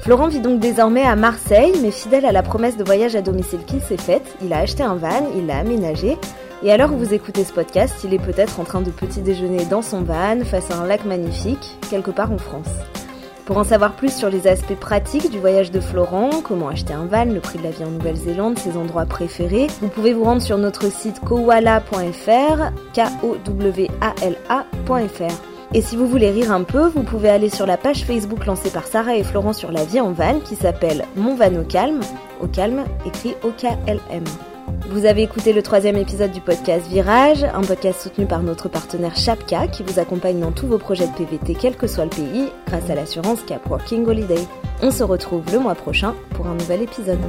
Florent 0.00 0.28
vit 0.28 0.40
donc 0.40 0.60
désormais 0.60 1.02
à 1.02 1.14
Marseille, 1.14 1.74
mais 1.82 1.90
fidèle 1.90 2.24
à 2.24 2.32
la 2.32 2.42
promesse 2.42 2.78
de 2.78 2.84
voyage 2.84 3.16
à 3.16 3.20
domicile 3.20 3.64
qu'il 3.66 3.82
s'est 3.82 3.98
faite, 3.98 4.34
il 4.42 4.52
a 4.54 4.58
acheté 4.58 4.82
un 4.82 4.94
van, 4.94 5.28
il 5.36 5.46
l'a 5.46 5.58
aménagé 5.58 6.16
Et 6.62 6.72
alors 6.72 6.90
vous 6.90 7.12
écoutez 7.12 7.44
ce 7.44 7.52
podcast, 7.52 7.96
il 8.02 8.14
est 8.14 8.18
peut-être 8.18 8.60
en 8.60 8.64
train 8.64 8.80
de 8.80 8.90
petit 8.90 9.20
déjeuner 9.20 9.66
dans 9.66 9.82
son 9.82 10.00
van, 10.00 10.42
face 10.42 10.70
à 10.70 10.76
un 10.76 10.86
lac 10.86 11.04
magnifique, 11.04 11.76
quelque 11.90 12.10
part 12.10 12.32
en 12.32 12.38
France. 12.38 12.70
Pour 13.44 13.58
en 13.58 13.64
savoir 13.64 13.92
plus 13.92 14.16
sur 14.16 14.30
les 14.30 14.46
aspects 14.46 14.78
pratiques 14.78 15.30
du 15.30 15.38
voyage 15.38 15.70
de 15.70 15.80
Florent, 15.80 16.30
comment 16.42 16.68
acheter 16.68 16.94
un 16.94 17.04
van, 17.04 17.26
le 17.26 17.40
prix 17.40 17.58
de 17.58 17.64
la 17.64 17.70
vie 17.70 17.84
en 17.84 17.90
Nouvelle-Zélande, 17.90 18.58
ses 18.58 18.78
endroits 18.78 19.04
préférés, 19.04 19.66
vous 19.82 19.88
pouvez 19.88 20.14
vous 20.14 20.24
rendre 20.24 20.40
sur 20.40 20.56
notre 20.56 20.90
site 20.90 21.20
kowala.fr, 21.20 22.70
K-O-W-A-L-A.fr. 22.94 23.90
Et 25.72 25.82
si 25.82 25.96
vous 25.96 26.08
voulez 26.08 26.30
rire 26.30 26.50
un 26.50 26.64
peu, 26.64 26.88
vous 26.88 27.04
pouvez 27.04 27.28
aller 27.28 27.48
sur 27.48 27.64
la 27.64 27.76
page 27.76 28.04
Facebook 28.04 28.44
lancée 28.46 28.70
par 28.70 28.86
Sarah 28.86 29.14
et 29.14 29.22
Florent 29.22 29.52
sur 29.52 29.70
la 29.70 29.84
vie 29.84 30.00
en 30.00 30.10
van 30.10 30.40
qui 30.40 30.56
s'appelle 30.56 31.04
Mon 31.14 31.36
van 31.36 31.54
au 31.54 31.62
calme, 31.62 32.00
au 32.40 32.48
calme 32.48 32.84
écrit 33.06 33.36
O-K-L-M. 33.44 34.24
Vous 34.90 35.04
avez 35.04 35.22
écouté 35.22 35.52
le 35.52 35.62
troisième 35.62 35.96
épisode 35.96 36.32
du 36.32 36.40
podcast 36.40 36.88
Virage, 36.88 37.44
un 37.44 37.60
podcast 37.60 38.02
soutenu 38.02 38.26
par 38.26 38.42
notre 38.42 38.68
partenaire 38.68 39.14
Chapka 39.14 39.68
qui 39.68 39.84
vous 39.84 40.00
accompagne 40.00 40.40
dans 40.40 40.50
tous 40.50 40.66
vos 40.66 40.78
projets 40.78 41.06
de 41.06 41.12
PVT 41.12 41.54
quel 41.54 41.76
que 41.76 41.86
soit 41.86 42.04
le 42.04 42.10
pays 42.10 42.48
grâce 42.66 42.90
à 42.90 42.96
l'assurance 42.96 43.42
Cap 43.46 43.64
Working 43.70 44.04
Holiday. 44.06 44.44
On 44.82 44.90
se 44.90 45.04
retrouve 45.04 45.44
le 45.52 45.60
mois 45.60 45.76
prochain 45.76 46.16
pour 46.34 46.48
un 46.48 46.54
nouvel 46.54 46.82
épisode. 46.82 47.20